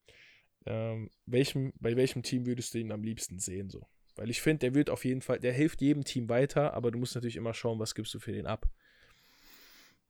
Ähm, 0.65 1.09
welchem, 1.25 1.73
bei 1.79 1.95
welchem 1.95 2.23
Team 2.23 2.45
würdest 2.45 2.73
du 2.73 2.79
ihn 2.79 2.91
am 2.91 3.03
liebsten 3.03 3.39
sehen? 3.39 3.69
So? 3.69 3.87
Weil 4.21 4.29
ich 4.29 4.39
finde, 4.39 4.59
der 4.59 4.75
wird 4.75 4.91
auf 4.91 5.03
jeden 5.03 5.21
Fall, 5.21 5.39
der 5.39 5.51
hilft 5.51 5.81
jedem 5.81 6.03
Team 6.03 6.29
weiter, 6.29 6.75
aber 6.75 6.91
du 6.91 6.99
musst 6.99 7.15
natürlich 7.15 7.37
immer 7.37 7.55
schauen, 7.55 7.79
was 7.79 7.95
gibst 7.95 8.13
du 8.13 8.19
für 8.19 8.31
den 8.31 8.45
ab. 8.45 8.69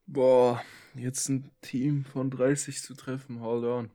Boah, 0.06 0.62
jetzt 0.94 1.30
ein 1.30 1.50
Team 1.62 2.04
von 2.04 2.30
30 2.30 2.82
zu 2.82 2.92
treffen, 2.92 3.40
hold 3.40 3.64
on. 3.64 3.90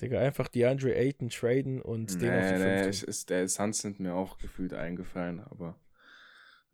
Digga, 0.00 0.20
einfach 0.20 0.46
DeAndre 0.46 0.94
Ayton 0.94 1.28
traden 1.28 1.82
und 1.82 2.14
nee, 2.14 2.20
den 2.20 2.38
auf 2.38 2.46
die 2.52 2.58
nee, 2.62 2.82
15. 2.84 3.08
ist, 3.08 3.30
der 3.30 3.48
Suns 3.48 3.78
sind 3.78 3.98
mir 3.98 4.14
auch 4.14 4.38
gefühlt 4.38 4.74
eingefallen, 4.74 5.40
aber 5.40 5.76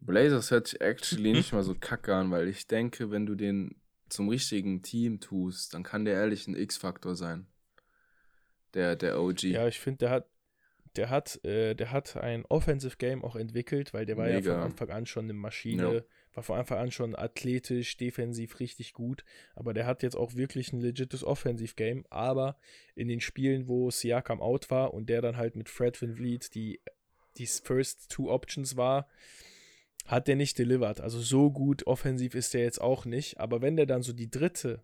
Blazers 0.00 0.50
hört 0.50 0.66
sich 0.66 0.82
actually 0.82 1.32
nicht 1.32 1.54
mal 1.54 1.62
so 1.62 1.74
kacke 1.80 2.14
an, 2.14 2.30
weil 2.30 2.48
ich 2.48 2.66
denke, 2.66 3.10
wenn 3.10 3.24
du 3.24 3.34
den 3.34 3.76
zum 4.10 4.28
richtigen 4.28 4.82
Team 4.82 5.20
tust, 5.20 5.72
dann 5.72 5.84
kann 5.84 6.04
der 6.04 6.16
ehrlich 6.16 6.46
ein 6.48 6.54
X-Faktor 6.54 7.16
sein. 7.16 7.46
Der, 8.74 8.94
der 8.94 9.22
OG. 9.22 9.44
Ja, 9.44 9.66
ich 9.66 9.80
finde, 9.80 10.00
der 10.00 10.10
hat, 10.10 10.26
der 10.96 11.10
hat, 11.10 11.42
äh, 11.44 11.74
der 11.74 11.92
hat 11.92 12.16
ein 12.16 12.44
Offensive 12.46 12.96
Game 12.96 13.24
auch 13.24 13.36
entwickelt, 13.36 13.92
weil 13.94 14.06
der 14.06 14.16
war 14.16 14.28
ja 14.28 14.36
Mega. 14.36 14.54
von 14.54 14.62
Anfang 14.62 14.90
an 14.90 15.06
schon 15.06 15.24
eine 15.24 15.32
Maschine, 15.34 15.94
Ja. 15.94 16.02
war 16.34 16.42
von 16.42 16.58
Anfang 16.58 16.78
an 16.78 16.90
schon 16.90 17.14
athletisch, 17.16 17.96
defensiv 17.96 18.58
richtig 18.60 18.92
gut, 18.92 19.24
aber 19.54 19.74
der 19.74 19.86
hat 19.86 20.02
jetzt 20.02 20.16
auch 20.16 20.34
wirklich 20.34 20.72
ein 20.72 20.80
legites 20.80 21.22
Offensive 21.24 21.74
Game, 21.76 22.04
aber 22.10 22.56
in 22.94 23.08
den 23.08 23.20
Spielen, 23.20 23.68
wo 23.68 23.90
Siakam 23.90 24.40
out 24.40 24.70
war 24.70 24.94
und 24.94 25.08
der 25.08 25.20
dann 25.22 25.36
halt 25.36 25.56
mit 25.56 25.68
Fred 25.68 26.00
Van 26.00 26.14
Vliet 26.14 26.54
die, 26.54 26.80
die 27.36 27.46
First 27.46 28.10
Two 28.10 28.30
Options 28.30 28.76
war, 28.76 29.08
hat 30.06 30.26
der 30.26 30.36
nicht 30.36 30.58
delivered. 30.58 31.00
Also 31.00 31.20
so 31.20 31.50
gut 31.50 31.86
offensiv 31.86 32.34
ist 32.34 32.54
der 32.54 32.62
jetzt 32.62 32.80
auch 32.80 33.04
nicht, 33.04 33.38
aber 33.38 33.60
wenn 33.60 33.76
der 33.76 33.86
dann 33.86 34.02
so 34.02 34.12
die 34.12 34.30
dritte, 34.30 34.82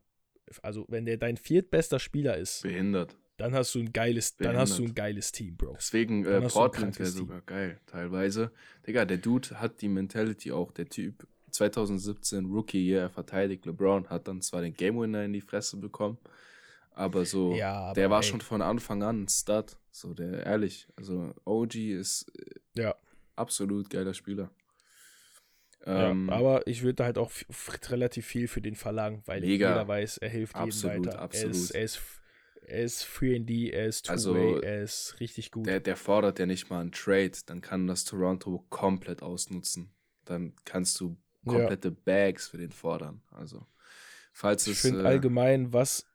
also 0.62 0.84
wenn 0.88 1.06
der 1.06 1.16
dein 1.16 1.36
viertbester 1.38 1.98
Spieler 1.98 2.36
ist, 2.36 2.62
Behindert. 2.62 3.16
Dann 3.36 3.54
hast 3.54 3.74
du 3.74 3.80
ein 3.80 3.92
geiles, 3.92 4.36
dann 4.36 4.56
hast 4.56 4.72
du 4.72 4.82
Behindert. 4.82 4.90
ein 4.92 4.94
geiles 4.94 5.32
Team, 5.32 5.56
Bro. 5.56 5.74
Deswegen 5.76 6.24
äh, 6.24 6.40
Portland 6.48 6.98
wäre 6.98 7.08
sogar 7.10 7.40
geil, 7.42 7.80
teilweise. 7.86 8.52
Digga, 8.86 9.04
der 9.04 9.18
Dude 9.18 9.60
hat 9.60 9.80
die 9.80 9.88
Mentality 9.88 10.52
auch. 10.52 10.70
Der 10.72 10.88
Typ 10.88 11.26
2017 11.50 12.46
Rookie 12.46 12.84
Year, 12.86 13.02
er 13.02 13.10
verteidigt 13.10 13.66
LeBron, 13.66 14.08
hat 14.10 14.28
dann 14.28 14.40
zwar 14.42 14.62
den 14.62 14.74
Game 14.74 14.98
Winner 15.00 15.24
in 15.24 15.32
die 15.32 15.40
Fresse 15.40 15.76
bekommen, 15.76 16.18
aber 16.92 17.24
so, 17.24 17.54
Ja, 17.54 17.72
aber 17.76 17.94
der 17.94 18.10
war 18.10 18.22
ey. 18.22 18.28
schon 18.28 18.40
von 18.40 18.62
Anfang 18.62 19.02
an 19.02 19.22
ein 19.24 19.28
Stud. 19.28 19.76
So, 19.90 20.14
der 20.14 20.44
ehrlich, 20.46 20.88
also 20.96 21.32
OG 21.44 21.74
ist 21.76 22.26
äh, 22.36 22.80
Ja, 22.82 22.94
absolut 23.36 23.88
geiler 23.90 24.14
Spieler. 24.14 24.50
ja 25.86 26.10
Ähm, 26.10 26.30
aber 26.30 26.66
ich 26.66 26.82
würde 26.82 27.04
halt 27.04 27.18
auch 27.18 27.30
relativ 27.90 28.26
viel 28.26 28.48
für 28.48 28.60
den 28.60 28.74
verlangen, 28.74 29.22
weil 29.26 29.40
Mega. 29.40 29.68
jeder 29.68 29.86
weiß, 29.88 30.18
er 30.18 30.30
hilft 30.30 30.56
Absolut, 30.56 30.94
jedem 30.96 31.06
weiter. 31.06 31.20
absolut. 31.20 31.54
Er 31.54 31.60
ist, 31.60 31.70
er 31.70 31.82
ist, 31.84 32.00
er 32.66 32.82
ist 32.84 33.04
3D, 33.04 33.70
er 33.72 33.86
ist 33.86 34.08
Also, 34.10 34.32
Two-Way, 34.34 34.60
er 34.62 34.82
ist 34.82 35.16
richtig 35.20 35.50
gut. 35.50 35.66
der, 35.66 35.80
der 35.80 35.96
fordert 35.96 36.38
ja 36.38 36.46
nicht 36.46 36.70
mal 36.70 36.80
einen 36.80 36.92
Trade, 36.92 37.32
dann 37.46 37.60
kann 37.60 37.86
das 37.86 38.04
Toronto 38.04 38.64
komplett 38.70 39.22
ausnutzen. 39.22 39.90
Dann 40.24 40.54
kannst 40.64 40.98
du 41.00 41.16
Ja. 41.44 41.52
komplette 41.52 41.90
Bags 41.90 42.48
für 42.48 42.58
den 42.58 42.72
fordern. 42.72 43.22
Also, 43.30 43.66
falls 44.32 44.66
Ich 44.66 44.74
es. 44.74 44.80
finde 44.80 45.02
äh, 45.04 45.06
allgemein, 45.06 45.72
was 45.72 46.06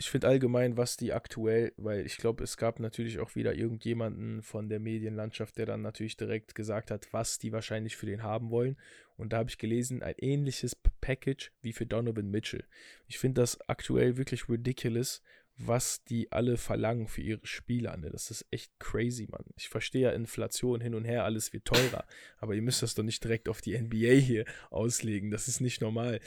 ich 0.00 0.10
finde 0.10 0.28
allgemein, 0.28 0.76
was 0.76 0.96
die 0.96 1.12
aktuell, 1.12 1.72
weil 1.76 2.06
ich 2.06 2.18
glaube, 2.18 2.44
es 2.44 2.56
gab 2.56 2.78
natürlich 2.78 3.18
auch 3.18 3.34
wieder 3.34 3.56
irgendjemanden 3.56 4.42
von 4.42 4.68
der 4.68 4.78
Medienlandschaft, 4.78 5.58
der 5.58 5.66
dann 5.66 5.82
natürlich 5.82 6.16
direkt 6.16 6.54
gesagt 6.54 6.92
hat, 6.92 7.12
was 7.12 7.40
die 7.40 7.50
wahrscheinlich 7.50 7.96
für 7.96 8.06
den 8.06 8.22
haben 8.22 8.50
wollen. 8.50 8.76
Und 9.16 9.32
da 9.32 9.38
habe 9.38 9.50
ich 9.50 9.58
gelesen, 9.58 10.04
ein 10.04 10.14
ähnliches 10.18 10.76
Package 11.00 11.50
wie 11.62 11.72
für 11.72 11.84
Donovan 11.84 12.30
Mitchell. 12.30 12.62
Ich 13.08 13.18
finde 13.18 13.40
das 13.40 13.60
aktuell 13.68 14.16
wirklich 14.16 14.48
ridiculous, 14.48 15.20
was 15.58 16.04
die 16.04 16.30
alle 16.30 16.56
verlangen 16.56 17.08
für 17.08 17.20
ihre 17.20 17.44
Spieler. 17.44 17.96
Ne? 17.96 18.10
Das 18.10 18.30
ist 18.30 18.46
echt 18.52 18.78
crazy, 18.78 19.26
Mann. 19.28 19.44
Ich 19.56 19.68
verstehe 19.68 20.02
ja 20.02 20.10
Inflation 20.10 20.80
hin 20.80 20.94
und 20.94 21.04
her, 21.04 21.24
alles 21.24 21.52
wird 21.52 21.64
teurer. 21.64 22.06
aber 22.38 22.54
ihr 22.54 22.62
müsst 22.62 22.82
das 22.82 22.94
doch 22.94 23.02
nicht 23.02 23.22
direkt 23.24 23.48
auf 23.48 23.60
die 23.60 23.76
NBA 23.76 24.20
hier 24.20 24.44
auslegen. 24.70 25.32
Das 25.32 25.48
ist 25.48 25.60
nicht 25.60 25.80
normal. 25.80 26.20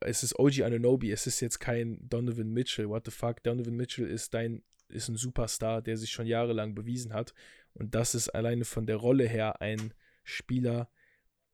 Es 0.00 0.22
ist 0.22 0.38
OG 0.38 0.62
Ananobi, 0.62 1.12
es 1.12 1.26
ist 1.26 1.40
jetzt 1.40 1.58
kein 1.58 1.98
Donovan 2.08 2.50
Mitchell. 2.50 2.88
What 2.88 3.04
the 3.04 3.10
fuck? 3.10 3.42
Donovan 3.42 3.76
Mitchell 3.76 4.06
ist 4.06 4.32
dein, 4.32 4.62
ist 4.88 5.08
ein 5.08 5.16
Superstar, 5.16 5.82
der 5.82 5.98
sich 5.98 6.10
schon 6.10 6.26
jahrelang 6.26 6.74
bewiesen 6.74 7.12
hat. 7.12 7.34
Und 7.74 7.94
das 7.94 8.14
ist 8.14 8.30
alleine 8.30 8.64
von 8.64 8.86
der 8.86 8.96
Rolle 8.96 9.28
her 9.28 9.60
ein 9.60 9.92
Spieler. 10.24 10.88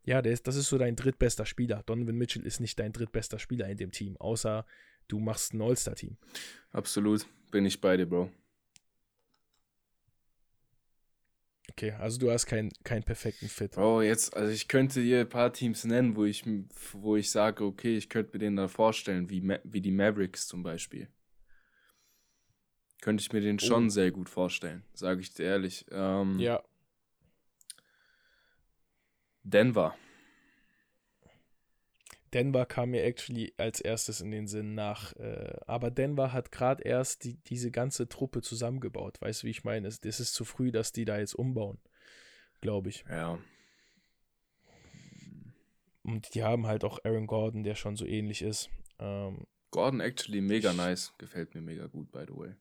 Ja, 0.05 0.23
der 0.23 0.33
ist, 0.33 0.47
das 0.47 0.55
ist 0.55 0.69
so 0.69 0.79
dein 0.79 0.95
drittbester 0.95 1.47
Spieler. 1.47 1.83
Donovan 1.85 2.17
Mitchell 2.17 2.47
ist 2.47 2.61
nicht 2.61 2.79
dein 2.79 2.93
drittbester 2.93 3.41
Spieler 3.41 3.69
in 3.69 3.77
dem 3.77 3.91
Team, 3.91 4.17
außer 4.17 4.65
du 5.09 5.19
machst 5.19 5.55
ein 5.55 5.63
All-Star-Team. 5.63 6.17
Absolut, 6.73 7.27
bin 7.51 7.65
ich 7.67 7.81
bei 7.81 7.97
dir, 7.97 8.07
Bro. 8.07 8.31
Okay, 11.71 11.93
also 11.93 12.19
du 12.19 12.31
hast 12.31 12.47
keinen 12.47 12.71
keinen 12.85 13.03
perfekten 13.03 13.49
Fit. 13.49 13.73
Bro, 13.73 14.03
jetzt, 14.03 14.37
also 14.37 14.53
ich 14.53 14.69
könnte 14.69 15.03
dir 15.03 15.21
ein 15.21 15.29
paar 15.29 15.53
Teams 15.53 15.85
nennen, 15.85 16.17
wo 16.17 16.25
ich, 16.25 16.45
wo 16.93 17.17
ich 17.17 17.31
sage, 17.31 17.65
okay, 17.65 17.97
ich 17.97 18.09
könnte 18.09 18.33
mir 18.35 18.41
den 18.41 18.57
da 18.57 18.69
vorstellen, 18.69 19.31
wie, 19.31 19.41
Ma 19.41 19.59
wie 19.65 19.81
die 19.81 19.91
Mavericks 19.91 20.47
zum 20.47 20.63
Beispiel. 20.63 21.09
Könnte 23.01 23.23
ich 23.23 23.33
mir 23.33 23.41
den 23.41 23.59
schon 23.59 23.87
Oh. 23.87 23.89
sehr 23.91 24.11
gut 24.11 24.29
vorstellen, 24.29 24.85
sage 24.95 25.23
ich 25.23 25.33
dir 25.33 25.45
ehrlich. 25.47 25.87
Ähm, 25.91 26.39
Ja, 26.39 26.63
Denver. 29.45 29.97
Denver 32.35 32.65
kam 32.65 32.91
mir 32.91 33.05
actually 33.05 33.53
als 33.59 33.81
erstes 33.81 34.21
in 34.21 34.31
den 34.31 34.47
Sinn 34.47 34.75
nach. 34.75 35.15
Äh, 35.17 35.55
aber 35.67 35.91
Denver 35.91 36.33
hat 36.33 36.51
gerade 36.51 36.83
erst 36.83 37.25
die, 37.25 37.37
diese 37.45 37.71
ganze 37.71 38.09
Truppe 38.09 38.41
zusammengebaut. 38.41 39.21
Weißt 39.21 39.43
du, 39.43 39.47
wie 39.47 39.51
ich 39.51 39.65
meine? 39.65 39.89
Es, 39.89 40.01
es 40.05 40.21
ist 40.21 40.35
zu 40.35 40.45
früh, 40.45 40.73
dass 40.73 40.93
die 40.93 41.05
da 41.05 41.19
jetzt 41.19 41.35
umbauen. 41.35 41.79
Glaube 42.61 42.89
ich. 42.89 43.05
Ja. 43.09 43.39
Und 46.05 46.35
die 46.35 46.43
haben 46.43 46.67
halt 46.67 46.85
auch 46.85 46.99
Aaron 47.05 47.27
Gordon, 47.27 47.65
der 47.65 47.75
schon 47.75 47.97
so 47.97 48.05
ähnlich 48.05 48.43
ist. 48.43 48.71
Ähm, 48.99 49.47
Gordon 49.71 50.01
actually 50.01 50.41
mega 50.41 50.73
nice. 50.73 51.13
Gefällt 51.19 51.55
mir 51.55 51.61
mega 51.61 51.87
gut, 51.87 52.11
by 52.11 52.25
the 52.27 52.37
way. 52.37 52.55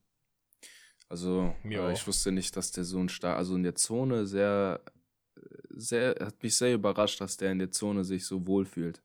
Also, 1.10 1.54
äh, 1.66 1.94
ich 1.94 2.08
wusste 2.08 2.32
nicht, 2.32 2.56
dass 2.56 2.72
der 2.72 2.84
so 2.84 3.00
ein 3.00 3.10
stark, 3.10 3.38
also 3.38 3.56
in 3.56 3.64
der 3.64 3.76
Zone 3.76 4.26
sehr, 4.26 4.82
sehr, 5.70 6.16
hat 6.22 6.42
mich 6.42 6.56
sehr 6.56 6.74
überrascht, 6.74 7.20
dass 7.20 7.36
der 7.36 7.52
in 7.52 7.60
der 7.60 7.72
Zone 7.72 8.06
sich 8.06 8.26
so 8.26 8.48
wohl 8.48 8.66
fühlt. 8.66 9.02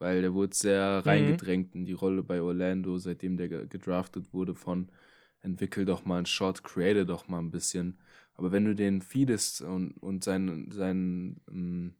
Weil 0.00 0.22
der 0.22 0.34
wurde 0.34 0.56
sehr 0.56 1.02
mhm. 1.04 1.08
reingedrängt 1.08 1.74
in 1.76 1.84
die 1.84 1.92
Rolle 1.92 2.24
bei 2.24 2.42
Orlando, 2.42 2.98
seitdem 2.98 3.36
der 3.36 3.48
gedraftet 3.48 4.32
wurde 4.32 4.56
von 4.56 4.90
entwickel 5.42 5.84
doch 5.84 6.04
mal 6.04 6.16
einen 6.16 6.26
Shot, 6.26 6.64
create 6.64 7.08
doch 7.08 7.28
mal 7.28 7.38
ein 7.38 7.50
bisschen. 7.50 7.98
Aber 8.34 8.52
wenn 8.52 8.64
du 8.64 8.74
den 8.74 9.02
feedest 9.02 9.60
und, 9.60 9.92
und 9.98 10.24
sein, 10.24 10.70
sein, 10.72 11.40
ähm, 11.48 11.94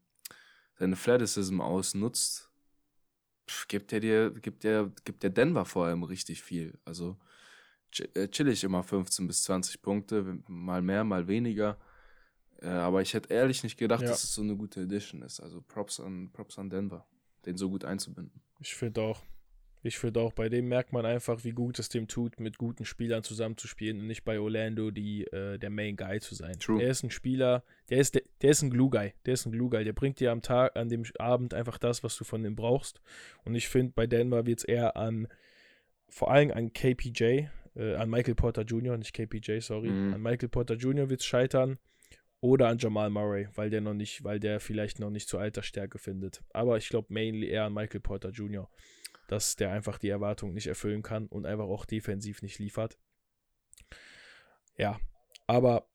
seine 0.77 0.95
Athleticism 0.95 1.61
ausnutzt, 1.61 2.49
pff, 3.47 3.67
gibt 3.67 3.93
er 3.93 3.99
dir, 3.99 4.31
gibt 4.31 4.63
der, 4.63 4.91
gibt 5.05 5.23
der 5.23 5.29
Denver 5.29 5.65
vor 5.65 5.85
allem 5.85 6.03
richtig 6.03 6.41
viel. 6.41 6.77
Also 6.85 7.17
äh, 8.15 8.27
chillig 8.27 8.63
immer 8.63 8.83
15 8.83 9.27
bis 9.27 9.43
20 9.43 9.81
Punkte, 9.81 10.39
mal 10.47 10.81
mehr, 10.81 11.03
mal 11.03 11.27
weniger. 11.27 11.77
Äh, 12.61 12.69
aber 12.69 13.01
ich 13.01 13.13
hätte 13.13 13.33
ehrlich 13.33 13.63
nicht 13.63 13.77
gedacht, 13.77 14.01
ja. 14.01 14.09
dass 14.09 14.23
es 14.23 14.33
so 14.33 14.41
eine 14.41 14.55
gute 14.55 14.81
Edition 14.81 15.21
ist. 15.21 15.39
Also 15.39 15.61
Props 15.61 15.99
an, 15.99 16.31
Props 16.31 16.57
an 16.57 16.69
Denver, 16.69 17.05
den 17.45 17.57
so 17.57 17.69
gut 17.69 17.85
einzubinden. 17.85 18.41
Ich 18.59 18.75
finde 18.75 19.01
auch. 19.01 19.23
Ich 19.83 19.97
finde 19.97 20.19
auch, 20.19 20.31
bei 20.31 20.47
dem 20.47 20.67
merkt 20.67 20.93
man 20.93 21.07
einfach, 21.07 21.43
wie 21.43 21.53
gut 21.53 21.79
es 21.79 21.89
dem 21.89 22.07
tut, 22.07 22.39
mit 22.39 22.59
guten 22.59 22.85
Spielern 22.85 23.23
zusammenzuspielen 23.23 23.99
und 23.99 24.05
nicht 24.05 24.23
bei 24.23 24.39
Orlando 24.39 24.91
die, 24.91 25.23
äh, 25.25 25.57
der 25.57 25.71
Main 25.71 25.95
Guy 25.95 26.19
zu 26.19 26.35
sein. 26.35 26.53
True. 26.59 26.77
Der 26.77 26.91
ist 26.91 27.01
ein 27.01 27.09
Spieler, 27.09 27.63
der 27.89 27.97
ist, 27.97 28.13
der, 28.13 28.21
der 28.43 28.51
ist 28.51 28.61
ein 28.61 28.69
Glue 28.69 28.91
Guy. 28.91 29.13
Der 29.25 29.33
ist 29.33 29.47
ein 29.47 29.51
Glue 29.51 29.71
Guy. 29.71 29.83
Der 29.83 29.93
bringt 29.93 30.19
dir 30.19 30.31
am 30.31 30.43
Tag, 30.43 30.75
an 30.75 30.89
dem 30.89 31.03
Abend 31.17 31.55
einfach 31.55 31.79
das, 31.79 32.03
was 32.03 32.15
du 32.15 32.23
von 32.23 32.45
ihm 32.45 32.55
brauchst. 32.55 33.01
Und 33.43 33.55
ich 33.55 33.69
finde, 33.69 33.93
bei 33.95 34.05
Denver 34.05 34.45
wird 34.45 34.59
es 34.59 34.65
eher 34.65 34.97
an, 34.97 35.27
vor 36.07 36.29
allem 36.29 36.51
an 36.51 36.73
KPJ, 36.73 37.47
äh, 37.75 37.95
an 37.95 38.07
Michael 38.07 38.35
Porter 38.35 38.61
Jr., 38.61 38.95
nicht 38.97 39.13
KPJ, 39.13 39.61
sorry, 39.61 39.89
mhm. 39.89 40.13
an 40.13 40.21
Michael 40.21 40.49
Porter 40.49 40.75
Jr. 40.75 41.09
wird 41.09 41.21
es 41.21 41.25
scheitern 41.25 41.79
oder 42.41 42.67
an 42.67 42.79
Jamal 42.79 43.09
Murray, 43.11 43.47
weil 43.55 43.69
der 43.69 43.81
noch 43.81 43.93
nicht, 43.93 44.23
weil 44.23 44.39
der 44.39 44.59
vielleicht 44.59 44.99
noch 44.99 45.11
nicht 45.11 45.29
zur 45.29 45.39
Altersstärke 45.39 45.99
findet. 45.99 46.43
Aber 46.53 46.77
ich 46.77 46.89
glaube 46.89 47.13
mainly 47.13 47.47
eher 47.47 47.65
an 47.65 47.73
Michael 47.73 48.01
Porter 48.01 48.29
Jr., 48.29 48.69
dass 49.27 49.55
der 49.55 49.71
einfach 49.71 49.99
die 49.99 50.09
Erwartung 50.09 50.53
nicht 50.53 50.67
erfüllen 50.67 51.03
kann 51.03 51.27
und 51.27 51.45
einfach 51.45 51.65
auch 51.65 51.85
defensiv 51.85 52.41
nicht 52.41 52.59
liefert. 52.59 52.97
Ja, 54.75 54.99
aber 55.47 55.87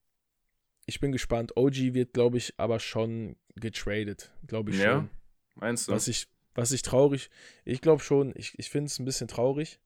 ich 0.86 1.00
bin 1.00 1.10
gespannt. 1.10 1.56
OG 1.56 1.94
wird, 1.94 2.14
glaube 2.14 2.38
ich, 2.38 2.54
aber 2.56 2.78
schon 2.78 3.36
getradet, 3.56 4.32
glaube 4.46 4.70
ich 4.70 4.78
ja, 4.78 4.92
schon. 4.92 5.10
Meinst 5.56 5.88
du? 5.88 5.92
Was 5.92 6.06
ich, 6.06 6.28
was 6.54 6.70
ich 6.70 6.82
traurig, 6.82 7.28
ich 7.64 7.80
glaube 7.80 8.02
schon, 8.02 8.32
ich, 8.36 8.56
ich 8.58 8.70
finde 8.70 8.86
es 8.86 8.98
ein 9.00 9.04
bisschen 9.04 9.26
traurig, 9.26 9.80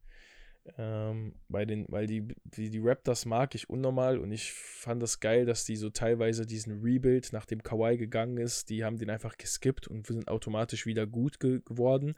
ähm, 0.76 1.34
bei 1.48 1.64
den, 1.64 1.86
weil 1.88 2.06
die, 2.06 2.28
die, 2.44 2.70
die 2.70 2.80
Raptors 2.82 3.24
mag 3.24 3.54
ich 3.54 3.70
unnormal 3.70 4.18
und 4.18 4.30
ich 4.30 4.52
fand 4.52 5.02
das 5.02 5.20
geil, 5.20 5.46
dass 5.46 5.64
die 5.64 5.76
so 5.76 5.90
teilweise 5.90 6.46
diesen 6.46 6.80
Rebuild, 6.82 7.32
nachdem 7.32 7.62
Kawhi 7.62 7.96
gegangen 7.96 8.36
ist, 8.36 8.68
die 8.70 8.84
haben 8.84 8.98
den 8.98 9.10
einfach 9.10 9.36
geskippt 9.36 9.88
und 9.88 10.06
sind 10.06 10.28
automatisch 10.28 10.86
wieder 10.86 11.06
gut 11.06 11.40
ge 11.40 11.60
geworden. 11.64 12.14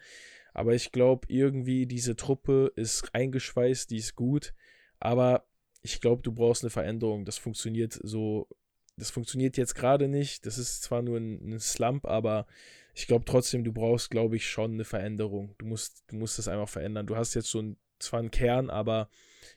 Aber 0.55 0.75
ich 0.75 0.93
glaube, 0.93 1.27
irgendwie 1.29 1.87
diese 1.87 2.17
Truppe 2.17 2.73
ist 2.77 3.15
eingeschweißt, 3.15 3.91
die 3.91 3.99
ist 3.99 4.17
gut, 4.17 4.55
aber 4.99 5.47
ich 5.83 6.01
glaube, 6.01 6.23
du 6.23 6.33
brauchst 6.33 6.63
eine 6.63 6.71
Veränderung. 6.71 7.25
Das 7.25 7.39
funktioniert 7.39 7.99
so, 8.03 8.49
das 8.97 9.11
funktioniert 9.11 9.57
jetzt 9.57 9.75
gerade 9.75 10.09
nicht. 10.09 10.47
Das 10.47 10.59
ist 10.59 10.83
zwar 10.83 11.03
nur 11.03 11.19
ein, 11.19 11.55
ein 11.55 11.61
Slump, 11.61 12.07
aber 12.07 12.47
ich 12.95 13.07
glaube 13.07 13.25
trotzdem, 13.25 13.65
du 13.65 13.73
brauchst, 13.73 14.11
glaube 14.11 14.37
ich, 14.37 14.49
schon 14.49 14.73
eine 14.73 14.85
Veränderung. 14.85 15.55
Du 15.59 15.67
musst, 15.67 16.05
du 16.09 16.17
musst 16.17 16.39
das 16.39 16.49
einfach 16.49 16.69
verändern. 16.69 17.07
Du 17.07 17.17
hast 17.17 17.35
jetzt 17.35 17.51
so 17.51 17.61
ein 17.61 17.77
zwar 18.03 18.21
ein 18.21 18.31
Kern, 18.31 18.71
aber 18.71 19.09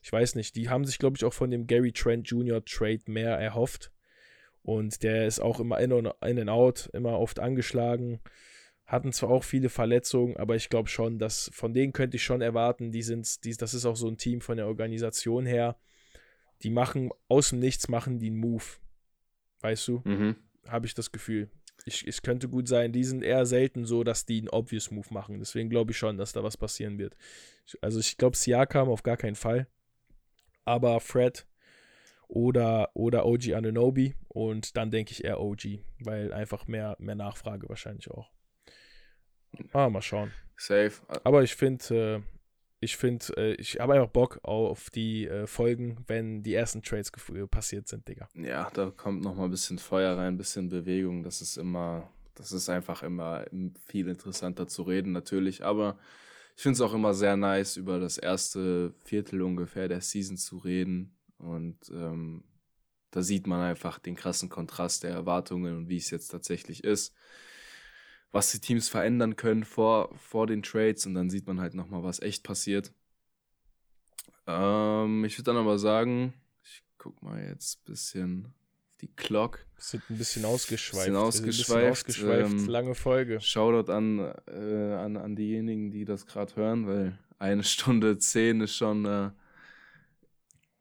ich 0.02 0.12
weiß 0.12 0.36
nicht. 0.36 0.56
Die 0.56 0.70
haben 0.70 0.86
sich, 0.86 1.00
glaube 1.00 1.18
ich, 1.18 1.26
auch 1.26 1.34
von 1.34 1.52
dem 1.52 1.68
Gary 1.68 1.92
Trent 1.92 2.30
Jr. 2.30 2.64
Trade 2.64 3.02
mehr 3.08 3.38
erhofft. 3.38 3.92
Und 4.62 5.04
der 5.04 5.28
ist 5.28 5.40
auch 5.40 5.60
immer 5.60 5.80
in 5.80 5.94
und, 5.94 6.12
in 6.26 6.40
and 6.40 6.50
out, 6.50 6.90
immer 6.94 7.20
oft 7.20 7.40
angeschlagen. 7.40 8.20
Hatten 8.86 9.14
zwar 9.14 9.30
auch 9.30 9.44
viele 9.44 9.70
Verletzungen, 9.70 10.38
aber 10.38 10.56
ich 10.56 10.70
glaube 10.70 10.90
schon, 10.90 11.20
dass 11.20 11.50
von 11.54 11.74
denen 11.74 11.94
könnte 11.94 12.18
ich 12.18 12.24
schon 12.24 12.42
erwarten, 12.42 12.92
die 12.92 13.02
sind, 13.02 13.44
die, 13.44 13.56
das 13.56 13.74
ist 13.74 13.86
auch 13.86 13.96
so 13.96 14.08
ein 14.08 14.18
Team 14.18 14.42
von 14.42 14.58
der 14.58 14.68
Organisation 14.68 15.46
her. 15.46 15.78
Die 16.62 16.70
machen 16.70 17.12
aus 17.28 17.50
dem 17.50 17.60
Nichts 17.60 17.90
machen 17.90 18.20
die 18.20 18.28
einen 18.28 18.38
Move. 18.38 18.64
Weißt 19.62 19.88
du? 19.88 20.02
Mhm. 20.04 20.36
Habe 20.68 20.86
ich 20.86 20.94
das 20.94 21.12
Gefühl 21.12 21.50
ich, 21.86 22.06
es 22.08 22.24
könnte 22.24 22.50
gut 22.50 22.68
sein, 22.68 22.92
die 22.92 23.04
sind 23.04 23.24
eher 23.24 23.46
selten 23.46 23.86
so, 23.86 24.04
dass 24.04 24.26
die 24.26 24.40
einen 24.40 24.50
Obvious 24.50 24.90
Move 24.90 25.08
machen. 25.12 25.40
Deswegen 25.40 25.70
glaube 25.70 25.92
ich 25.92 25.98
schon, 25.98 26.18
dass 26.18 26.34
da 26.34 26.44
was 26.44 26.58
passieren 26.58 26.98
wird. 26.98 27.16
Also 27.82 28.00
ich 28.00 28.18
glaube, 28.18 28.36
Siakam 28.36 28.90
auf 28.90 29.04
gar 29.04 29.18
keinen 29.18 29.36
Fall. 29.36 29.68
Aber 30.66 31.00
Fred 31.00 31.46
oder, 32.28 32.90
oder 32.96 33.28
OG 33.28 33.54
Ananobi 33.54 34.16
und 34.28 34.76
dann 34.78 34.90
denke 34.90 35.12
ich 35.12 35.24
eher 35.24 35.40
OG, 35.40 35.80
weil 36.00 36.34
einfach 36.34 36.66
mehr, 36.66 36.96
mehr 37.00 37.16
Nachfrage 37.16 37.70
wahrscheinlich 37.70 38.10
auch. 38.10 38.32
Ah, 39.72 39.90
mal 39.90 40.02
schauen. 40.02 40.32
Safe. 40.58 40.94
Aber 41.24 41.44
ich 41.44 41.56
finde, 41.56 42.24
äh, 42.24 42.35
ich 42.86 42.98
finde, 42.98 43.26
äh, 43.36 43.54
ich 43.56 43.80
habe 43.80 43.94
einfach 43.94 44.10
Bock 44.10 44.40
auf 44.44 44.90
die 44.90 45.28
äh, 45.28 45.48
Folgen, 45.48 45.98
wenn 46.08 46.44
die 46.44 46.54
ersten 46.54 46.84
Trades 46.84 47.12
passiert 47.50 47.88
sind, 47.88 48.08
Digga. 48.08 48.30
Ja, 48.36 48.70
da 48.74 48.92
kommt 48.92 49.24
noch 49.24 49.36
mal 49.36 49.46
ein 49.46 49.52
bisschen 49.52 49.80
Feuer 49.80 50.16
rein, 50.16 50.36
ein 50.36 50.38
bisschen 50.38 50.70
Bewegung. 50.70 51.24
Das 51.24 51.42
ist 51.42 51.58
immer, 51.58 52.10
das 52.36 52.52
ist 52.52 52.70
einfach 52.70 53.04
immer 53.04 53.46
viel 53.88 54.08
interessanter 54.08 54.68
zu 54.68 54.84
reden, 54.84 55.12
natürlich. 55.12 55.66
Aber 55.66 55.98
ich 56.56 56.62
finde 56.62 56.76
es 56.76 56.82
auch 56.82 56.94
immer 56.94 57.14
sehr 57.14 57.36
nice, 57.36 57.76
über 57.76 58.00
das 58.00 58.18
erste 58.18 58.94
Viertel 59.04 59.42
ungefähr 59.42 59.88
der 59.88 60.02
Season 60.02 60.38
zu 60.38 60.58
reden. 60.58 61.18
Und 61.40 61.90
ähm, 61.90 62.44
da 63.10 63.24
sieht 63.24 63.48
man 63.48 63.62
einfach 63.62 63.98
den 63.98 64.16
krassen 64.16 64.50
Kontrast 64.50 65.04
der 65.04 65.12
Erwartungen 65.12 65.76
und 65.76 65.90
wie 65.90 65.98
es 65.98 66.12
jetzt 66.12 66.28
tatsächlich 66.28 66.84
ist 66.84 67.14
was 68.36 68.52
die 68.52 68.60
Teams 68.60 68.90
verändern 68.90 69.38
können 69.38 69.64
vor, 69.64 70.14
vor 70.18 70.46
den 70.46 70.62
Trades 70.62 71.06
und 71.06 71.14
dann 71.14 71.30
sieht 71.30 71.48
man 71.48 71.62
halt 71.62 71.74
nochmal, 71.74 72.04
was 72.04 72.22
echt 72.22 72.44
passiert. 72.44 72.92
Ähm, 74.46 75.24
ich 75.24 75.38
würde 75.38 75.54
dann 75.54 75.58
aber 75.58 75.80
sagen, 75.80 76.34
ich 76.62 76.84
guck 76.98 77.24
mal 77.24 77.42
jetzt 77.42 77.80
ein 77.80 77.86
bisschen 77.86 78.46
auf 78.90 78.98
die 78.98 79.08
Clock. 79.08 79.66
Sind 79.78 80.04
ein 80.10 80.18
bisschen 80.18 80.44
ausgeschweift. 80.44 81.06
Bisschen 81.06 81.16
ausgeschweift. 81.16 82.08
Bisschen 82.08 82.30
ausgeschweift. 82.30 82.52
Ähm, 82.52 82.68
lange 82.68 82.94
Folge. 82.94 83.40
Shoutout 83.40 83.90
an, 83.90 84.20
äh, 84.48 84.94
an, 84.96 85.16
an 85.16 85.38
diejenigen, 85.38 85.90
die 85.90 86.04
das 86.04 86.28
gerade 86.28 86.58
hören, 86.58 86.88
weil 86.88 87.18
eine 87.40 87.64
Stunde 87.64 88.18
zehn 88.18 88.60
ist 88.60 88.76
schon 88.76 89.06
äh, 89.06 89.30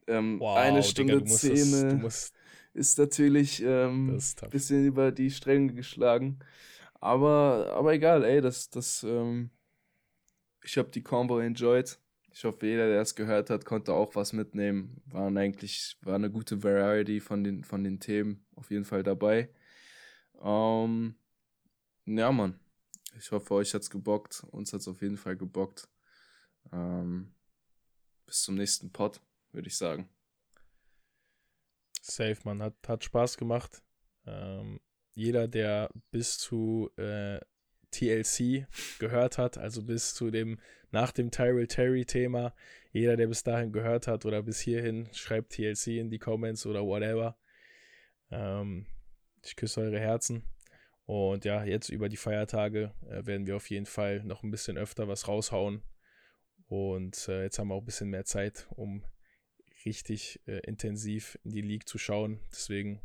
ähm, 0.08 0.40
wow, 0.40 0.56
eine 0.56 0.82
Stunde 0.82 1.22
Digga, 1.22 1.36
zehn 1.36 2.00
das, 2.02 2.32
ist 2.72 2.98
natürlich 2.98 3.60
ein 3.64 4.10
ähm, 4.10 4.20
bisschen 4.50 4.84
über 4.84 5.12
die 5.12 5.30
Stränge 5.30 5.72
geschlagen. 5.72 6.40
Aber, 7.04 7.70
aber 7.74 7.92
egal, 7.92 8.24
ey, 8.24 8.40
das, 8.40 8.70
das, 8.70 9.02
ähm, 9.02 9.50
ich 10.62 10.78
habe 10.78 10.88
die 10.88 11.02
Combo 11.02 11.38
enjoyed. 11.38 11.98
Ich 12.32 12.44
hoffe, 12.44 12.66
jeder, 12.66 12.88
der 12.88 13.02
es 13.02 13.14
gehört 13.14 13.50
hat, 13.50 13.66
konnte 13.66 13.92
auch 13.92 14.14
was 14.14 14.32
mitnehmen. 14.32 15.02
Waren 15.04 15.36
eigentlich, 15.36 15.98
war 16.00 16.14
eine 16.14 16.30
gute 16.30 16.62
Variety 16.62 17.20
von 17.20 17.44
den, 17.44 17.62
von 17.62 17.84
den 17.84 18.00
Themen 18.00 18.46
auf 18.56 18.70
jeden 18.70 18.86
Fall 18.86 19.02
dabei. 19.02 19.50
Ähm, 20.42 21.16
ja, 22.06 22.32
Mann. 22.32 22.58
Ich 23.18 23.30
hoffe, 23.32 23.52
euch 23.52 23.74
hat's 23.74 23.90
gebockt. 23.90 24.42
Uns 24.50 24.72
hat's 24.72 24.88
auf 24.88 25.02
jeden 25.02 25.18
Fall 25.18 25.36
gebockt. 25.36 25.86
Ähm, 26.72 27.34
bis 28.24 28.44
zum 28.44 28.54
nächsten 28.54 28.90
Pod, 28.90 29.20
würde 29.52 29.68
ich 29.68 29.76
sagen. 29.76 30.08
Safe, 32.00 32.38
man. 32.44 32.62
Hat, 32.62 32.76
hat 32.88 33.04
Spaß 33.04 33.36
gemacht. 33.36 33.82
Ähm, 34.24 34.80
jeder, 35.14 35.48
der 35.48 35.90
bis 36.10 36.38
zu 36.38 36.90
äh, 36.96 37.40
TLC 37.90 38.66
gehört 38.98 39.38
hat, 39.38 39.58
also 39.58 39.82
bis 39.82 40.14
zu 40.14 40.30
dem, 40.30 40.58
nach 40.90 41.12
dem 41.12 41.30
Tyrell 41.30 41.66
Terry-Thema, 41.66 42.54
jeder, 42.92 43.16
der 43.16 43.28
bis 43.28 43.42
dahin 43.42 43.72
gehört 43.72 44.06
hat 44.06 44.24
oder 44.24 44.42
bis 44.42 44.60
hierhin, 44.60 45.08
schreibt 45.12 45.52
TLC 45.52 45.98
in 45.98 46.10
die 46.10 46.18
Comments 46.18 46.64
oder 46.66 46.84
whatever. 46.84 47.36
Ähm, 48.30 48.86
ich 49.42 49.56
küsse 49.56 49.80
eure 49.80 50.00
Herzen. 50.00 50.44
Und 51.06 51.44
ja, 51.44 51.64
jetzt 51.64 51.90
über 51.90 52.08
die 52.08 52.16
Feiertage 52.16 52.94
äh, 53.08 53.26
werden 53.26 53.46
wir 53.46 53.56
auf 53.56 53.68
jeden 53.70 53.86
Fall 53.86 54.22
noch 54.24 54.42
ein 54.42 54.50
bisschen 54.50 54.78
öfter 54.78 55.06
was 55.06 55.28
raushauen. 55.28 55.82
Und 56.66 57.28
äh, 57.28 57.42
jetzt 57.42 57.58
haben 57.58 57.68
wir 57.68 57.74
auch 57.74 57.82
ein 57.82 57.86
bisschen 57.86 58.10
mehr 58.10 58.24
Zeit, 58.24 58.66
um 58.70 59.04
richtig 59.84 60.40
äh, 60.46 60.60
intensiv 60.60 61.38
in 61.44 61.50
die 61.50 61.60
League 61.60 61.88
zu 61.88 61.98
schauen. 61.98 62.40
Deswegen 62.50 63.00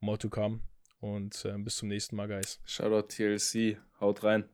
more 0.00 0.18
to 0.18 0.30
come. 0.30 0.60
Und 1.04 1.44
äh, 1.44 1.52
bis 1.58 1.76
zum 1.76 1.88
nächsten 1.88 2.16
Mal, 2.16 2.28
Guys. 2.28 2.60
Shoutout 2.64 3.08
TLC. 3.08 3.76
Haut 4.00 4.24
rein. 4.24 4.48